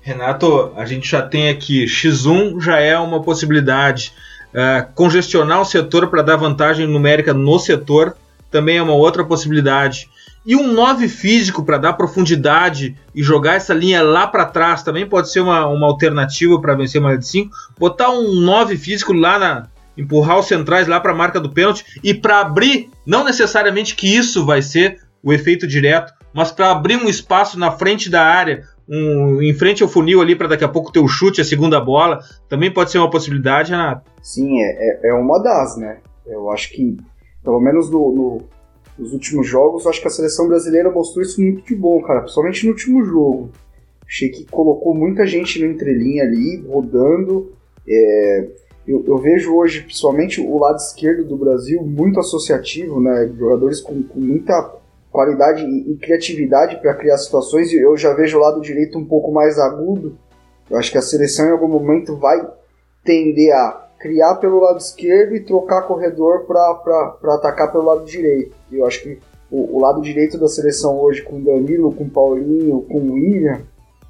Renato, 0.01 0.75
a 0.77 0.85
gente 0.85 1.09
já 1.09 1.23
tem 1.23 1.49
aqui 1.49 1.85
X1 1.85 2.61
já 2.61 2.79
é 2.79 2.99
uma 2.99 3.23
possibilidade. 3.23 4.15
Uh, 4.53 4.93
congestionar 4.95 5.61
o 5.61 5.65
setor 5.65 6.09
para 6.09 6.23
dar 6.23 6.37
vantagem 6.37 6.87
numérica 6.87 7.33
no 7.33 7.59
setor 7.59 8.17
também 8.51 8.77
é 8.77 8.83
uma 8.83 8.95
outra 8.95 9.25
possibilidade. 9.25 10.11
E 10.45 10.57
um 10.57 10.73
9 10.73 11.09
físico 11.09 11.65
para 11.65 11.79
dar 11.79 11.93
profundidade 11.93 12.97
e 13.15 13.23
jogar 13.23 13.55
essa 13.55 13.73
linha 13.73 14.03
lá 14.03 14.27
para 14.27 14.45
trás 14.45 14.83
também 14.83 15.07
pode 15.07 15.31
ser 15.31 15.41
uma, 15.41 15.67
uma 15.67 15.87
alternativa 15.87 16.61
para 16.61 16.75
vencer 16.75 17.01
uma 17.01 17.17
de 17.17 17.27
5. 17.27 17.51
Botar 17.79 18.11
um 18.11 18.41
9 18.41 18.77
físico 18.77 19.13
lá 19.13 19.39
na, 19.39 19.69
empurrar 19.97 20.39
os 20.39 20.47
centrais 20.47 20.89
lá 20.89 21.01
para 21.01 21.13
a 21.13 21.15
marca 21.15 21.41
do 21.41 21.51
pênalti 21.51 21.85
e 22.03 22.13
para 22.13 22.41
abrir, 22.41 22.91
não 23.07 23.25
necessariamente 23.25 23.95
que 23.95 24.15
isso 24.15 24.45
vai 24.45 24.63
ser 24.63 25.01
o 25.23 25.33
efeito 25.33 25.67
direto, 25.67 26.13
mas 26.33 26.51
para 26.51 26.71
abrir 26.71 26.97
um 26.97 27.09
espaço 27.09 27.59
na 27.59 27.71
frente 27.71 28.11
da 28.11 28.25
área, 28.25 28.65
um, 28.89 29.41
em 29.41 29.55
frente 29.55 29.83
ao 29.83 29.89
funil 29.89 30.21
ali 30.21 30.35
para 30.35 30.49
daqui 30.49 30.65
a 30.65 30.69
pouco 30.69 30.91
ter 30.91 30.99
o 30.99 31.07
chute, 31.07 31.41
a 31.41 31.45
segunda 31.45 31.81
bola, 31.81 32.19
também 32.49 32.73
pode 32.73 32.91
ser 32.91 32.99
uma 32.99 33.11
possibilidade, 33.11 33.71
Renato? 33.71 34.11
Sim, 34.23 34.61
é, 34.61 35.07
é, 35.07 35.11
é 35.11 35.15
uma 35.15 35.41
das, 35.41 35.77
né? 35.77 35.99
Eu 36.27 36.51
acho 36.51 36.71
que, 36.71 36.97
pelo 37.45 37.61
menos 37.61 37.91
no, 37.91 38.13
no, 38.13 38.39
nos 38.99 39.13
últimos 39.13 39.47
jogos, 39.47 39.87
acho 39.87 40.01
que 40.01 40.07
a 40.07 40.11
seleção 40.11 40.49
brasileira 40.49 40.91
mostrou 40.91 41.23
isso 41.23 41.41
muito 41.41 41.63
de 41.63 41.75
bom, 41.75 42.01
cara, 42.03 42.21
principalmente 42.21 42.65
no 42.65 42.73
último 42.73 43.05
jogo. 43.05 43.51
Achei 44.07 44.29
que 44.29 44.45
colocou 44.45 44.95
muita 44.95 45.27
gente 45.27 45.59
no 45.59 45.71
entrelinha 45.71 46.25
ali, 46.25 46.63
rodando. 46.69 47.53
É, 47.89 48.49
eu, 48.87 49.03
eu, 49.07 49.17
vejo 49.17 49.55
hoje, 49.55 49.83
principalmente 49.83 50.41
o 50.41 50.59
lado 50.59 50.77
esquerdo 50.77 51.25
do 51.25 51.37
Brasil, 51.37 51.83
muito 51.83 52.21
associativo, 52.21 53.01
né? 53.01 53.31
Jogadores 53.39 53.81
com, 53.81 54.03
com 54.03 54.21
muita 54.21 54.75
qualidade 55.11 55.65
e, 55.65 55.93
e 55.93 55.97
criatividade 55.97 56.81
para 56.81 56.95
criar 56.95 57.17
situações. 57.17 57.73
E 57.73 57.79
eu 57.79 57.97
já 57.97 58.13
vejo 58.13 58.37
o 58.37 58.41
lado 58.41 58.61
direito 58.61 58.99
um 58.99 59.05
pouco 59.05 59.33
mais 59.33 59.59
agudo. 59.59 60.19
Eu 60.69 60.79
acho 60.79 60.91
que 60.91 60.99
a 60.99 61.03
seleção 61.03 61.47
em 61.47 61.53
algum 61.53 61.69
momento 61.69 62.17
vai 62.17 62.47
tender 63.05 63.55
a 63.55 63.89
criar 64.03 64.35
pelo 64.35 64.59
lado 64.59 64.79
esquerdo 64.79 65.37
e 65.37 65.41
trocar 65.41 65.83
corredor 65.83 66.45
para 66.45 67.17
atacar 67.35 67.71
pelo 67.71 67.85
lado 67.85 68.05
direito. 68.05 68.55
Eu 68.71 68.85
acho 68.85 69.01
que 69.01 69.19
o, 69.49 69.77
o, 69.77 69.81
lado 69.81 70.03
direito 70.03 70.37
da 70.37 70.49
seleção 70.49 70.99
hoje, 70.99 71.23
com 71.23 71.41
Danilo, 71.41 71.95
com 71.95 72.09
Paulinho, 72.09 72.83
com 72.91 73.13
William, 73.13 73.63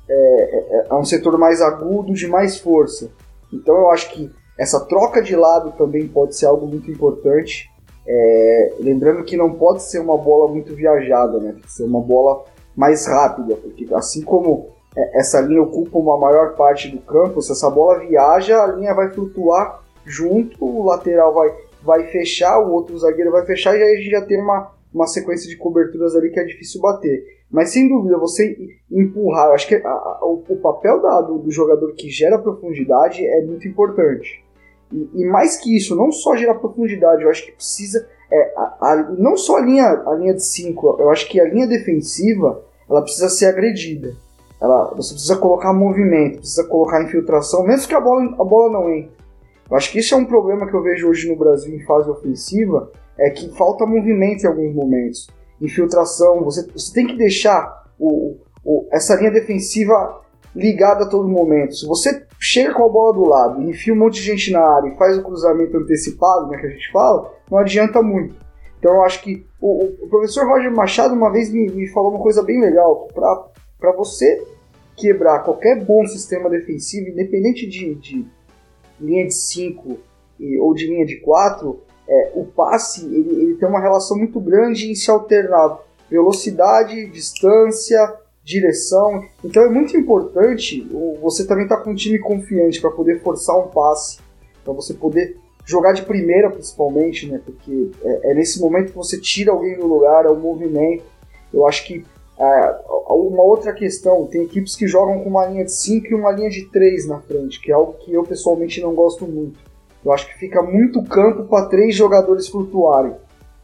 é, 0.09 0.15
é, 0.15 0.87
é 0.89 0.95
um 0.95 1.05
setor 1.05 1.37
mais 1.39 1.61
agudo, 1.61 2.15
de 2.15 2.27
mais 2.27 2.57
força. 2.57 3.11
Então 3.53 3.77
eu 3.77 3.91
acho 3.91 4.11
que 4.13 4.31
essa 4.59 4.81
troca 4.81 5.21
de 5.21 5.37
lado 5.37 5.73
também 5.73 6.09
pode 6.09 6.37
ser 6.37 6.47
algo 6.47 6.67
muito 6.67 6.91
importante. 6.91 7.71
É, 8.07 8.75
lembrando 8.81 9.25
que 9.25 9.37
não 9.37 9.53
pode 9.53 9.83
ser 9.83 9.99
uma 9.99 10.17
bola 10.17 10.51
muito 10.51 10.75
viajada, 10.75 11.39
né? 11.39 11.53
Tem 11.53 11.61
que 11.61 11.73
ser 11.73 11.85
uma 11.85 12.01
bola 12.01 12.45
mais 12.75 13.07
rápida, 13.07 13.55
porque 13.57 13.87
assim 13.93 14.23
como 14.23 14.69
é, 14.97 15.21
essa 15.21 15.41
linha 15.41 15.63
ocupa 15.63 15.99
uma 15.99 16.17
maior 16.17 16.55
parte 16.55 16.89
do 16.89 16.99
campo, 17.01 17.43
se 17.43 17.53
essa 17.53 17.69
bola 17.69 17.99
viaja, 17.99 18.63
a 18.63 18.67
linha 18.69 18.95
vai 18.95 19.11
flutuar 19.11 19.82
junto, 20.05 20.65
o 20.65 20.85
lateral 20.85 21.33
vai, 21.33 21.55
vai 21.83 22.07
fechar, 22.09 22.59
o 22.59 22.73
outro 22.73 22.99
zagueiro 22.99 23.31
vai 23.31 23.45
fechar, 23.45 23.77
e 23.77 23.83
aí 23.83 23.95
a 23.95 23.97
gente 23.97 24.11
já 24.11 24.23
tem 24.23 24.41
uma, 24.41 24.73
uma 24.93 25.07
sequência 25.07 25.49
de 25.49 25.57
coberturas 25.57 26.15
ali 26.15 26.31
que 26.31 26.41
é 26.41 26.45
difícil 26.45 26.81
bater. 26.81 27.25
Mas 27.51 27.71
sem 27.71 27.87
dúvida, 27.87 28.17
você 28.17 28.57
empurrar, 28.91 29.49
eu 29.49 29.53
acho 29.53 29.69
que 29.69 29.75
a, 29.75 29.91
a, 29.91 30.21
o, 30.23 30.43
o, 30.49 30.57
papel 30.57 31.03
da, 31.03 31.21
do, 31.21 31.39
do, 31.39 31.51
jogador 31.51 31.93
que 31.93 32.09
gera 32.09 32.39
profundidade 32.39 33.25
é 33.27 33.45
muito 33.45 33.69
importante. 33.69 34.43
E, 34.91 35.11
e, 35.15 35.25
mais 35.27 35.59
que 35.59 35.77
isso, 35.77 35.95
não 35.95 36.11
só 36.11 36.35
gerar 36.35 36.55
profundidade, 36.55 37.23
eu 37.23 37.29
acho 37.29 37.45
que 37.45 37.53
precisa. 37.53 38.09
É, 38.31 38.55
a, 38.57 39.15
não 39.19 39.37
só 39.37 39.59
a 39.59 39.61
linha, 39.61 39.85
a 39.85 40.15
linha 40.15 40.33
de 40.33 40.43
5, 40.43 40.97
eu 40.99 41.11
acho 41.11 41.29
que 41.29 41.39
a 41.39 41.45
linha 41.45 41.67
defensiva 41.67 42.65
ela 42.89 43.03
precisa 43.03 43.29
ser 43.29 43.47
agredida. 43.47 44.15
Ela, 44.59 44.95
você 44.95 45.13
precisa 45.13 45.37
colocar 45.37 45.75
movimento, 45.75 46.39
precisa 46.39 46.65
colocar 46.65 47.03
infiltração, 47.03 47.65
mesmo 47.65 47.87
que 47.87 47.95
a 47.95 48.01
bola, 48.01 48.35
a 48.41 48.45
bola 48.45 48.73
não 48.73 48.91
entre. 48.91 49.22
Eu 49.73 49.77
acho 49.79 49.91
que 49.91 50.01
isso 50.01 50.15
é 50.15 50.19
um 50.19 50.27
problema 50.27 50.69
que 50.69 50.75
eu 50.75 50.83
vejo 50.83 51.09
hoje 51.09 51.27
no 51.31 51.35
Brasil 51.35 51.75
em 51.75 51.83
fase 51.87 52.11
ofensiva, 52.11 52.93
é 53.19 53.31
que 53.31 53.49
falta 53.57 53.87
movimento 53.87 54.45
em 54.45 54.47
alguns 54.47 54.75
momentos. 54.75 55.31
Infiltração, 55.59 56.45
você, 56.45 56.71
você 56.71 56.93
tem 56.93 57.07
que 57.07 57.17
deixar 57.17 57.83
o, 57.99 58.37
o, 58.63 58.87
essa 58.93 59.15
linha 59.15 59.31
defensiva 59.31 60.21
ligada 60.55 61.05
a 61.05 61.09
todo 61.09 61.27
momento. 61.27 61.75
Se 61.75 61.87
você 61.87 62.23
chega 62.39 62.75
com 62.75 62.85
a 62.85 62.89
bola 62.91 63.15
do 63.15 63.27
lado 63.27 63.63
enfia 63.63 63.95
um 63.95 63.97
monte 63.97 64.17
de 64.17 64.27
gente 64.27 64.53
na 64.53 64.61
área 64.61 64.89
e 64.91 64.99
faz 64.99 65.17
o 65.17 65.23
cruzamento 65.23 65.75
antecipado, 65.79 66.51
né, 66.51 66.59
que 66.59 66.67
a 66.67 66.71
gente 66.71 66.93
fala, 66.93 67.33
não 67.51 67.57
adianta 67.57 68.03
muito. 68.03 68.37
Então 68.79 68.93
eu 68.93 69.03
acho 69.05 69.23
que 69.23 69.47
o, 69.59 69.87
o 70.05 70.09
professor 70.11 70.47
Roger 70.47 70.71
Machado 70.71 71.15
uma 71.15 71.33
vez 71.33 71.51
me, 71.51 71.71
me 71.71 71.89
falou 71.89 72.11
uma 72.11 72.21
coisa 72.21 72.43
bem 72.43 72.61
legal, 72.61 73.09
para 73.15 73.93
você 73.93 74.45
quebrar 74.99 75.43
qualquer 75.45 75.83
bom 75.83 76.07
sistema 76.07 76.51
defensivo, 76.51 77.09
independente 77.09 77.67
de, 77.67 77.95
de 77.95 78.27
linha 79.03 79.27
de 79.27 79.35
5 79.35 79.99
ou 80.61 80.75
de 80.75 80.87
linha 80.87 81.05
de 81.05 81.17
4, 81.17 81.81
é, 82.09 82.33
o 82.35 82.45
passe 82.45 83.07
ele, 83.07 83.43
ele 83.43 83.55
tem 83.55 83.69
uma 83.69 83.81
relação 83.81 84.17
muito 84.17 84.41
grande 84.41 84.91
em 84.91 84.95
se 84.95 85.11
alternar 85.11 85.79
velocidade, 86.11 87.07
distância, 87.11 88.15
direção. 88.45 89.25
Então 89.45 89.63
é 89.63 89.71
muito 89.71 89.97
importante 89.97 90.87
você 91.21 91.47
também 91.47 91.65
estar 91.65 91.79
tá 91.79 91.83
com 91.83 91.91
um 91.91 91.95
time 91.95 92.19
confiante 92.19 92.81
para 92.81 92.91
poder 92.91 93.21
forçar 93.21 93.57
um 93.59 93.69
passe, 93.69 94.19
para 94.65 94.73
você 94.73 94.95
poder 94.95 95.37
jogar 95.65 95.93
de 95.93 96.03
primeira 96.03 96.51
principalmente, 96.51 97.31
né? 97.31 97.41
Porque 97.45 97.91
é, 98.03 98.31
é, 98.31 98.35
nesse 98.35 98.61
momento 98.61 98.91
que 98.91 98.97
você 98.97 99.19
tira 99.21 99.53
alguém 99.53 99.77
do 99.79 99.87
lugar, 99.87 100.27
é 100.27 100.29
o 100.29 100.37
movimento. 100.37 101.05
Eu 101.53 101.67
acho 101.67 101.87
que 101.87 102.05
é, 102.39 102.83
uma 103.11 103.43
outra 103.43 103.73
questão, 103.73 104.27
tem 104.27 104.43
equipes 104.43 104.75
que 104.75 104.87
jogam 104.87 105.21
com 105.21 105.29
uma 105.29 105.47
linha 105.47 105.65
de 105.65 105.73
5 105.73 106.07
e 106.07 106.15
uma 106.15 106.33
linha 106.33 106.51
de 106.51 106.67
3 106.67 107.07
na 107.07 107.21
frente, 107.21 107.61
que 107.61 107.71
é 107.71 107.75
algo 107.75 107.95
que 107.95 108.13
eu 108.13 108.23
pessoalmente 108.23 108.81
não 108.81 108.95
gosto 108.95 109.27
muito. 109.27 109.59
Eu 110.05 110.13
acho 110.13 110.27
que 110.27 110.39
fica 110.39 110.61
muito 110.63 111.03
campo 111.05 111.45
para 111.45 111.67
três 111.67 111.95
jogadores 111.95 112.49
flutuarem. 112.49 113.15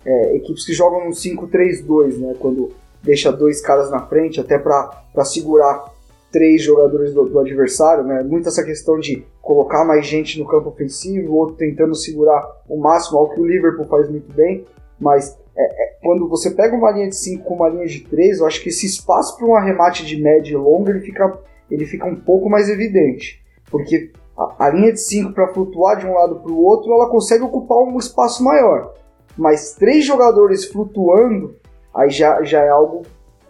É, 0.04 0.36
equipes 0.36 0.64
que 0.64 0.72
jogam 0.72 1.04
no 1.04 1.10
5-3-2, 1.10 2.18
né? 2.18 2.34
Quando 2.38 2.70
deixa 3.02 3.32
dois 3.32 3.60
caras 3.60 3.90
na 3.90 4.06
frente, 4.06 4.40
até 4.40 4.58
para 4.58 5.24
segurar 5.24 5.92
três 6.30 6.62
jogadores 6.62 7.12
do, 7.12 7.24
do, 7.24 7.40
adversário, 7.40 8.04
né? 8.04 8.22
Muito 8.22 8.48
essa 8.48 8.62
questão 8.62 8.98
de 8.98 9.24
colocar 9.42 9.84
mais 9.84 10.06
gente 10.06 10.38
no 10.38 10.46
campo 10.46 10.68
ofensivo, 10.68 11.34
outro 11.34 11.56
tentando 11.56 11.94
segurar 11.94 12.46
o 12.68 12.78
máximo, 12.78 13.18
algo 13.18 13.34
que 13.34 13.40
o 13.40 13.46
Liverpool 13.46 13.86
faz 13.86 14.08
muito 14.08 14.32
bem, 14.32 14.64
mas 15.00 15.36
é, 15.58 15.64
é, 15.64 15.96
quando 16.00 16.28
você 16.28 16.52
pega 16.52 16.76
uma 16.76 16.92
linha 16.92 17.08
de 17.08 17.16
5 17.16 17.42
com 17.42 17.54
uma 17.54 17.68
linha 17.68 17.86
de 17.86 18.00
3, 18.00 18.38
eu 18.38 18.46
acho 18.46 18.62
que 18.62 18.68
esse 18.68 18.86
espaço 18.86 19.36
para 19.36 19.46
um 19.46 19.56
arremate 19.56 20.06
de 20.06 20.20
média 20.20 20.52
e 20.52 20.56
longa 20.56 20.92
ele 20.92 21.00
fica, 21.00 21.36
ele 21.68 21.84
fica 21.84 22.06
um 22.06 22.14
pouco 22.14 22.48
mais 22.48 22.68
evidente, 22.68 23.42
porque 23.68 24.12
a, 24.36 24.66
a 24.66 24.70
linha 24.70 24.92
de 24.92 25.00
5 25.00 25.32
para 25.32 25.52
flutuar 25.52 25.98
de 25.98 26.06
um 26.06 26.14
lado 26.14 26.36
para 26.36 26.52
o 26.52 26.62
outro, 26.62 26.92
ela 26.92 27.10
consegue 27.10 27.42
ocupar 27.42 27.78
um 27.78 27.98
espaço 27.98 28.44
maior, 28.44 28.94
mas 29.36 29.72
três 29.72 30.04
jogadores 30.04 30.64
flutuando, 30.64 31.56
aí 31.92 32.10
já, 32.10 32.40
já 32.44 32.62
é 32.62 32.68
algo 32.68 33.02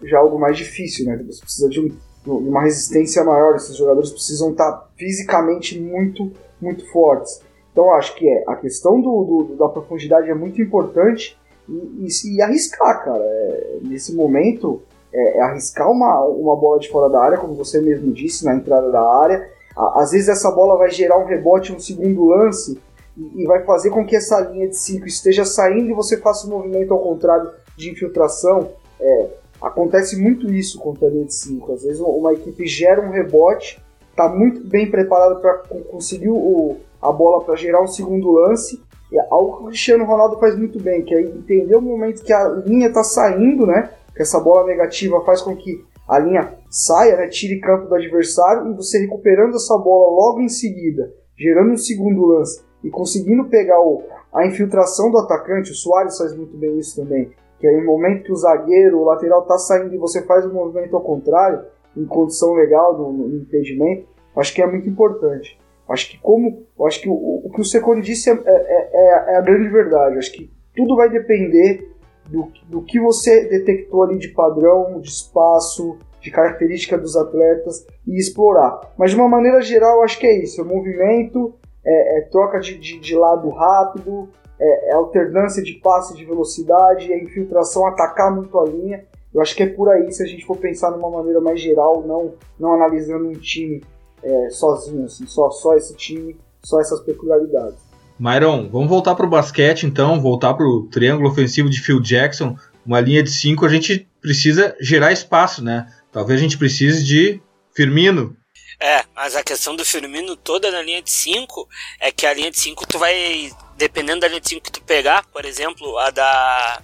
já 0.02 0.16
é 0.18 0.20
algo 0.20 0.38
mais 0.38 0.56
difícil, 0.56 1.06
né? 1.06 1.16
Você 1.26 1.40
precisa 1.40 1.68
de, 1.68 1.80
um, 1.80 1.88
de 1.88 2.48
uma 2.48 2.62
resistência 2.62 3.24
maior, 3.24 3.56
esses 3.56 3.76
jogadores 3.76 4.10
precisam 4.10 4.52
estar 4.52 4.88
fisicamente 4.96 5.78
muito, 5.80 6.30
muito 6.60 6.88
fortes. 6.92 7.42
Então 7.72 7.92
acho 7.92 8.14
que 8.14 8.28
é 8.28 8.44
a 8.46 8.54
questão 8.54 9.00
do, 9.00 9.24
do, 9.24 9.56
da 9.56 9.68
profundidade 9.68 10.30
é 10.30 10.34
muito 10.34 10.62
importante 10.62 11.36
e, 11.68 12.06
e, 12.06 12.36
e 12.36 12.42
arriscar, 12.42 13.04
cara. 13.04 13.22
É, 13.22 13.78
nesse 13.82 14.14
momento, 14.14 14.80
é, 15.12 15.38
é, 15.38 15.40
arriscar 15.42 15.90
uma, 15.90 16.24
uma 16.24 16.56
bola 16.56 16.78
de 16.78 16.88
fora 16.88 17.10
da 17.10 17.20
área, 17.20 17.38
como 17.38 17.54
você 17.54 17.80
mesmo 17.80 18.12
disse, 18.12 18.44
na 18.44 18.54
entrada 18.54 18.90
da 18.90 19.02
área. 19.02 19.48
às 19.76 20.12
vezes 20.12 20.28
essa 20.28 20.50
bola 20.50 20.76
vai 20.76 20.90
gerar 20.90 21.18
um 21.18 21.26
rebote 21.26 21.72
no 21.72 21.80
segundo 21.80 22.26
lance 22.26 22.78
e, 23.16 23.42
e 23.42 23.46
vai 23.46 23.64
fazer 23.64 23.90
com 23.90 24.04
que 24.04 24.16
essa 24.16 24.40
linha 24.40 24.68
de 24.68 24.76
5 24.76 25.06
esteja 25.06 25.44
saindo 25.44 25.90
e 25.90 25.94
você 25.94 26.16
faça 26.16 26.46
um 26.46 26.50
movimento 26.50 26.92
ao 26.92 27.00
contrário 27.00 27.50
de 27.76 27.90
infiltração. 27.90 28.70
É, 29.00 29.28
acontece 29.60 30.16
muito 30.16 30.52
isso 30.52 30.78
contra 30.78 31.06
a 31.06 31.10
linha 31.10 31.24
de 31.24 31.34
5. 31.34 31.72
Às 31.72 31.82
vezes 31.82 32.00
uma 32.00 32.32
equipe 32.32 32.66
gera 32.66 33.00
um 33.00 33.10
rebote, 33.10 33.82
está 34.10 34.28
muito 34.28 34.66
bem 34.66 34.90
preparada 34.90 35.36
para 35.36 35.58
conseguir 35.90 36.28
o, 36.28 36.76
a 37.00 37.12
bola 37.12 37.44
para 37.44 37.56
gerar 37.56 37.82
um 37.82 37.86
segundo 37.86 38.30
lance 38.32 38.82
é 39.16 39.26
algo 39.30 39.56
que 39.56 39.62
o 39.62 39.66
Cristiano 39.66 40.04
Ronaldo 40.04 40.38
faz 40.38 40.56
muito 40.56 40.80
bem, 40.80 41.02
que 41.02 41.14
é 41.14 41.22
entender 41.22 41.76
o 41.76 41.80
momento 41.80 42.22
que 42.22 42.32
a 42.32 42.48
linha 42.48 42.88
está 42.88 43.02
saindo, 43.02 43.66
né? 43.66 43.90
Que 44.14 44.22
essa 44.22 44.40
bola 44.40 44.66
negativa 44.66 45.24
faz 45.24 45.40
com 45.40 45.56
que 45.56 45.84
a 46.06 46.18
linha 46.18 46.54
saia, 46.70 47.16
né? 47.16 47.28
Tire 47.28 47.60
campo 47.60 47.88
do 47.88 47.94
adversário 47.94 48.70
e 48.70 48.74
você 48.74 48.98
recuperando 48.98 49.54
essa 49.54 49.76
bola 49.78 50.10
logo 50.10 50.40
em 50.40 50.48
seguida, 50.48 51.12
gerando 51.36 51.72
um 51.72 51.76
segundo 51.76 52.26
lance 52.26 52.62
e 52.82 52.90
conseguindo 52.90 53.44
pegar 53.44 53.80
o, 53.80 54.02
a 54.32 54.46
infiltração 54.46 55.10
do 55.10 55.18
atacante, 55.18 55.72
o 55.72 55.74
Soares 55.74 56.18
faz 56.18 56.36
muito 56.36 56.56
bem 56.56 56.78
isso 56.78 57.00
também, 57.00 57.30
que 57.58 57.66
é 57.66 57.72
em 57.72 57.84
momento 57.84 58.24
que 58.24 58.32
o 58.32 58.36
zagueiro, 58.36 58.98
o 58.98 59.04
lateral 59.04 59.42
está 59.42 59.58
saindo 59.58 59.94
e 59.94 59.98
você 59.98 60.22
faz 60.22 60.44
o 60.44 60.52
movimento 60.52 60.94
ao 60.94 61.02
contrário, 61.02 61.64
em 61.96 62.04
condição 62.04 62.54
legal 62.54 62.96
no, 62.96 63.12
no 63.12 63.36
impedimento, 63.36 64.06
acho 64.36 64.54
que 64.54 64.62
é 64.62 64.66
muito 64.66 64.88
importante. 64.88 65.58
Acho 65.88 66.10
que 66.10 66.18
como, 66.18 66.66
acho 66.86 67.00
que 67.00 67.08
o, 67.08 67.14
o 67.14 67.50
que 67.50 67.60
o 67.60 67.64
Secone 67.64 68.02
disse 68.02 68.30
é, 68.30 68.34
é, 68.34 68.90
é, 68.92 69.34
é, 69.34 69.36
a 69.36 69.40
grande 69.40 69.68
verdade. 69.70 70.18
Acho 70.18 70.32
que 70.32 70.50
tudo 70.76 70.96
vai 70.96 71.08
depender 71.08 71.90
do, 72.26 72.52
do 72.68 72.82
que 72.82 73.00
você 73.00 73.48
detectou 73.48 74.02
ali 74.02 74.18
de 74.18 74.28
padrão, 74.28 75.00
de 75.00 75.08
espaço, 75.08 75.98
de 76.20 76.30
característica 76.30 76.98
dos 76.98 77.16
atletas 77.16 77.86
e 78.06 78.18
explorar. 78.18 78.92
Mas 78.98 79.12
de 79.12 79.16
uma 79.16 79.28
maneira 79.28 79.62
geral, 79.62 80.02
acho 80.02 80.18
que 80.18 80.26
é 80.26 80.42
isso: 80.42 80.60
é 80.60 80.64
movimento, 80.64 81.54
é, 81.84 82.18
é 82.18 82.20
troca 82.28 82.60
de, 82.60 82.76
de, 82.78 82.98
de, 82.98 83.14
lado 83.14 83.48
rápido, 83.48 84.28
é, 84.60 84.90
é, 84.90 84.94
alternância 84.94 85.62
de 85.62 85.74
passe 85.74 86.14
de 86.14 86.24
velocidade, 86.24 87.12
é 87.12 87.22
infiltração, 87.22 87.86
atacar 87.86 88.34
muito 88.34 88.58
a 88.58 88.64
linha. 88.64 89.06
Eu 89.32 89.40
acho 89.40 89.54
que 89.54 89.62
é 89.62 89.66
por 89.66 89.88
aí 89.88 90.10
se 90.10 90.22
a 90.22 90.26
gente 90.26 90.44
for 90.44 90.56
pensar 90.56 90.90
numa 90.90 91.10
maneira 91.10 91.40
mais 91.40 91.60
geral, 91.60 92.02
não, 92.06 92.34
não 92.58 92.74
analisando 92.74 93.28
um 93.28 93.32
time 93.32 93.82
é, 94.22 94.50
sozinho, 94.50 95.04
assim, 95.04 95.26
só, 95.26 95.50
só 95.50 95.74
esse 95.76 95.94
time, 95.94 96.36
só 96.62 96.80
essas 96.80 97.00
peculiaridades. 97.00 97.78
Myron, 98.18 98.68
vamos 98.68 98.88
voltar 98.88 99.14
para 99.14 99.26
o 99.26 99.30
basquete 99.30 99.86
então, 99.86 100.20
voltar 100.20 100.54
para 100.54 100.66
o 100.66 100.88
triângulo 100.90 101.28
ofensivo 101.28 101.70
de 101.70 101.80
Phil 101.80 102.00
Jackson. 102.00 102.56
Uma 102.84 103.00
linha 103.00 103.22
de 103.22 103.30
5, 103.30 103.64
a 103.64 103.68
gente 103.68 104.08
precisa 104.20 104.76
gerar 104.80 105.12
espaço, 105.12 105.62
né? 105.62 105.86
Talvez 106.10 106.40
a 106.40 106.42
gente 106.42 106.58
precise 106.58 107.04
de 107.04 107.40
Firmino. 107.74 108.36
É, 108.80 109.04
mas 109.14 109.36
a 109.36 109.42
questão 109.42 109.74
do 109.74 109.84
Firmino 109.84 110.36
toda 110.36 110.70
na 110.70 110.82
linha 110.82 111.02
de 111.02 111.10
5 111.10 111.68
é 112.00 112.10
que 112.10 112.26
a 112.26 112.34
linha 112.34 112.50
de 112.50 112.58
5 112.58 112.86
tu 112.86 112.98
vai, 112.98 113.50
dependendo 113.76 114.20
da 114.20 114.28
linha 114.28 114.40
de 114.40 114.48
5 114.48 114.62
que 114.62 114.72
tu 114.72 114.82
pegar, 114.82 115.26
por 115.26 115.44
exemplo, 115.44 115.98
a 115.98 116.10
da, 116.10 116.82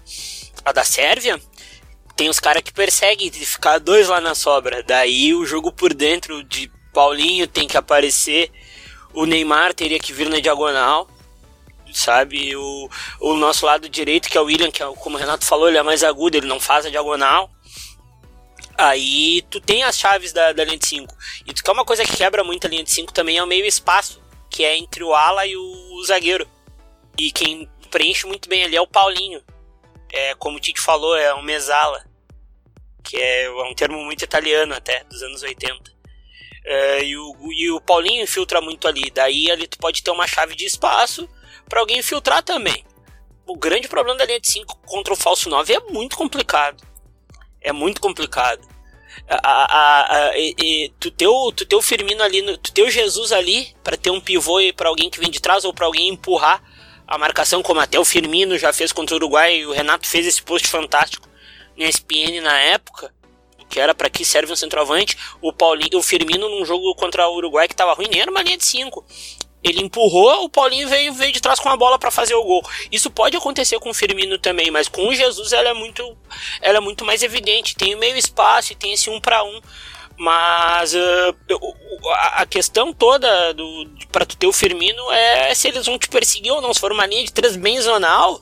a 0.64 0.72
da 0.72 0.84
Sérvia, 0.84 1.40
tem 2.16 2.28
os 2.28 2.40
caras 2.40 2.62
que 2.62 2.72
perseguem 2.72 3.30
de 3.30 3.44
ficar 3.44 3.78
dois 3.78 4.08
lá 4.08 4.20
na 4.20 4.34
sobra. 4.34 4.82
Daí 4.82 5.34
o 5.34 5.46
jogo 5.46 5.72
por 5.72 5.94
dentro 5.94 6.42
de 6.44 6.70
Paulinho 6.94 7.46
tem 7.48 7.66
que 7.66 7.76
aparecer, 7.76 8.50
o 9.12 9.26
Neymar 9.26 9.74
teria 9.74 9.98
que 9.98 10.12
vir 10.12 10.28
na 10.28 10.38
diagonal, 10.38 11.08
sabe? 11.92 12.54
O, 12.56 12.88
o 13.20 13.34
nosso 13.34 13.66
lado 13.66 13.88
direito, 13.88 14.28
que 14.28 14.38
é 14.38 14.40
o 14.40 14.44
William, 14.44 14.70
que 14.70 14.82
é, 14.82 14.86
como 14.96 15.16
o 15.16 15.18
Renato 15.18 15.44
falou, 15.44 15.68
ele 15.68 15.76
é 15.76 15.82
mais 15.82 16.02
agudo, 16.04 16.36
ele 16.36 16.46
não 16.46 16.60
faz 16.60 16.86
a 16.86 16.90
diagonal. 16.90 17.50
Aí 18.76 19.42
tu 19.50 19.60
tem 19.60 19.82
as 19.82 19.98
chaves 19.98 20.32
da, 20.32 20.52
da 20.52 20.64
linha 20.64 20.78
de 20.78 20.86
5. 20.86 21.14
E 21.46 21.52
tu 21.52 21.62
quer 21.62 21.72
uma 21.72 21.84
coisa 21.84 22.04
que 22.04 22.16
quebra 22.16 22.42
muito 22.42 22.66
a 22.66 22.70
linha 22.70 22.82
de 22.82 22.90
5 22.90 23.12
também 23.12 23.38
é 23.38 23.42
o 23.42 23.46
meio 23.46 23.66
espaço, 23.66 24.22
que 24.48 24.64
é 24.64 24.76
entre 24.76 25.02
o 25.04 25.14
ala 25.14 25.46
e 25.46 25.56
o, 25.56 25.62
o 25.62 26.04
zagueiro. 26.04 26.48
E 27.18 27.30
quem 27.30 27.68
preenche 27.90 28.26
muito 28.26 28.48
bem 28.48 28.64
ali 28.64 28.76
é 28.76 28.80
o 28.80 28.86
Paulinho. 28.86 29.42
É, 30.12 30.34
como 30.34 30.56
o 30.56 30.60
Tite 30.60 30.80
falou, 30.80 31.16
é 31.16 31.34
um 31.34 31.42
mesala. 31.42 32.04
Que 33.02 33.16
é, 33.16 33.44
é 33.44 33.64
um 33.64 33.74
termo 33.74 34.02
muito 34.04 34.24
italiano 34.24 34.74
até, 34.74 35.04
dos 35.04 35.22
anos 35.22 35.42
80. 35.42 35.93
É, 36.64 37.04
e, 37.04 37.16
o, 37.16 37.36
e 37.52 37.70
o 37.70 37.80
Paulinho 37.80 38.22
infiltra 38.22 38.60
muito 38.60 38.88
ali. 38.88 39.10
Daí 39.10 39.50
ali 39.50 39.66
tu 39.66 39.78
pode 39.78 40.02
ter 40.02 40.10
uma 40.10 40.26
chave 40.26 40.54
de 40.54 40.64
espaço 40.64 41.28
para 41.68 41.80
alguém 41.80 41.98
infiltrar 41.98 42.42
também. 42.42 42.84
O 43.46 43.56
grande 43.56 43.88
problema 43.88 44.18
da 44.18 44.24
linha 44.24 44.40
de 44.40 44.50
5 44.50 44.80
contra 44.86 45.12
o 45.12 45.16
falso 45.16 45.50
9 45.50 45.74
é 45.74 45.80
muito 45.80 46.16
complicado. 46.16 46.82
É 47.60 47.72
muito 47.72 48.00
complicado. 48.00 48.66
A, 49.28 49.36
a, 49.36 50.16
a, 50.28 50.38
e, 50.38 50.54
e, 50.60 50.92
tu, 50.98 51.10
ter 51.10 51.28
o, 51.28 51.52
tu 51.52 51.64
ter 51.64 51.76
o 51.76 51.82
Firmino 51.82 52.22
ali, 52.22 52.42
no, 52.42 52.56
tu 52.58 52.72
ter 52.72 52.82
o 52.82 52.90
Jesus 52.90 53.32
ali 53.32 53.74
para 53.82 53.96
ter 53.96 54.10
um 54.10 54.20
pivô 54.20 54.58
para 54.74 54.88
alguém 54.88 55.08
que 55.08 55.20
vem 55.20 55.30
de 55.30 55.40
trás 55.40 55.64
ou 55.64 55.72
para 55.72 55.86
alguém 55.86 56.08
empurrar 56.08 56.62
a 57.06 57.18
marcação, 57.18 57.62
como 57.62 57.80
até 57.80 57.98
o 57.98 58.04
Firmino 58.04 58.58
já 58.58 58.72
fez 58.72 58.92
contra 58.92 59.14
o 59.14 59.18
Uruguai 59.18 59.58
e 59.58 59.66
o 59.66 59.72
Renato 59.72 60.06
fez 60.06 60.26
esse 60.26 60.42
post 60.42 60.66
fantástico 60.68 61.28
no 61.76 61.84
ESPN 61.84 62.40
na 62.42 62.58
época, 62.58 63.12
que 63.74 63.80
era 63.80 63.92
para 63.92 64.08
que 64.08 64.24
serve 64.24 64.52
um 64.52 64.56
centroavante. 64.56 65.18
O 65.42 65.52
Paulinho, 65.52 65.98
o 65.98 66.02
Firmino 66.02 66.48
num 66.48 66.64
jogo 66.64 66.94
contra 66.94 67.28
o 67.28 67.34
Uruguai 67.34 67.66
que 67.66 67.74
tava 67.74 67.92
ruim, 67.92 68.06
nem 68.08 68.20
era 68.20 68.30
uma 68.30 68.40
linha 68.40 68.56
de 68.56 68.64
5. 68.64 69.04
Ele 69.64 69.82
empurrou, 69.82 70.44
o 70.44 70.48
Paulinho 70.48 70.88
veio, 70.88 71.12
veio 71.12 71.32
de 71.32 71.40
trás 71.40 71.58
com 71.58 71.68
a 71.68 71.76
bola 71.76 71.98
para 71.98 72.12
fazer 72.12 72.36
o 72.36 72.44
gol. 72.44 72.62
Isso 72.92 73.10
pode 73.10 73.36
acontecer 73.36 73.80
com 73.80 73.90
o 73.90 73.94
Firmino 73.94 74.38
também, 74.38 74.70
mas 74.70 74.86
com 74.86 75.08
o 75.08 75.14
Jesus 75.14 75.52
ela 75.52 75.70
é 75.70 75.74
muito, 75.74 76.16
ela 76.62 76.78
é 76.78 76.80
muito 76.80 77.04
mais 77.04 77.24
evidente. 77.24 77.74
Tem 77.74 77.96
o 77.96 77.98
meio 77.98 78.16
espaço 78.16 78.72
e 78.72 78.76
tem 78.76 78.92
esse 78.92 79.10
um 79.10 79.20
para 79.20 79.42
um. 79.42 79.60
Mas 80.16 80.94
uh, 80.94 81.34
a 82.34 82.46
questão 82.46 82.92
toda 82.92 83.52
do 83.54 83.90
para 84.12 84.24
tu 84.24 84.36
ter 84.36 84.46
o 84.46 84.52
Firmino 84.52 85.10
é 85.10 85.52
se 85.52 85.66
eles 85.66 85.86
vão 85.86 85.98
te 85.98 86.08
perseguir 86.08 86.52
ou 86.52 86.60
não. 86.60 86.72
Se 86.72 86.78
for 86.78 86.92
uma 86.92 87.06
linha 87.06 87.24
de 87.24 87.32
três 87.32 87.56
bem 87.56 87.80
zonal, 87.80 88.40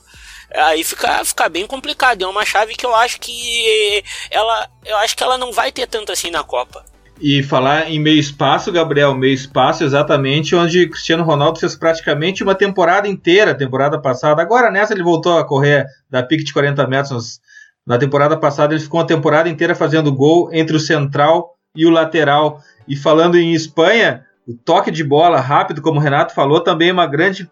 aí 0.53 0.83
fica, 0.83 1.23
fica 1.25 1.49
bem 1.49 1.65
complicado. 1.65 2.23
É 2.23 2.27
uma 2.27 2.45
chave 2.45 2.75
que 2.75 2.85
eu 2.85 2.95
acho 2.95 3.19
que 3.19 4.03
ela, 4.31 4.69
eu 4.85 4.97
acho 4.97 5.15
que 5.15 5.23
ela 5.23 5.37
não 5.37 5.51
vai 5.51 5.71
ter 5.71 5.87
tanto 5.87 6.11
assim 6.11 6.31
na 6.31 6.43
Copa. 6.43 6.83
E 7.21 7.43
falar 7.43 7.89
em 7.89 7.99
meio 7.99 8.19
espaço, 8.19 8.71
Gabriel, 8.71 9.13
meio 9.13 9.33
espaço 9.33 9.83
exatamente 9.83 10.55
onde 10.55 10.89
Cristiano 10.89 11.23
Ronaldo 11.23 11.59
fez 11.59 11.75
praticamente 11.75 12.43
uma 12.43 12.55
temporada 12.55 13.07
inteira, 13.07 13.55
temporada 13.55 13.99
passada. 14.01 14.41
Agora 14.41 14.71
nessa 14.71 14.93
ele 14.93 15.03
voltou 15.03 15.37
a 15.37 15.45
correr 15.45 15.85
da 16.09 16.23
pique 16.23 16.43
de 16.43 16.53
40 16.53 16.85
metros. 16.87 17.39
Na 17.85 17.97
temporada 17.97 18.35
passada 18.35 18.73
ele 18.73 18.83
ficou 18.83 18.99
uma 18.99 19.07
temporada 19.07 19.47
inteira 19.47 19.75
fazendo 19.75 20.13
gol 20.13 20.49
entre 20.51 20.75
o 20.75 20.79
central 20.79 21.55
e 21.75 21.85
o 21.85 21.89
lateral. 21.89 22.61
E 22.87 22.95
falando 22.95 23.37
em 23.37 23.53
Espanha, 23.53 24.25
o 24.47 24.53
toque 24.53 24.91
de 24.91 25.03
bola 25.03 25.39
rápido, 25.39 25.81
como 25.81 25.99
o 25.99 26.03
Renato 26.03 26.33
falou, 26.33 26.61
também 26.61 26.89
é 26.89 26.93
uma 26.93 27.07
grande 27.07 27.49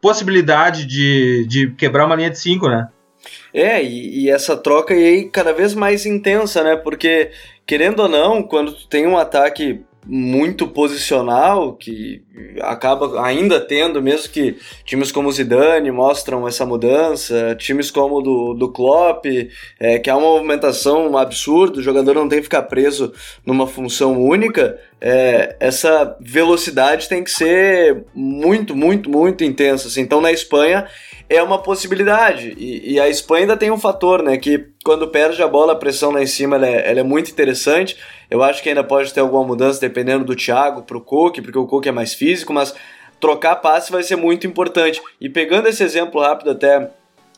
possibilidade 0.00 0.86
de, 0.86 1.46
de 1.46 1.70
quebrar 1.72 2.06
uma 2.06 2.16
linha 2.16 2.30
de 2.30 2.38
5, 2.38 2.68
né? 2.68 2.88
É, 3.52 3.82
e, 3.82 4.24
e, 4.24 4.30
essa 4.30 4.56
troca 4.56 4.94
aí 4.94 5.28
cada 5.28 5.52
vez 5.52 5.74
mais 5.74 6.06
intensa, 6.06 6.62
né? 6.62 6.76
Porque 6.76 7.30
querendo 7.66 8.00
ou 8.00 8.08
não, 8.08 8.42
quando 8.42 8.72
tu 8.72 8.88
tem 8.88 9.06
um 9.06 9.18
ataque 9.18 9.82
muito 10.06 10.66
posicional, 10.66 11.74
que 11.74 12.22
acaba 12.62 13.22
ainda 13.24 13.60
tendo, 13.60 14.02
mesmo 14.02 14.30
que 14.30 14.56
times 14.84 15.12
como 15.12 15.28
o 15.28 15.32
Zidane 15.32 15.90
mostram 15.90 16.48
essa 16.48 16.64
mudança, 16.64 17.54
times 17.58 17.90
como 17.90 18.16
o 18.16 18.22
do, 18.22 18.54
do 18.54 18.72
Klopp, 18.72 19.26
é, 19.78 19.98
que 19.98 20.08
é 20.08 20.14
uma 20.14 20.26
movimentação 20.26 21.16
absurda, 21.16 21.78
o 21.78 21.82
jogador 21.82 22.14
não 22.14 22.28
tem 22.28 22.38
que 22.38 22.44
ficar 22.44 22.62
preso 22.62 23.12
numa 23.44 23.66
função 23.66 24.20
única, 24.20 24.78
é, 25.00 25.56
essa 25.58 26.16
velocidade 26.20 27.08
tem 27.08 27.24
que 27.24 27.30
ser 27.30 28.04
muito, 28.14 28.76
muito, 28.76 29.08
muito 29.08 29.42
intensa. 29.44 29.88
Assim. 29.88 30.02
Então 30.02 30.20
na 30.20 30.30
Espanha 30.30 30.86
é 31.28 31.42
uma 31.42 31.62
possibilidade. 31.62 32.54
E, 32.58 32.94
e, 32.94 33.00
a 33.00 33.08
Espanha 33.08 33.42
ainda 33.42 33.56
tem 33.56 33.70
um 33.70 33.78
fator, 33.78 34.22
né? 34.22 34.36
Que 34.36 34.66
quando 34.84 35.08
perde 35.08 35.42
a 35.42 35.48
bola, 35.48 35.72
a 35.72 35.76
pressão 35.76 36.10
lá 36.10 36.20
em 36.20 36.26
cima 36.26 36.56
ela 36.56 36.66
é, 36.66 36.90
ela 36.90 37.00
é 37.00 37.04
muito 37.04 37.30
interessante. 37.30 37.96
Eu 38.30 38.42
acho 38.42 38.62
que 38.62 38.68
ainda 38.68 38.84
pode 38.84 39.12
ter 39.12 39.20
alguma 39.20 39.44
mudança 39.44 39.80
dependendo 39.80 40.24
do 40.24 40.36
Thiago 40.36 40.82
pro 40.82 41.00
Coque, 41.00 41.42
porque 41.42 41.58
o 41.58 41.66
Coque 41.66 41.88
é 41.88 41.92
mais 41.92 42.14
físico, 42.14 42.52
mas 42.52 42.74
trocar 43.18 43.56
passe 43.56 43.90
vai 43.90 44.02
ser 44.02 44.16
muito 44.16 44.46
importante. 44.46 45.02
E 45.20 45.28
pegando 45.28 45.68
esse 45.68 45.82
exemplo 45.82 46.20
rápido 46.20 46.50
até 46.50 46.90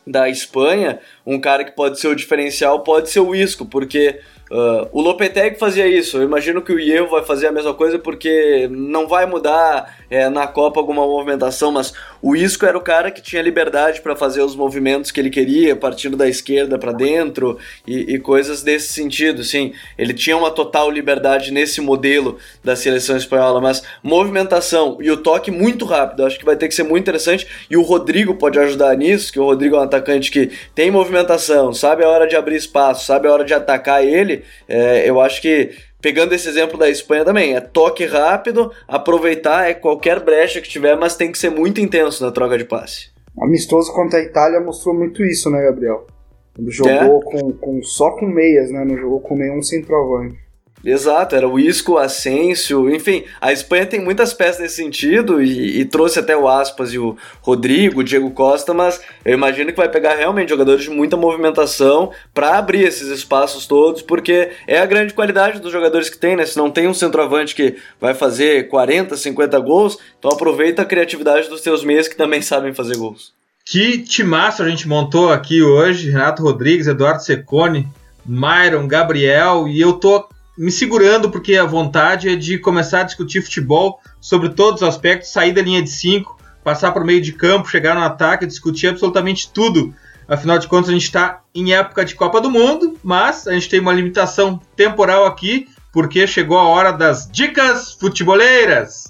da 0.07 0.29
Espanha, 0.29 1.01
um 1.27 1.41
cara 1.41 1.65
que 1.65 1.73
pode 1.73 1.99
ser 1.99 2.09
o 2.09 2.15
diferencial 2.15 2.81
pode 2.81 3.09
ser 3.09 3.21
o 3.21 3.35
Isco, 3.35 3.65
porque 3.65 4.21
Uh, 4.53 4.87
o 4.93 5.01
Lopetegui 5.01 5.59
fazia 5.59 5.87
isso, 5.87 6.19
eu 6.19 6.25
imagino 6.25 6.61
que 6.61 6.75
o 6.75 6.79
Ievo 6.79 7.09
vai 7.09 7.25
fazer 7.25 7.47
a 7.47 7.53
mesma 7.53 7.73
coisa 7.73 7.99
porque 7.99 8.69
não 8.71 9.09
vai 9.09 9.25
mudar 9.25 9.97
é, 10.11 10.29
na 10.29 10.47
Copa 10.47 10.79
alguma 10.79 11.07
movimentação, 11.07 11.73
mas 11.73 11.95
o 12.21 12.37
Isco 12.37 12.67
era 12.67 12.77
o 12.77 12.83
cara 12.83 13.11
que 13.11 13.23
tinha 13.23 13.41
liberdade 13.41 14.03
para 14.03 14.15
fazer 14.15 14.43
os 14.43 14.55
movimentos 14.55 15.11
que 15.11 15.19
ele 15.19 15.31
queria, 15.31 15.75
partindo 15.75 16.19
da 16.19 16.29
esquerda 16.29 16.79
para 16.79 16.93
dentro 16.93 17.59
e, 17.87 18.13
e, 18.13 18.19
coisas 18.19 18.63
desse 18.63 18.93
sentido, 18.93 19.43
sim. 19.43 19.73
Ele 19.97 20.13
tinha 20.13 20.37
uma 20.37 20.51
total 20.51 20.91
liberdade 20.91 21.51
nesse 21.51 21.81
modelo 21.81 22.37
da 22.63 22.77
seleção 22.77 23.17
espanhola, 23.17 23.59
mas 23.59 23.83
movimentação 24.03 24.99
e 25.01 25.11
o 25.11 25.17
toque 25.17 25.51
muito 25.51 25.87
rápido, 25.87 26.27
acho 26.27 26.39
que 26.39 26.45
vai 26.45 26.57
ter 26.57 26.69
que 26.69 26.75
ser 26.75 26.83
muito 26.83 27.05
interessante 27.05 27.47
e 27.71 27.77
o 27.79 27.81
Rodrigo 27.81 28.35
pode 28.35 28.59
ajudar 28.59 28.95
nisso, 28.99 29.33
que 29.33 29.41
o 29.41 29.45
Rodrigo 29.45 29.77
é 29.77 29.79
um 29.79 29.83
atacante 29.85 30.31
que 30.31 30.51
tem 30.75 30.91
movimentação, 30.91 31.73
sabe 31.73 32.05
a 32.05 32.09
hora 32.11 32.29
de 32.29 32.37
abrir 32.37 32.57
espaço, 32.57 33.07
sabe 33.07 33.29
a 33.29 33.33
hora 33.33 33.47
de 33.47 33.55
atacar 33.55 34.05
ele 34.05 34.42
é, 34.69 35.09
eu 35.09 35.21
acho 35.21 35.41
que 35.41 35.71
pegando 36.01 36.35
esse 36.35 36.49
exemplo 36.49 36.77
da 36.77 36.91
Espanha 36.91 37.25
também, 37.25 37.55
é 37.55 37.61
toque 37.61 38.05
rápido, 38.05 38.73
aproveitar 38.89 39.71
é 39.71 39.75
qualquer 39.75 40.21
brecha 40.21 40.61
que 40.61 40.69
tiver, 40.69 40.97
mas 40.97 41.15
tem 41.15 41.31
que 41.31 41.39
ser 41.39 41.51
muito 41.51 41.81
intenso 41.81 42.25
na 42.25 42.33
troca 42.33 42.59
de 42.59 42.65
passe. 42.65 43.11
Amistoso 43.41 43.93
contra 43.95 44.19
a 44.19 44.23
Itália 44.23 44.61
mostrou 44.61 44.95
muito 44.95 45.25
isso, 45.25 45.49
né, 45.49 45.63
Gabriel? 45.63 46.07
Quando 46.55 46.71
jogou 46.71 47.21
é. 47.21 47.25
com, 47.25 47.53
com, 47.53 47.83
só 47.83 48.11
com 48.11 48.27
meias, 48.27 48.71
né? 48.71 48.85
Não 48.85 48.99
jogou 48.99 49.21
com 49.21 49.37
nenhum 49.37 49.63
centroavante. 49.63 50.39
Exato, 50.85 51.37
era 51.37 51.49
o 51.49 51.61
Isco, 51.61 51.97
Asensio, 51.97 52.93
enfim, 52.93 53.25
a 53.41 53.53
Espanha 53.53 53.87
tem 53.87 54.01
muitas 54.01 54.35
peças 54.35 54.61
nesse 54.61 54.77
sentido 54.77 55.41
e, 55.41 55.81
e, 55.81 55.85
trouxe 55.85 56.19
até 56.19 56.37
o 56.37 56.49
Aspas 56.49 56.93
e 56.93 56.99
o 56.99 57.17
Rodrigo, 57.41 58.01
o 58.01 58.05
Diego 58.05 58.31
Costa, 58.33 58.75
mas 58.75 59.01
eu 59.25 59.33
imagino 59.33 59.71
que 59.71 59.77
vai 59.77 59.89
pegar 59.89 60.17
realmente 60.17 60.49
jogadores 60.49 60.83
de 60.83 60.91
muita 60.91 61.17
movimentação 61.17 62.11
para 62.35 62.59
abrir 62.59 62.83
esses 62.83 63.09
espaços 63.09 63.67
todos, 63.67 64.03
porque 64.03 64.51
é 64.67 64.79
a 64.81 64.87
grande 64.87 65.15
qualidade 65.15 65.61
dos 65.61 65.71
jogadores 65.71 66.11
que 66.11 66.19
tem, 66.19 66.35
né? 66.35 66.45
Se 66.45 66.57
não 66.57 66.71
tem 66.71 66.89
um 66.89 66.95
centroavante 66.95 67.55
que 67.55 67.77
vai 68.01 68.13
fazer 68.13 68.69
40, 68.69 69.17
50 69.17 69.61
gols, 69.61 69.99
então 70.19 70.33
aproveita 70.33 70.83
a 70.83 70.87
criatividade 70.87 71.49
dos 71.49 71.61
teus 71.61 71.85
meias 71.85 72.09
que 72.09 72.17
também 72.17 72.43
sabem 72.43 72.75
fazer 72.75 72.97
gols. 72.97 73.33
Que 73.65 73.99
timaço 73.99 74.63
a 74.63 74.69
gente 74.69 74.89
montou 74.89 75.31
aqui 75.31 75.63
hoje, 75.63 76.11
Renato 76.11 76.43
Rodrigues, 76.43 76.89
Eduardo 76.89 77.23
Secone, 77.23 77.89
Myron, 78.27 78.89
Gabriel, 78.89 79.69
e 79.69 79.81
eu 79.81 79.93
tô 79.93 80.29
me 80.57 80.71
segurando 80.71 81.31
porque 81.31 81.57
a 81.57 81.65
vontade 81.65 82.29
é 82.29 82.37
de 82.37 82.59
começar 82.59 83.01
a 83.01 83.05
discutir 83.05 83.43
futebol 83.43 84.01
sobre 84.21 84.51
todos 84.51 84.83
os 84.83 84.89
aspectos, 84.89 85.31
sair 85.31 85.53
da 85.53 85.63
linha 85.63 85.83
de 85.83 85.91
5, 85.91 86.39
passar 86.63 86.93
para 86.93 87.03
o 87.03 87.07
meio 87.07 87.21
de 87.21 87.33
campo, 87.33 87.69
chegar 87.69 87.95
no 87.95 88.03
ataque, 88.03 88.47
discutir 88.47 88.89
absolutamente 88.89 89.51
tudo. 89.53 89.95
Afinal 90.29 90.59
de 90.59 90.69
contas, 90.69 90.91
a 90.91 90.93
gente 90.93 91.05
está 91.05 91.41
em 91.55 91.73
época 91.73 92.05
de 92.05 92.15
Copa 92.15 92.41
do 92.41 92.51
Mundo, 92.51 92.99
mas 93.03 93.47
a 93.47 93.53
gente 93.53 93.69
tem 93.69 93.81
uma 93.81 93.93
limitação 93.93 94.61
temporal 94.77 95.27
aqui, 95.27 95.67
porque 95.93 96.27
chegou 96.27 96.59
a 96.59 96.69
hora 96.69 96.93
das 96.93 97.29
dicas 97.31 97.93
futeboleiras. 97.93 99.05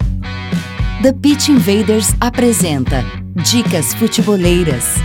The 1.01 1.13
Pitch 1.13 1.49
Invaders 1.49 2.13
apresenta 2.19 3.03
Dicas 3.35 3.93
Futeboleiras. 3.93 4.95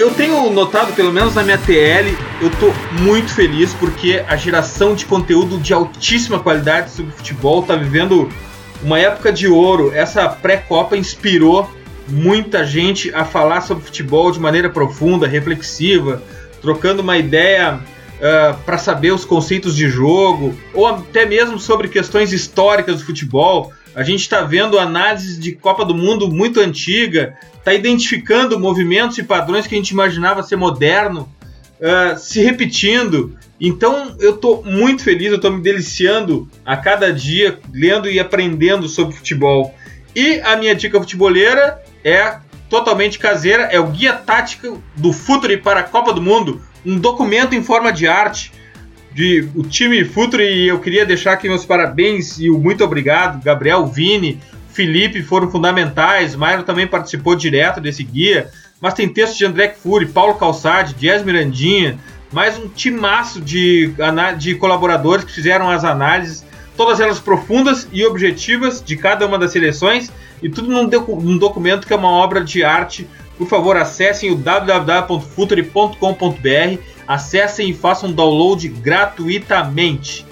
Eu 0.00 0.10
tenho 0.10 0.48
notado, 0.50 0.94
pelo 0.94 1.12
menos 1.12 1.34
na 1.34 1.42
minha 1.42 1.58
TL, 1.58 2.16
eu 2.40 2.50
tô 2.52 2.72
muito 3.02 3.34
feliz 3.34 3.74
porque 3.74 4.24
a 4.26 4.34
geração 4.34 4.94
de 4.94 5.04
conteúdo 5.04 5.58
de 5.58 5.74
altíssima 5.74 6.40
qualidade 6.40 6.90
sobre 6.90 7.12
futebol 7.12 7.62
tá 7.62 7.76
vivendo 7.76 8.26
uma 8.82 8.98
época 8.98 9.30
de 9.30 9.46
ouro. 9.46 9.92
Essa 9.94 10.26
pré-copa 10.26 10.96
inspirou 10.96 11.70
muita 12.08 12.64
gente 12.64 13.14
a 13.14 13.26
falar 13.26 13.60
sobre 13.60 13.84
futebol 13.84 14.32
de 14.32 14.40
maneira 14.40 14.70
profunda, 14.70 15.26
reflexiva, 15.26 16.22
trocando 16.62 17.02
uma 17.02 17.18
ideia 17.18 17.74
uh, 17.74 18.56
para 18.64 18.78
saber 18.78 19.12
os 19.12 19.26
conceitos 19.26 19.76
de 19.76 19.86
jogo, 19.86 20.58
ou 20.72 20.86
até 20.86 21.26
mesmo 21.26 21.58
sobre 21.58 21.88
questões 21.88 22.32
históricas 22.32 23.00
do 23.00 23.04
futebol. 23.04 23.70
A 23.94 24.02
gente 24.02 24.20
está 24.20 24.42
vendo 24.42 24.78
análises 24.78 25.38
de 25.38 25.52
Copa 25.52 25.84
do 25.84 25.94
Mundo 25.94 26.30
muito 26.30 26.60
antiga, 26.60 27.36
está 27.56 27.74
identificando 27.74 28.58
movimentos 28.58 29.18
e 29.18 29.22
padrões 29.22 29.66
que 29.66 29.74
a 29.74 29.78
gente 29.78 29.90
imaginava 29.90 30.42
ser 30.42 30.56
moderno 30.56 31.28
uh, 31.80 32.16
se 32.18 32.40
repetindo. 32.40 33.36
Então 33.60 34.14
eu 34.20 34.34
estou 34.34 34.62
muito 34.64 35.02
feliz, 35.02 35.28
eu 35.28 35.36
estou 35.36 35.50
me 35.50 35.60
deliciando 35.60 36.48
a 36.64 36.76
cada 36.76 37.12
dia, 37.12 37.58
lendo 37.72 38.08
e 38.08 38.20
aprendendo 38.20 38.88
sobre 38.88 39.16
futebol. 39.16 39.74
E 40.14 40.40
a 40.40 40.56
minha 40.56 40.74
dica 40.74 40.98
futeboleira 40.98 41.82
é 42.04 42.38
totalmente 42.68 43.18
caseira, 43.18 43.64
é 43.64 43.80
o 43.80 43.88
Guia 43.88 44.12
Tático 44.12 44.80
do 44.96 45.12
Futuri 45.12 45.56
para 45.56 45.80
a 45.80 45.84
Copa 45.84 46.12
do 46.12 46.22
Mundo, 46.22 46.62
um 46.86 46.96
documento 46.96 47.54
em 47.54 47.62
forma 47.62 47.92
de 47.92 48.06
arte 48.06 48.52
de 49.12 49.48
o 49.54 49.62
time 49.62 50.04
Futuri 50.04 50.44
e 50.44 50.68
eu 50.68 50.78
queria 50.78 51.04
deixar 51.04 51.32
aqui 51.32 51.48
meus 51.48 51.64
parabéns 51.64 52.38
e 52.38 52.50
o 52.50 52.58
muito 52.58 52.84
obrigado, 52.84 53.42
Gabriel, 53.42 53.86
Vini, 53.86 54.40
Felipe 54.68 55.22
foram 55.22 55.50
fundamentais, 55.50 56.36
Mairo 56.36 56.62
também 56.62 56.86
participou 56.86 57.34
direto 57.34 57.80
desse 57.80 58.04
guia, 58.04 58.50
mas 58.80 58.94
tem 58.94 59.08
textos 59.08 59.36
de 59.36 59.44
André 59.44 59.74
Fury, 59.82 60.06
Paulo 60.06 60.34
Calçade, 60.34 60.94
Jazz 60.94 61.24
Mirandinha, 61.24 61.98
mais 62.32 62.56
um 62.58 62.68
timaço 62.68 63.40
de, 63.40 63.92
de 64.38 64.54
colaboradores 64.54 65.24
que 65.24 65.32
fizeram 65.32 65.68
as 65.68 65.84
análises, 65.84 66.46
todas 66.76 67.00
elas 67.00 67.18
profundas 67.18 67.88
e 67.92 68.06
objetivas 68.06 68.80
de 68.82 68.96
cada 68.96 69.26
uma 69.26 69.38
das 69.38 69.52
seleções 69.52 70.10
e 70.42 70.48
tudo 70.48 70.70
num, 70.70 70.88
num 71.20 71.36
documento 71.36 71.86
que 71.86 71.92
é 71.92 71.96
uma 71.96 72.10
obra 72.10 72.42
de 72.42 72.64
arte. 72.64 73.06
Por 73.36 73.46
favor, 73.48 73.76
acessem 73.76 74.30
o 74.30 74.36
www.futuri.com.br, 74.36 76.78
acessem 77.10 77.70
e 77.70 77.74
façam 77.74 78.12
download 78.12 78.68
gratuitamente. 78.68 80.24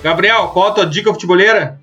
Gabriel, 0.00 0.46
qual 0.48 0.68
a 0.68 0.70
tua 0.70 0.86
dica 0.86 1.12
futeboleira? 1.12 1.79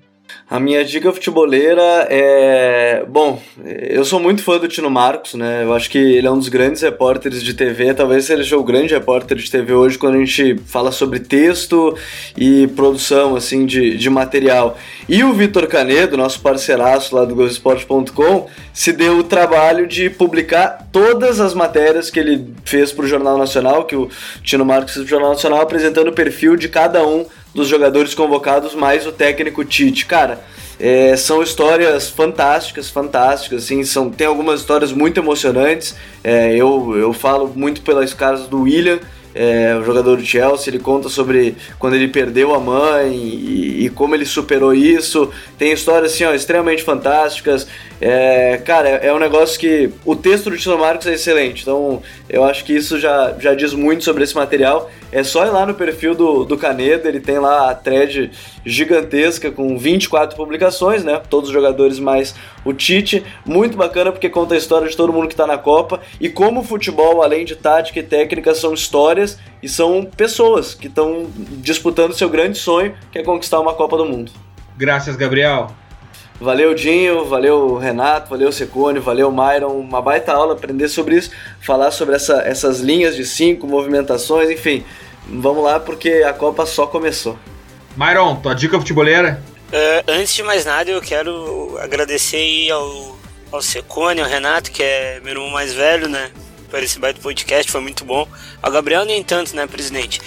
A 0.50 0.58
minha 0.58 0.82
dica 0.82 1.12
futeboleira 1.12 2.06
é. 2.08 3.04
Bom, 3.06 3.42
eu 3.62 4.02
sou 4.02 4.18
muito 4.18 4.42
fã 4.42 4.56
do 4.56 4.66
Tino 4.66 4.88
Marcos, 4.88 5.34
né? 5.34 5.62
Eu 5.62 5.74
acho 5.74 5.90
que 5.90 5.98
ele 5.98 6.26
é 6.26 6.30
um 6.30 6.38
dos 6.38 6.48
grandes 6.48 6.80
repórteres 6.80 7.42
de 7.42 7.52
TV, 7.52 7.92
talvez 7.92 8.24
seja 8.24 8.56
o 8.56 8.64
grande 8.64 8.94
repórter 8.94 9.36
de 9.36 9.50
TV 9.50 9.74
hoje 9.74 9.98
quando 9.98 10.14
a 10.14 10.24
gente 10.24 10.58
fala 10.64 10.90
sobre 10.90 11.20
texto 11.20 11.94
e 12.34 12.66
produção, 12.68 13.36
assim, 13.36 13.66
de, 13.66 13.98
de 13.98 14.08
material. 14.08 14.78
E 15.06 15.22
o 15.22 15.34
Vitor 15.34 15.66
Canedo, 15.66 16.16
nosso 16.16 16.40
parceiraço 16.40 17.14
lá 17.14 17.26
do 17.26 17.34
Globoesporte.com, 17.34 18.48
se 18.72 18.90
deu 18.92 19.18
o 19.18 19.24
trabalho 19.24 19.86
de 19.86 20.08
publicar 20.08 20.88
todas 20.90 21.40
as 21.40 21.52
matérias 21.52 22.08
que 22.08 22.18
ele 22.18 22.54
fez 22.64 22.90
para 22.90 23.04
o 23.04 23.08
Jornal 23.08 23.36
Nacional, 23.36 23.84
que 23.84 23.96
o 23.96 24.08
Tino 24.42 24.64
Marcos 24.64 24.94
fez 24.94 25.04
para 25.04 25.08
o 25.08 25.18
Jornal 25.18 25.34
Nacional, 25.34 25.60
apresentando 25.60 26.08
o 26.08 26.14
perfil 26.14 26.56
de 26.56 26.70
cada 26.70 27.06
um 27.06 27.26
dos 27.58 27.68
jogadores 27.68 28.14
convocados, 28.14 28.74
mais 28.74 29.06
o 29.06 29.12
técnico 29.12 29.64
Tite. 29.64 30.06
Cara, 30.06 30.44
é, 30.78 31.16
são 31.16 31.42
histórias 31.42 32.08
fantásticas, 32.08 32.88
fantásticas, 32.88 33.64
assim, 33.64 33.82
são, 33.84 34.10
tem 34.10 34.26
algumas 34.26 34.60
histórias 34.60 34.92
muito 34.92 35.18
emocionantes. 35.18 35.96
É, 36.22 36.54
eu, 36.54 36.96
eu 36.96 37.12
falo 37.12 37.52
muito 37.54 37.82
pelas 37.82 38.14
caras 38.14 38.46
do 38.46 38.62
William, 38.62 39.00
é, 39.38 39.76
o 39.76 39.84
jogador 39.84 40.16
do 40.16 40.26
Chelsea, 40.26 40.68
ele 40.68 40.80
conta 40.80 41.08
sobre 41.08 41.54
quando 41.78 41.94
ele 41.94 42.08
perdeu 42.08 42.52
a 42.52 42.58
mãe 42.58 43.14
e, 43.14 43.84
e 43.84 43.90
como 43.90 44.12
ele 44.16 44.26
superou 44.26 44.74
isso. 44.74 45.30
Tem 45.56 45.70
histórias 45.70 46.12
assim, 46.12 46.24
ó, 46.24 46.34
extremamente 46.34 46.82
fantásticas. 46.82 47.68
É, 48.00 48.60
cara, 48.64 48.88
é, 48.88 49.14
um 49.14 49.18
negócio 49.18 49.58
que 49.58 49.90
o 50.04 50.16
texto 50.16 50.50
do 50.50 50.56
Tino 50.56 50.76
Marcos 50.76 51.06
é 51.06 51.14
excelente, 51.14 51.62
então 51.62 52.02
eu 52.28 52.42
acho 52.42 52.64
que 52.64 52.72
isso 52.72 52.98
já, 52.98 53.32
já 53.38 53.54
diz 53.54 53.72
muito 53.72 54.02
sobre 54.02 54.24
esse 54.24 54.34
material. 54.34 54.90
É 55.12 55.22
só 55.22 55.46
ir 55.46 55.50
lá 55.50 55.64
no 55.64 55.72
perfil 55.72 56.16
do, 56.16 56.44
do 56.44 56.58
Canedo, 56.58 57.06
ele 57.06 57.20
tem 57.20 57.38
lá 57.38 57.70
a 57.70 57.74
thread 57.76 58.32
gigantesca 58.68 59.50
com 59.50 59.78
24 59.78 60.36
publicações, 60.36 61.02
né? 61.02 61.20
Todos 61.28 61.48
os 61.48 61.54
jogadores 61.54 61.98
mais 61.98 62.34
o 62.64 62.72
Tite. 62.72 63.24
Muito 63.44 63.76
bacana 63.76 64.12
porque 64.12 64.28
conta 64.28 64.54
a 64.54 64.58
história 64.58 64.88
de 64.88 64.96
todo 64.96 65.12
mundo 65.12 65.26
que 65.26 65.34
está 65.34 65.46
na 65.46 65.56
Copa 65.56 66.00
e 66.20 66.28
como 66.28 66.60
o 66.60 66.64
futebol, 66.64 67.22
além 67.22 67.44
de 67.44 67.56
tática 67.56 67.98
e 67.98 68.02
técnica, 68.02 68.54
são 68.54 68.74
histórias 68.74 69.38
e 69.62 69.68
são 69.68 70.04
pessoas 70.04 70.74
que 70.74 70.86
estão 70.86 71.26
disputando 71.58 72.12
seu 72.12 72.28
grande 72.28 72.58
sonho, 72.58 72.94
que 73.10 73.18
é 73.18 73.22
conquistar 73.22 73.58
uma 73.60 73.74
Copa 73.74 73.96
do 73.96 74.04
Mundo. 74.04 74.30
Graças, 74.76 75.16
Gabriel. 75.16 75.70
Valeu, 76.40 76.72
Dinho, 76.72 77.24
valeu, 77.24 77.76
Renato, 77.78 78.30
valeu, 78.30 78.52
Secone, 78.52 79.00
valeu, 79.00 79.32
Myron. 79.32 79.72
Uma 79.72 80.00
baita 80.00 80.32
aula 80.32 80.52
aprender 80.52 80.88
sobre 80.88 81.16
isso, 81.16 81.32
falar 81.60 81.90
sobre 81.90 82.14
essa, 82.14 82.42
essas 82.42 82.78
linhas 82.78 83.16
de 83.16 83.24
cinco, 83.24 83.66
movimentações, 83.66 84.48
enfim. 84.48 84.84
Vamos 85.26 85.64
lá 85.64 85.80
porque 85.80 86.22
a 86.24 86.32
Copa 86.32 86.64
só 86.64 86.86
começou. 86.86 87.36
Myron, 87.98 88.36
tua 88.36 88.54
dica 88.54 88.78
futeboleira? 88.78 89.42
Uh, 89.72 90.04
antes 90.06 90.32
de 90.32 90.44
mais 90.44 90.64
nada, 90.64 90.88
eu 90.88 91.02
quero 91.02 91.76
agradecer 91.82 92.70
ao, 92.70 93.18
ao 93.50 93.60
Secone, 93.60 94.20
ao 94.20 94.28
Renato, 94.28 94.70
que 94.70 94.84
é 94.84 95.20
meu 95.24 95.32
irmão 95.32 95.50
mais 95.50 95.74
velho, 95.74 96.08
né? 96.08 96.30
Por 96.70 96.80
esse 96.80 96.96
baita 96.96 97.20
podcast, 97.20 97.72
foi 97.72 97.80
muito 97.80 98.04
bom. 98.04 98.28
Ao 98.62 98.70
Gabriel, 98.70 99.04
nem 99.04 99.20
tanto, 99.24 99.56
né, 99.56 99.66
presidente? 99.66 100.20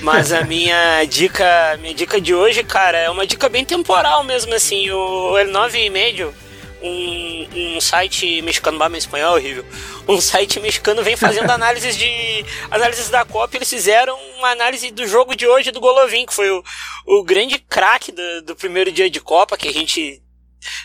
Mas 0.00 0.32
a 0.32 0.42
minha 0.44 1.04
dica, 1.04 1.78
minha 1.80 1.94
dica 1.94 2.20
de 2.20 2.34
hoje, 2.34 2.64
cara, 2.64 2.98
é 2.98 3.08
uma 3.08 3.24
dica 3.24 3.48
bem 3.48 3.64
temporal 3.64 4.24
mesmo, 4.24 4.52
assim. 4.52 4.90
O 4.90 5.34
L9 5.34 5.74
e 5.74 5.90
meio, 5.90 6.34
um, 6.84 7.76
um 7.76 7.80
site 7.80 8.42
mexicano, 8.42 8.78
bah, 8.78 8.88
meu 8.88 8.98
espanhol 8.98 9.32
é 9.32 9.40
horrível. 9.40 9.64
Um 10.06 10.20
site 10.20 10.60
mexicano 10.60 11.02
vem 11.02 11.16
fazendo 11.16 11.48
análises 11.50 11.96
de 11.96 12.44
análises 12.70 13.08
da 13.08 13.24
Copa. 13.24 13.56
Eles 13.56 13.70
fizeram 13.70 14.16
uma 14.38 14.50
análise 14.50 14.90
do 14.90 15.06
jogo 15.06 15.34
de 15.34 15.46
hoje 15.46 15.70
do 15.70 15.80
Golovin, 15.80 16.26
que 16.26 16.34
foi 16.34 16.50
o, 16.50 16.62
o 17.06 17.24
grande 17.24 17.58
craque 17.58 18.12
do, 18.12 18.42
do 18.42 18.56
primeiro 18.56 18.92
dia 18.92 19.08
de 19.08 19.20
Copa, 19.20 19.56
que 19.56 19.68
a 19.68 19.72
gente 19.72 20.20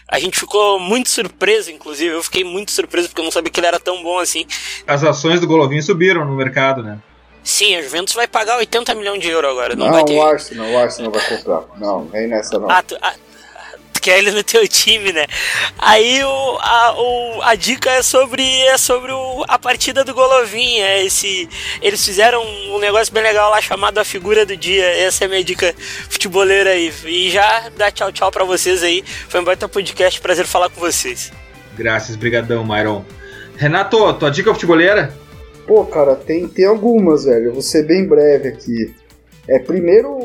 a 0.10 0.20
gente 0.20 0.38
ficou 0.38 0.80
muito 0.80 1.10
surpreso, 1.10 1.72
inclusive. 1.72 2.14
Eu 2.14 2.24
fiquei 2.24 2.44
muito 2.44 2.72
surpreso 2.72 3.08
porque 3.08 3.22
eu 3.22 3.26
não 3.26 3.32
sabia 3.32 3.52
que 3.52 3.60
ele 3.60 3.68
era 3.68 3.80
tão 3.80 4.02
bom 4.04 4.20
assim. 4.20 4.46
As 4.88 5.04
ações 5.04 5.40
do 5.40 5.48
Golovin 5.48 5.82
subiram 5.82 6.26
no 6.26 6.36
mercado, 6.36 6.84
né? 6.84 7.00
Sim, 7.44 7.76
a 7.76 7.82
Juventus 7.82 8.14
vai 8.14 8.28
pagar 8.28 8.58
80 8.58 8.94
milhões 8.96 9.22
de 9.22 9.30
euros 9.30 9.52
agora. 9.52 9.76
Não, 9.76 9.86
não 9.86 9.94
vai 9.94 10.04
ter... 10.04 10.14
o 10.14 10.22
Arsenal, 10.22 10.70
o 10.70 10.78
Arsenal 10.78 11.12
vai 11.12 11.30
comprar. 11.30 11.64
Não, 11.78 12.06
vem 12.06 12.28
nessa 12.28 12.60
não. 12.60 12.70
Ah, 12.70 12.84
tu, 12.84 12.98
ah, 13.02 13.16
tu 14.00 14.02
quer 14.02 14.18
ele 14.18 14.32
no 14.32 14.44
teu 14.44 14.66
time, 14.68 15.12
né? 15.12 15.26
Aí 15.78 16.24
o, 16.24 16.58
a, 16.62 16.96
o, 16.98 17.42
a 17.44 17.56
dica 17.56 17.92
é 17.92 18.02
sobre, 18.02 18.44
é 18.64 18.78
sobre 18.78 19.12
o, 19.12 19.44
a 19.48 19.60
partida 19.60 20.04
do 20.04 20.14
Golovin. 20.14 20.80
É 20.80 21.04
esse, 21.04 21.48
eles 21.82 22.04
fizeram 22.04 22.42
um 22.74 22.80
negócio 22.80 23.14
bem 23.14 23.22
legal 23.22 23.52
lá 23.52 23.62
chamado 23.62 23.98
A 24.00 24.06
Figura 24.06 24.46
do 24.46 24.56
Dia. 24.56 24.86
Essa 24.86 25.26
é 25.26 25.28
a 25.28 25.30
minha 25.30 25.44
dica 25.44 25.76
futeboleira 26.10 26.72
aí. 26.72 26.92
E 27.06 27.30
já 27.30 27.70
dá 27.78 27.92
tchau, 27.92 28.12
tchau 28.12 28.32
pra 28.32 28.46
vocês 28.46 28.82
aí. 28.82 29.04
Foi 29.28 29.42
um 29.42 29.44
baita 29.44 29.68
podcast, 29.68 30.20
prazer 30.22 30.46
falar 30.46 30.70
com 30.70 30.80
vocês. 30.80 31.32
Graças, 31.78 32.16
brigadão, 32.16 32.66
Myron. 32.66 33.04
Renato, 33.58 34.14
tua 34.14 34.32
dica 34.32 34.54
futeboleira? 34.54 35.14
Pô, 35.68 35.86
cara, 35.86 36.16
tem, 36.16 36.48
tem 36.48 36.66
algumas, 36.66 37.26
velho. 37.26 37.48
Eu 37.48 37.54
vou 37.54 37.62
ser 37.62 37.84
bem 37.86 38.08
breve 38.08 38.48
aqui. 38.48 38.96
É, 39.50 39.58
primeiro, 39.58 40.16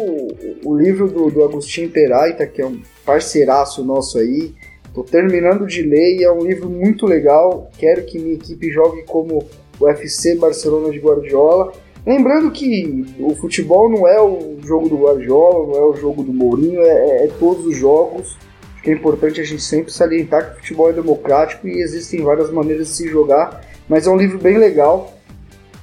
o, 0.67 0.77
livro 0.77 1.09
do, 1.09 1.31
do 1.31 1.43
Agostinho 1.43 1.89
Peraita, 1.89 2.47
que 2.47 2.61
é 2.61 2.67
um 2.67 2.83
parceiraço 3.07 3.83
nosso 3.83 4.19
aí. 4.19 4.55
Tô 4.93 5.03
terminando 5.03 5.67
de 5.67 5.81
ler 5.81 6.19
e 6.19 6.25
é 6.25 6.31
um 6.31 6.45
livro 6.45 6.69
muito 6.69 7.07
legal. 7.07 7.71
Quero 7.79 8.05
que 8.05 8.19
minha 8.19 8.35
equipe 8.35 8.71
jogue 8.71 9.03
como 9.05 9.49
o 9.81 9.89
FC 9.89 10.35
Barcelona 10.35 10.91
de 10.91 10.99
Guardiola. 10.99 11.73
Lembrando 12.07 12.51
que 12.51 13.07
o 13.19 13.35
futebol 13.35 13.89
não 13.89 14.07
é 14.07 14.21
o 14.21 14.59
jogo 14.63 14.91
do 14.91 14.99
Guardiola, 14.99 15.69
não 15.69 15.75
é 15.75 15.87
o 15.87 15.97
jogo 15.97 16.23
do 16.23 16.31
Mourinho, 16.31 16.83
é, 16.83 17.23
é, 17.23 17.25
é 17.25 17.31
todos 17.39 17.65
os 17.65 17.75
jogos. 17.79 18.37
Acho 18.75 18.83
que 18.83 18.91
é 18.91 18.93
importante 18.93 19.41
a 19.41 19.45
gente 19.45 19.63
sempre 19.63 19.91
salientar 19.91 20.51
que 20.51 20.53
o 20.53 20.61
futebol 20.61 20.91
é 20.91 20.93
democrático 20.93 21.67
e 21.67 21.81
existem 21.81 22.21
várias 22.21 22.51
maneiras 22.51 22.89
de 22.89 22.93
se 22.93 23.09
jogar, 23.09 23.65
mas 23.89 24.07
é 24.07 24.11
um 24.11 24.19
livro 24.19 24.37
bem 24.39 24.59
legal. 24.59 25.14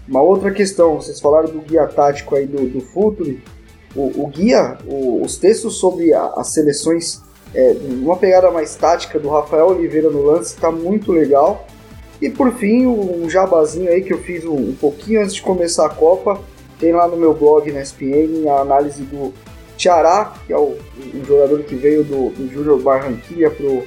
Uma 0.07 0.21
outra 0.21 0.51
questão, 0.51 0.95
vocês 0.95 1.19
falaram 1.19 1.49
do 1.49 1.61
guia 1.61 1.87
tático 1.87 2.35
aí 2.35 2.45
do, 2.45 2.67
do 2.67 2.81
Futuri. 2.81 3.43
O, 3.95 4.23
o 4.23 4.27
guia, 4.27 4.77
o, 4.85 5.21
os 5.21 5.37
textos 5.37 5.77
sobre 5.77 6.13
a, 6.13 6.33
as 6.37 6.53
seleções, 6.53 7.21
é, 7.53 7.75
uma 8.01 8.17
pegada 8.17 8.49
mais 8.51 8.75
tática 8.75 9.19
do 9.19 9.29
Rafael 9.29 9.67
Oliveira 9.67 10.09
no 10.09 10.23
lance, 10.23 10.55
está 10.55 10.71
muito 10.71 11.11
legal. 11.11 11.67
E 12.21 12.29
por 12.29 12.53
fim, 12.53 12.85
um 12.85 13.29
jabazinho 13.29 13.89
aí 13.89 14.01
que 14.01 14.13
eu 14.13 14.19
fiz 14.19 14.45
um, 14.45 14.55
um, 14.55 14.75
pouquinho 14.79 15.21
antes 15.21 15.35
de 15.35 15.41
começar 15.41 15.87
a 15.87 15.89
Copa, 15.89 16.39
tem 16.79 16.93
lá 16.93 17.07
no 17.07 17.17
meu 17.17 17.33
blog 17.33 17.71
na 17.71 17.81
SPN 17.81 18.47
a 18.47 18.61
análise 18.61 19.03
do 19.03 19.33
Tiará, 19.75 20.33
que 20.45 20.53
é 20.53 20.57
o, 20.57 20.77
um 21.15 21.25
jogador 21.25 21.63
que 21.63 21.75
veio 21.75 22.03
do, 22.03 22.29
do 22.29 22.51
Júnior 22.53 22.79
Barranquilla 22.81 23.49
pro, 23.49 23.83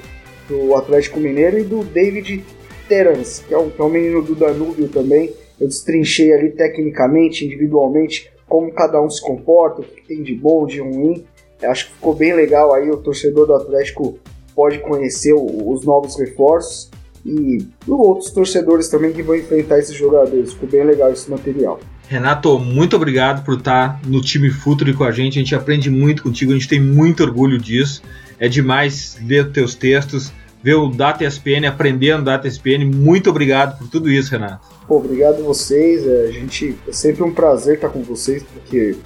pro 0.48 0.76
Atlético 0.76 1.20
Mineiro, 1.20 1.58
e 1.58 1.62
do 1.62 1.84
David 1.84 2.44
Terence, 2.88 3.42
que 3.44 3.54
é 3.54 3.58
um, 3.58 3.70
que 3.70 3.80
é 3.80 3.84
um 3.84 3.88
menino 3.88 4.20
do 4.20 4.34
Danúbio 4.34 4.88
também, 4.88 5.32
eu 5.60 5.68
destrinchei 5.68 6.32
ali 6.32 6.50
tecnicamente, 6.50 7.44
individualmente, 7.44 8.30
como 8.48 8.72
cada 8.72 9.00
um 9.00 9.08
se 9.08 9.20
comporta, 9.20 9.80
o 9.80 9.84
que 9.84 10.02
tem 10.06 10.22
de 10.22 10.34
bom, 10.34 10.66
de 10.66 10.80
ruim. 10.80 11.24
Eu 11.62 11.70
acho 11.70 11.86
que 11.86 11.94
ficou 11.94 12.14
bem 12.14 12.34
legal 12.34 12.74
aí, 12.74 12.90
o 12.90 12.96
torcedor 12.96 13.46
do 13.46 13.54
Atlético 13.54 14.18
pode 14.54 14.78
conhecer 14.78 15.34
os 15.34 15.84
novos 15.84 16.18
reforços 16.18 16.90
e 17.24 17.66
outros 17.88 18.30
torcedores 18.30 18.88
também 18.88 19.12
que 19.12 19.22
vão 19.22 19.34
enfrentar 19.34 19.78
esses 19.78 19.96
jogadores. 19.96 20.52
Ficou 20.52 20.68
bem 20.68 20.84
legal 20.84 21.10
esse 21.10 21.30
material. 21.30 21.80
Renato, 22.06 22.58
muito 22.58 22.96
obrigado 22.96 23.44
por 23.44 23.58
estar 23.58 24.00
no 24.06 24.20
time 24.20 24.50
Futuri 24.50 24.92
com 24.92 25.04
a 25.04 25.10
gente. 25.10 25.38
A 25.38 25.42
gente 25.42 25.54
aprende 25.54 25.88
muito 25.88 26.22
contigo, 26.22 26.52
a 26.52 26.54
gente 26.54 26.68
tem 26.68 26.80
muito 26.80 27.22
orgulho 27.22 27.58
disso. 27.58 28.02
É 28.38 28.46
demais 28.46 29.16
ler 29.26 29.50
teus 29.50 29.74
textos, 29.74 30.30
ver 30.62 30.74
o 30.74 30.88
Data 30.88 31.24
ESPN, 31.24 31.66
aprendendo 31.66 32.24
Data 32.24 32.46
ESPN. 32.46 32.84
Muito 32.84 33.30
obrigado 33.30 33.78
por 33.78 33.88
tudo 33.88 34.10
isso, 34.10 34.30
Renato. 34.30 34.73
Pô, 34.86 34.96
obrigado 34.96 35.40
a 35.40 35.42
vocês. 35.42 36.06
É, 36.06 36.26
a 36.28 36.30
gente, 36.30 36.76
é 36.86 36.92
sempre 36.92 37.22
um 37.22 37.32
prazer 37.32 37.76
estar 37.76 37.88
com 37.88 38.02
vocês, 38.02 38.42
porque 38.42 38.96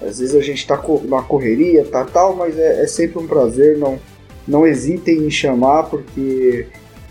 às 0.00 0.18
vezes 0.18 0.34
a 0.34 0.40
gente 0.40 0.58
está 0.58 0.80
na 1.04 1.22
correria, 1.22 1.84
tá 1.84 2.04
tal, 2.04 2.34
mas 2.34 2.58
é, 2.58 2.82
é, 2.82 2.86
sempre 2.86 3.18
um 3.18 3.26
prazer. 3.26 3.76
Não, 3.76 3.98
não 4.46 4.66
hesitem 4.66 5.26
em 5.26 5.30
chamar, 5.30 5.84
porque 5.84 6.66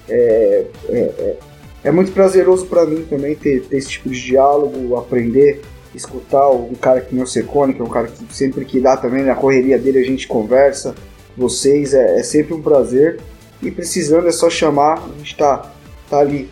é, 0.08 0.66
é, 0.88 0.98
é, 0.98 1.38
é 1.84 1.92
muito 1.92 2.12
prazeroso 2.12 2.66
para 2.66 2.86
mim 2.86 3.06
também 3.10 3.36
ter, 3.36 3.62
ter, 3.62 3.78
esse 3.78 3.90
tipo 3.90 4.10
de 4.10 4.22
diálogo, 4.22 4.96
aprender, 4.96 5.62
escutar 5.94 6.50
um 6.50 6.74
cara 6.74 7.02
que 7.02 7.14
nem 7.14 7.24
o 7.24 7.28
Secone, 7.28 7.74
que 7.74 7.82
é 7.82 7.86
um 7.86 7.90
cara 7.90 8.08
que 8.08 8.34
sempre 8.34 8.66
que 8.66 8.80
dá 8.80 8.98
também 8.98 9.24
na 9.24 9.36
correria 9.36 9.78
dele 9.78 10.00
a 10.00 10.06
gente 10.06 10.28
conversa. 10.28 10.96
Vocês 11.38 11.94
é, 11.94 12.20
é 12.20 12.24
sempre 12.24 12.54
um 12.54 12.62
prazer. 12.62 13.20
E 13.62 13.70
precisando 13.70 14.28
é 14.28 14.32
só 14.32 14.50
chamar, 14.50 15.04
a 15.04 15.18
gente 15.18 15.36
tá, 15.36 15.74
tá 16.10 16.20
ali. 16.20 16.50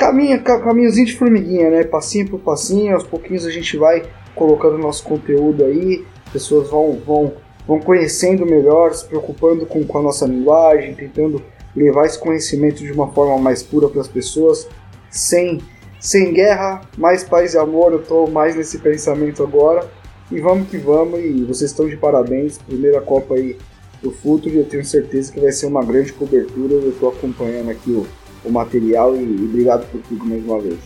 Caminha, 0.00 0.38
caminhozinho 0.38 1.04
de 1.04 1.14
formiguinha, 1.14 1.68
né? 1.68 1.84
Passinho 1.84 2.26
por 2.26 2.40
passinho, 2.40 2.94
aos 2.94 3.06
pouquinhos 3.06 3.44
a 3.44 3.50
gente 3.50 3.76
vai 3.76 4.02
colocando 4.34 4.78
nosso 4.78 5.04
conteúdo 5.04 5.62
aí, 5.62 6.06
pessoas 6.32 6.70
vão, 6.70 6.98
vão, 7.04 7.34
vão 7.68 7.78
conhecendo 7.80 8.46
melhor, 8.46 8.94
se 8.94 9.04
preocupando 9.04 9.66
com, 9.66 9.84
com 9.84 9.98
a 9.98 10.02
nossa 10.02 10.24
linguagem, 10.24 10.94
tentando 10.94 11.42
levar 11.76 12.06
esse 12.06 12.18
conhecimento 12.18 12.78
de 12.78 12.90
uma 12.90 13.08
forma 13.08 13.36
mais 13.36 13.62
pura 13.62 13.90
para 13.90 14.00
as 14.00 14.08
pessoas, 14.08 14.66
sem, 15.10 15.60
sem 16.00 16.32
guerra, 16.32 16.80
mais 16.96 17.22
paz 17.22 17.52
e 17.52 17.58
amor. 17.58 17.92
Eu 17.92 18.00
estou 18.00 18.26
mais 18.30 18.56
nesse 18.56 18.78
pensamento 18.78 19.42
agora. 19.42 19.86
E 20.32 20.40
vamos 20.40 20.70
que 20.70 20.78
vamos, 20.78 21.20
e 21.20 21.44
vocês 21.44 21.72
estão 21.72 21.86
de 21.86 21.98
parabéns. 21.98 22.56
Primeira 22.56 23.02
Copa 23.02 23.34
aí 23.34 23.58
do 24.02 24.10
Futuro, 24.10 24.56
eu 24.56 24.64
tenho 24.64 24.82
certeza 24.82 25.30
que 25.30 25.40
vai 25.40 25.52
ser 25.52 25.66
uma 25.66 25.84
grande 25.84 26.10
cobertura. 26.10 26.72
Eu 26.72 26.88
estou 26.88 27.10
acompanhando 27.10 27.68
aqui 27.68 27.90
o, 27.90 28.06
o 28.44 28.50
material 28.50 29.14
e, 29.16 29.20
e, 29.20 29.44
obrigado 29.44 29.86
por 29.86 30.00
tudo 30.02 30.24
mais 30.24 30.44
uma 30.44 30.60
vez. 30.60 30.78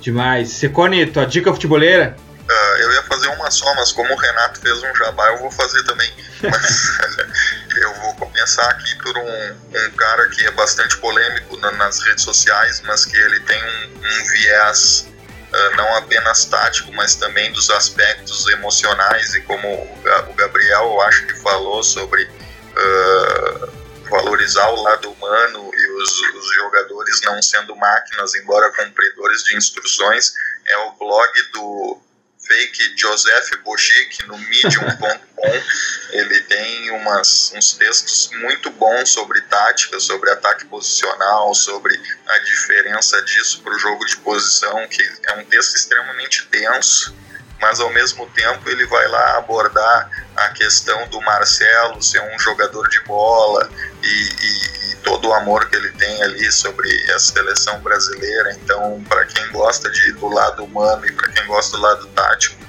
Demais. 0.00 0.50
Secone, 0.50 1.06
tua 1.06 1.26
dica 1.26 1.52
futeboleira? 1.52 2.16
Uh, 2.48 2.76
eu 2.80 2.92
ia 2.92 3.02
fazer 3.02 3.28
uma 3.28 3.50
só, 3.50 3.74
mas 3.74 3.92
como 3.92 4.12
o 4.12 4.16
Renato 4.16 4.60
fez 4.60 4.82
um 4.82 4.94
jabá, 4.96 5.28
eu 5.28 5.38
vou 5.38 5.50
fazer 5.50 5.82
também. 5.84 6.10
Mas 6.42 6.98
eu 7.76 7.94
vou 7.94 8.14
começar 8.14 8.68
aqui 8.70 8.94
por 9.02 9.16
um, 9.18 9.50
um 9.52 9.90
cara 9.96 10.28
que 10.28 10.46
é 10.46 10.50
bastante 10.52 10.96
polêmico 10.98 11.56
na, 11.56 11.72
nas 11.72 12.00
redes 12.04 12.22
sociais, 12.22 12.80
mas 12.86 13.04
que 13.04 13.16
ele 13.16 13.40
tem 13.40 13.60
um, 13.60 13.98
um 13.98 14.24
viés 14.30 15.08
uh, 15.52 15.76
não 15.76 15.96
apenas 15.96 16.44
tático, 16.44 16.92
mas 16.92 17.16
também 17.16 17.52
dos 17.52 17.70
aspectos 17.70 18.46
emocionais 18.48 19.34
e 19.34 19.40
como 19.42 19.68
o 19.68 20.34
Gabriel, 20.34 20.84
eu 20.84 21.00
acho 21.02 21.26
que 21.26 21.34
falou 21.40 21.82
sobre 21.82 22.22
uh, 22.22 23.68
valorizar 24.08 24.68
o 24.70 24.82
lado 24.82 25.10
humano 25.10 25.70
e 25.74 25.86
os, 25.92 26.20
os 26.20 26.54
jogadores 26.54 27.20
não 27.22 27.40
sendo 27.42 27.76
máquinas, 27.76 28.34
embora 28.34 28.72
cumpridores 28.72 29.44
de 29.44 29.56
instruções, 29.56 30.34
é 30.66 30.76
o 30.78 30.92
blog 30.92 31.42
do 31.52 32.00
fake 32.48 32.94
Joseph 32.96 33.50
Bojic 33.62 34.26
no 34.26 34.38
medium.com. 34.38 35.62
Ele 36.10 36.40
tem 36.42 36.90
umas, 36.92 37.52
uns 37.54 37.74
textos 37.74 38.30
muito 38.32 38.70
bons 38.70 39.10
sobre 39.10 39.40
tática, 39.42 40.00
sobre 40.00 40.30
ataque 40.30 40.64
posicional, 40.66 41.54
sobre 41.54 41.94
a 42.26 42.38
diferença 42.38 43.20
disso 43.22 43.60
para 43.62 43.74
o 43.74 43.78
jogo 43.78 44.04
de 44.06 44.16
posição, 44.18 44.88
que 44.88 45.02
é 45.24 45.34
um 45.34 45.44
texto 45.44 45.76
extremamente 45.76 46.48
denso, 46.50 47.14
mas 47.60 47.80
ao 47.80 47.90
mesmo 47.90 48.26
tempo 48.30 48.68
ele 48.68 48.86
vai 48.86 49.06
lá 49.08 49.38
abordar 49.38 50.10
a 50.36 50.48
questão 50.50 51.08
do 51.08 51.20
Marcelo 51.22 52.02
ser 52.02 52.20
um 52.20 52.38
jogador 52.38 52.88
de 52.88 53.00
bola 53.00 53.68
e, 54.02 54.06
e, 54.06 54.92
e 54.92 54.96
todo 54.96 55.28
o 55.28 55.34
amor 55.34 55.68
que 55.68 55.76
ele 55.76 55.90
tem 55.92 56.22
ali 56.22 56.50
sobre 56.52 56.88
a 57.12 57.18
seleção 57.18 57.80
brasileira. 57.80 58.52
Então, 58.52 59.02
para 59.08 59.24
quem 59.26 59.50
gosta 59.50 59.90
de, 59.90 60.12
do 60.12 60.28
lado 60.28 60.64
humano 60.64 61.06
e 61.06 61.12
para 61.12 61.28
quem 61.32 61.46
gosta 61.46 61.76
do 61.76 61.82
lado 61.82 62.06
tático, 62.08 62.68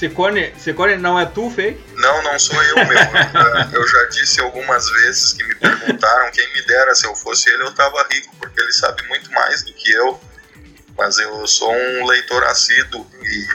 Secone, 0.00 0.54
Secone 0.56 0.96
não 0.96 1.20
é 1.20 1.26
tu, 1.26 1.50
fake? 1.50 1.78
Não, 1.96 2.22
não 2.22 2.38
sou 2.38 2.56
eu, 2.62 2.76
meu. 2.76 2.98
eu 3.70 3.86
já 3.86 4.04
disse 4.06 4.40
algumas 4.40 4.88
vezes 4.88 5.34
que 5.34 5.44
me 5.44 5.54
perguntaram 5.54 6.30
quem 6.30 6.50
me 6.54 6.62
dera 6.62 6.94
se 6.94 7.06
eu 7.06 7.14
fosse 7.14 7.50
ele, 7.50 7.64
eu 7.64 7.74
tava 7.74 8.06
rico, 8.10 8.34
porque 8.38 8.62
ele 8.62 8.72
sabe 8.72 9.06
muito 9.08 9.30
mais 9.30 9.62
do 9.62 9.74
que 9.74 9.92
eu. 9.92 10.18
Mas 10.96 11.18
eu 11.18 11.46
sou 11.46 11.70
um 11.70 12.06
leitor 12.06 12.42
assíduo 12.44 13.06
e 13.22 13.46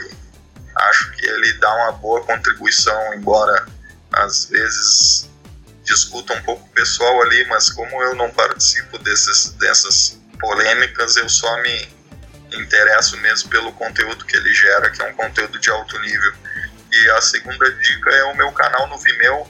acho 0.76 1.12
que 1.12 1.26
ele 1.26 1.52
dá 1.54 1.74
uma 1.74 1.92
boa 1.92 2.24
contribuição, 2.24 3.14
embora 3.14 3.66
às 4.12 4.46
vezes 4.46 5.28
discuta 5.84 6.34
um 6.34 6.42
pouco 6.42 6.68
pessoal 6.70 7.22
ali, 7.22 7.44
mas 7.46 7.70
como 7.70 8.02
eu 8.02 8.14
não 8.14 8.30
participo 8.30 8.98
desses, 8.98 9.50
dessas 9.52 10.20
polêmicas, 10.38 11.16
eu 11.16 11.28
só 11.28 11.62
me 11.62 11.88
interesso 12.52 13.16
mesmo 13.18 13.48
pelo 13.48 13.72
conteúdo 13.72 14.24
que 14.24 14.36
ele 14.36 14.52
gera, 14.54 14.90
que 14.90 15.02
é 15.02 15.08
um 15.08 15.14
conteúdo 15.14 15.58
de 15.58 15.70
alto 15.70 15.98
nível. 16.00 16.32
E 16.92 17.10
a 17.10 17.20
segunda 17.20 17.70
dica 17.72 18.10
é 18.10 18.24
o 18.24 18.36
meu 18.36 18.50
canal 18.52 18.86
no 18.88 18.98
Vimeo, 18.98 19.46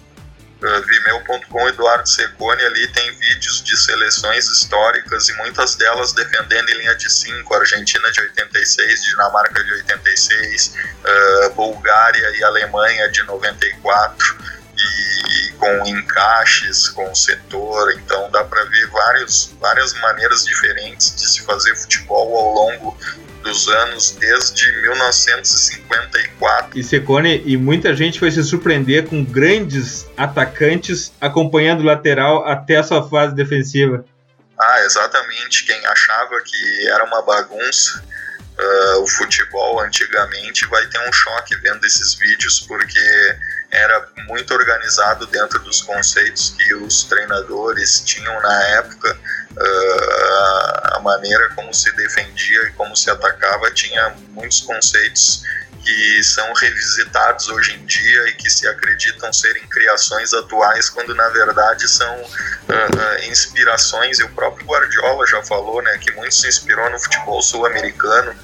vimeo.com 0.87 1.69
Eduardo 1.69 2.09
Secone, 2.09 2.63
ali 2.63 2.89
tem 2.89 3.11
vídeos 3.19 3.63
de 3.63 3.77
seleções 3.77 4.47
históricas 4.49 5.29
e 5.29 5.35
muitas 5.35 5.77
delas 5.77 6.13
defendendo 6.13 6.69
em 6.69 6.79
linha 6.79 6.95
de 6.97 7.11
5, 7.11 7.55
Argentina 7.55 8.11
de 8.11 8.21
86, 8.21 9.03
Dinamarca 9.05 9.63
de 9.63 9.73
86, 9.73 10.75
uh, 11.05 11.55
Bulgária 11.55 12.31
e 12.37 12.45
Alemanha 12.45 13.09
de 13.11 13.23
94 13.25 14.56
e, 14.79 15.53
com 15.53 15.87
encaixes, 15.87 16.89
com 16.89 17.11
o 17.11 17.15
setor, 17.15 17.93
então 17.93 18.31
dá 18.31 18.45
para 18.45 18.65
ver 18.65 18.87
vários, 18.89 19.55
várias 19.61 19.93
maneiras 19.95 20.45
diferentes 20.45 21.15
de 21.15 21.29
se 21.29 21.43
fazer 21.43 21.77
futebol 21.77 22.37
ao 22.37 22.53
longo 22.55 22.99
dos 23.43 23.69
anos 23.69 24.11
desde 24.13 24.71
1954. 24.83 26.79
E 26.79 26.83
Secone, 26.83 27.43
e 27.47 27.57
muita 27.57 27.95
gente 27.95 28.19
foi 28.19 28.31
se 28.31 28.43
surpreender 28.43 29.07
com 29.07 29.25
grandes 29.25 30.07
atacantes 30.17 31.13
acompanhando 31.21 31.81
o 31.81 31.85
lateral 31.85 32.45
até 32.47 32.77
a 32.77 32.83
sua 32.83 33.09
fase 33.09 33.35
defensiva. 33.35 34.05
Ah, 34.59 34.81
exatamente. 34.85 35.65
Quem 35.65 35.87
achava 35.87 36.41
que 36.45 36.89
era 36.89 37.05
uma 37.05 37.23
bagunça 37.23 38.03
uh, 38.59 39.03
o 39.03 39.07
futebol 39.07 39.81
antigamente 39.81 40.67
vai 40.67 40.87
ter 40.87 40.99
um 41.09 41.13
choque 41.13 41.57
vendo 41.57 41.85
esses 41.85 42.15
vídeos, 42.15 42.61
porque 42.61 43.37
era 43.77 44.07
muito 44.27 44.55
organizado 44.55 45.27
dentro 45.27 45.59
dos 45.61 45.83
conceitos 45.83 46.55
que 46.57 46.75
os 46.75 47.05
treinadores 47.05 48.01
tinham 48.01 48.41
na 48.41 48.63
época. 48.79 49.17
Uh, 49.53 50.97
a 50.97 51.01
maneira 51.01 51.49
como 51.55 51.73
se 51.73 51.91
defendia 51.93 52.63
e 52.65 52.73
como 52.73 52.95
se 52.95 53.11
atacava 53.11 53.71
tinha 53.71 54.15
muitos 54.33 54.61
conceitos 54.61 55.43
que 55.83 56.25
são 56.25 56.53
revisitados 56.55 57.49
hoje 57.49 57.75
em 57.75 57.87
dia 57.87 58.29
e 58.29 58.33
que 58.33 58.51
se 58.51 58.67
acreditam 58.67 59.33
serem 59.33 59.65
criações 59.69 60.35
atuais, 60.35 60.91
quando 60.91 61.15
na 61.15 61.29
verdade 61.29 61.87
são 61.89 62.23
uh, 62.23 63.31
inspirações. 63.31 64.19
E 64.19 64.25
o 64.25 64.29
próprio 64.31 64.67
Guardiola 64.67 65.27
já 65.27 65.43
falou 65.45 65.81
né, 65.83 65.97
que 65.99 66.11
muito 66.13 66.35
se 66.35 66.49
inspirou 66.49 66.91
no 66.91 66.99
futebol 66.99 67.41
sul-americano. 67.41 68.35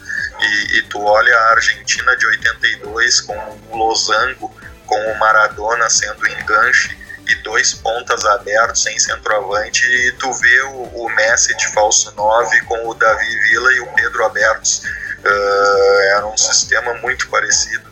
E, 0.41 0.79
e, 0.79 0.83
tu 0.85 1.01
olha 1.05 1.37
a 1.37 1.51
Argentina 1.53 2.17
de 2.17 2.27
82 2.27 3.21
com 3.21 3.37
o 3.71 3.77
Losango 3.77 4.53
com 4.93 5.11
o 5.11 5.19
Maradona 5.19 5.89
sendo 5.89 6.29
enganche 6.29 6.95
e 7.27 7.35
dois 7.37 7.73
pontas 7.73 8.27
abertos 8.27 8.83
sem 8.83 8.99
centroavante 8.99 9.87
e 9.87 10.13
tu 10.13 10.31
vê 10.35 10.63
o, 10.65 11.05
o 11.05 11.17
Messi 11.17 11.57
de 11.57 11.67
falso 11.73 12.13
9 12.15 12.61
com 12.63 12.89
o 12.89 12.95
Davi 12.95 13.39
Villa 13.49 13.73
e 13.73 13.81
o 13.81 13.87
Pedro 13.95 14.27
abertos. 14.27 14.83
Uh, 15.25 16.17
era 16.17 16.27
um 16.27 16.37
sistema 16.37 16.95
muito 16.95 17.29
parecido. 17.29 17.85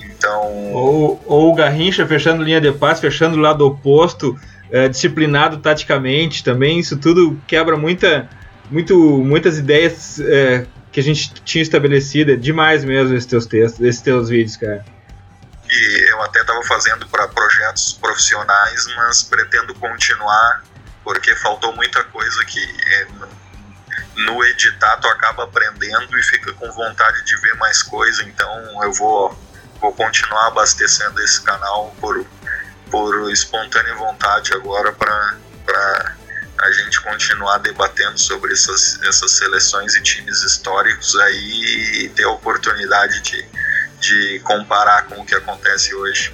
Então 0.00 0.72
ou, 0.72 1.22
ou 1.24 1.52
o 1.52 1.54
Garrincha 1.54 2.04
fechando 2.06 2.42
linha 2.42 2.60
de 2.60 2.72
passe 2.72 3.00
fechando 3.00 3.36
o 3.36 3.40
lado 3.40 3.64
oposto 3.64 4.36
uh, 4.72 4.88
disciplinado 4.88 5.58
taticamente 5.58 6.42
também. 6.42 6.80
Isso 6.80 6.96
tudo 6.96 7.40
quebra 7.46 7.76
muita 7.76 8.28
muito, 8.68 8.96
muitas 8.96 9.58
ideias 9.58 10.18
uh, 10.18 10.66
que 10.90 10.98
a 10.98 11.02
gente 11.02 11.32
tinha 11.44 11.62
estabelecido 11.62 12.32
é 12.32 12.36
demais 12.36 12.84
mesmo 12.84 13.14
esses 13.14 13.26
teus 13.26 13.46
textos 13.46 13.80
esses 13.80 14.00
teus 14.00 14.28
vídeos 14.28 14.56
cara 14.56 14.84
que 15.70 16.08
eu 16.08 16.20
até 16.22 16.40
estava 16.40 16.62
fazendo 16.64 17.06
para 17.06 17.28
projetos 17.28 17.92
profissionais, 17.92 18.86
mas 18.96 19.22
pretendo 19.22 19.72
continuar 19.76 20.64
porque 21.04 21.34
faltou 21.36 21.74
muita 21.74 22.02
coisa 22.04 22.44
que 22.44 22.60
é, 22.60 23.06
no 24.16 24.44
editar 24.44 24.96
tu 24.98 25.08
acaba 25.08 25.44
aprendendo 25.44 26.18
e 26.18 26.22
fica 26.24 26.52
com 26.54 26.70
vontade 26.72 27.24
de 27.24 27.36
ver 27.40 27.54
mais 27.54 27.82
coisa, 27.82 28.22
então 28.24 28.82
eu 28.82 28.92
vou, 28.92 29.38
vou 29.80 29.92
continuar 29.94 30.48
abastecendo 30.48 31.20
esse 31.22 31.40
canal 31.42 31.94
por, 32.00 32.26
por 32.90 33.30
espontânea 33.30 33.94
vontade 33.94 34.52
agora 34.52 34.92
para 34.92 36.16
a 36.62 36.72
gente 36.72 37.00
continuar 37.00 37.58
debatendo 37.58 38.18
sobre 38.18 38.52
essas, 38.52 39.00
essas 39.02 39.30
seleções 39.32 39.94
e 39.94 40.02
times 40.02 40.42
históricos 40.42 41.16
aí 41.16 42.04
e 42.04 42.08
ter 42.10 42.24
a 42.24 42.30
oportunidade 42.30 43.20
de, 43.22 43.48
de 44.00 44.40
comparar 44.40 45.06
com 45.06 45.20
o 45.20 45.24
que 45.24 45.34
acontece 45.34 45.94
hoje. 45.94 46.32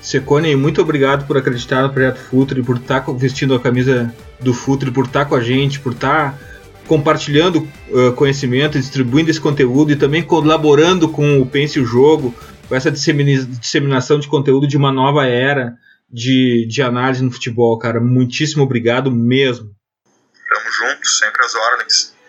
Secone, 0.00 0.56
muito 0.56 0.80
obrigado 0.80 1.26
por 1.26 1.36
acreditar 1.36 1.82
no 1.82 1.92
projeto 1.92 2.18
Futre, 2.18 2.62
por 2.62 2.76
estar 2.76 3.00
tá 3.00 3.12
vestindo 3.12 3.54
a 3.54 3.60
camisa 3.60 4.14
do 4.40 4.54
Futre, 4.54 4.90
por 4.90 5.04
estar 5.04 5.24
tá 5.24 5.26
com 5.26 5.34
a 5.34 5.40
gente, 5.42 5.78
por 5.80 5.92
estar 5.92 6.32
tá 6.32 6.38
compartilhando 6.86 7.68
uh, 7.90 8.12
conhecimento, 8.14 8.78
distribuindo 8.78 9.30
esse 9.30 9.40
conteúdo 9.40 9.92
e 9.92 9.96
também 9.96 10.22
colaborando 10.22 11.08
com 11.08 11.40
o 11.40 11.46
Pense 11.46 11.78
o 11.78 11.84
Jogo, 11.84 12.34
com 12.68 12.74
essa 12.74 12.90
disseminação 12.90 14.18
de 14.18 14.26
conteúdo 14.26 14.66
de 14.66 14.76
uma 14.76 14.90
nova 14.90 15.26
era 15.26 15.74
de, 16.10 16.66
de 16.68 16.82
análise 16.82 17.22
no 17.22 17.30
futebol, 17.30 17.78
cara. 17.78 18.00
Muitíssimo 18.00 18.64
obrigado 18.64 19.10
mesmo. 19.10 19.70
Tamo 20.48 20.72
junto, 20.72 21.06
sempre 21.06 21.44
as 21.44 21.54
ordens. 21.54 22.19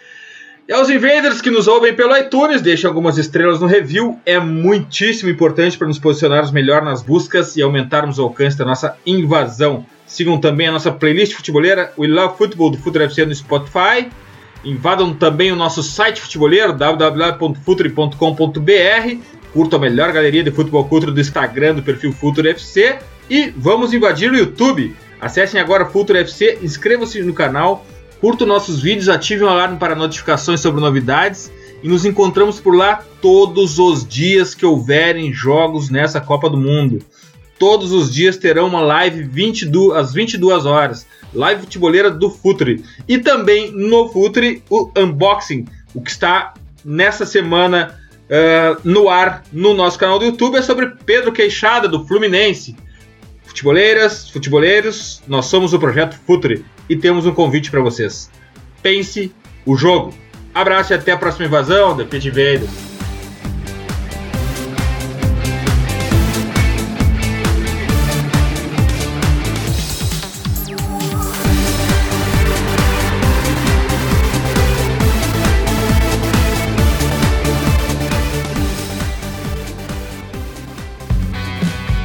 E 0.70 0.74
aos 0.74 0.89
invaders 0.89 1.41
que 1.41 1.49
nos 1.49 1.68
ouvem 1.68 1.95
pelo 1.95 2.16
iTunes, 2.16 2.62
deixem 2.62 2.88
algumas 2.88 3.18
estrelas 3.18 3.59
no 3.59 3.68
review. 3.68 4.20
É 4.26 4.39
muitíssimo 4.39 5.30
importante 5.30 5.78
para 5.78 5.88
nos 5.88 5.97
posicionarmos 5.97 6.51
melhor 6.51 6.84
nas 6.84 7.01
buscas 7.01 7.57
e 7.57 7.62
aumentarmos 7.62 8.20
o 8.20 8.24
alcance 8.24 8.57
da 8.57 8.64
nossa 8.64 8.95
invasão. 9.05 9.86
Sigam 10.05 10.39
também 10.39 10.68
a 10.68 10.72
nossa 10.72 10.91
playlist 10.91 11.34
futeboleira 11.34 11.91
We 11.97 12.07
Love 12.07 12.38
Football 12.38 12.72
do 12.72 12.78
Futre 12.78 13.03
FC 13.03 13.26
no 13.26 13.34
Spotify. 13.34 14.07
Invadam 14.64 15.16
também 15.16 15.51
o 15.51 15.55
nosso 15.55 15.82
site 15.82 16.22
futeboleiro 16.22 16.74
www.futre.com.br. 16.74 19.18
Curtam 19.53 19.80
a 19.80 19.82
melhor 19.82 20.12
galeria 20.12 20.43
de 20.43 20.51
futebol 20.51 20.86
cultura 20.86 21.12
do 21.12 21.20
Instagram 21.20 21.74
do 21.76 21.84
perfil 21.84 22.14
Futre 22.14 22.49
FC 22.49 22.99
e 23.30 23.51
vamos 23.57 23.93
invadir 23.93 24.32
o 24.32 24.38
YouTube. 24.38 24.95
Acessem 25.20 25.59
agora 25.59 25.86
Future 25.86 26.20
FC, 26.20 26.59
inscrevam-se 26.62 27.22
no 27.24 27.34
canal, 27.34 27.86
curtam 28.22 28.45
nossos 28.45 28.80
vídeos, 28.80 29.09
ativem 29.09 29.45
o 29.45 29.49
alarme 29.49 29.78
para 29.78 29.95
notificações 29.95 30.61
sobre 30.61 30.80
novidades 30.80 31.51
e 31.82 31.89
nos 31.89 32.05
encontramos 32.05 32.59
por 32.59 32.76
lá 32.76 33.03
todos 33.19 33.80
os 33.80 34.07
dias 34.07 34.53
que 34.53 34.65
houverem 34.65 35.34
jogos 35.34 35.89
nessa 35.89 36.22
Copa 36.22 36.47
do 36.47 36.55
Mundo. 36.55 36.99
Todos 37.57 37.91
os 37.91 38.13
dias 38.13 38.38
terão 38.38 38.67
uma 38.67 38.82
live 38.82 39.24
22, 39.24 39.97
às 39.97 40.13
22 40.13 40.65
horas, 40.67 41.07
live 41.34 41.61
futebolera 41.61 42.11
do 42.11 42.30
Futre. 42.30 42.84
E 43.07 43.17
também 43.17 43.72
no 43.72 44.07
Futre 44.09 44.63
o 44.69 44.91
unboxing, 44.95 45.65
o 45.93 46.01
que 46.01 46.11
está 46.11 46.53
nessa 46.86 47.26
semana 47.26 47.99
uh, 48.30 48.80
no 48.84 49.09
ar 49.09 49.43
no 49.51 49.74
nosso 49.74 49.97
canal 49.97 50.19
do 50.19 50.26
YouTube 50.26 50.57
é 50.57 50.61
sobre 50.61 50.91
Pedro 51.05 51.32
Queixada 51.32 51.88
do 51.88 52.05
Fluminense. 52.05 52.76
Futeboleiras, 53.43 54.30
futeboleiros, 54.30 55.22
nós 55.28 55.47
somos 55.47 55.74
o 55.74 55.80
Projeto 55.80 56.15
Futre 56.26 56.63
e 56.91 56.95
temos 56.97 57.25
um 57.25 57.31
convite 57.31 57.71
para 57.71 57.79
vocês. 57.79 58.29
Pense 58.83 59.33
o 59.65 59.77
jogo. 59.77 60.13
Abraço 60.53 60.91
e 60.91 60.95
até 60.95 61.13
a 61.13 61.17
próxima 61.17 61.45
invasão 61.45 61.95
da 61.95 62.03
Pit 62.03 62.27
Invaders. 62.27 62.69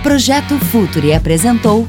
Projeto 0.05 0.57
Futuri 0.61 1.13
apresentou 1.13 1.89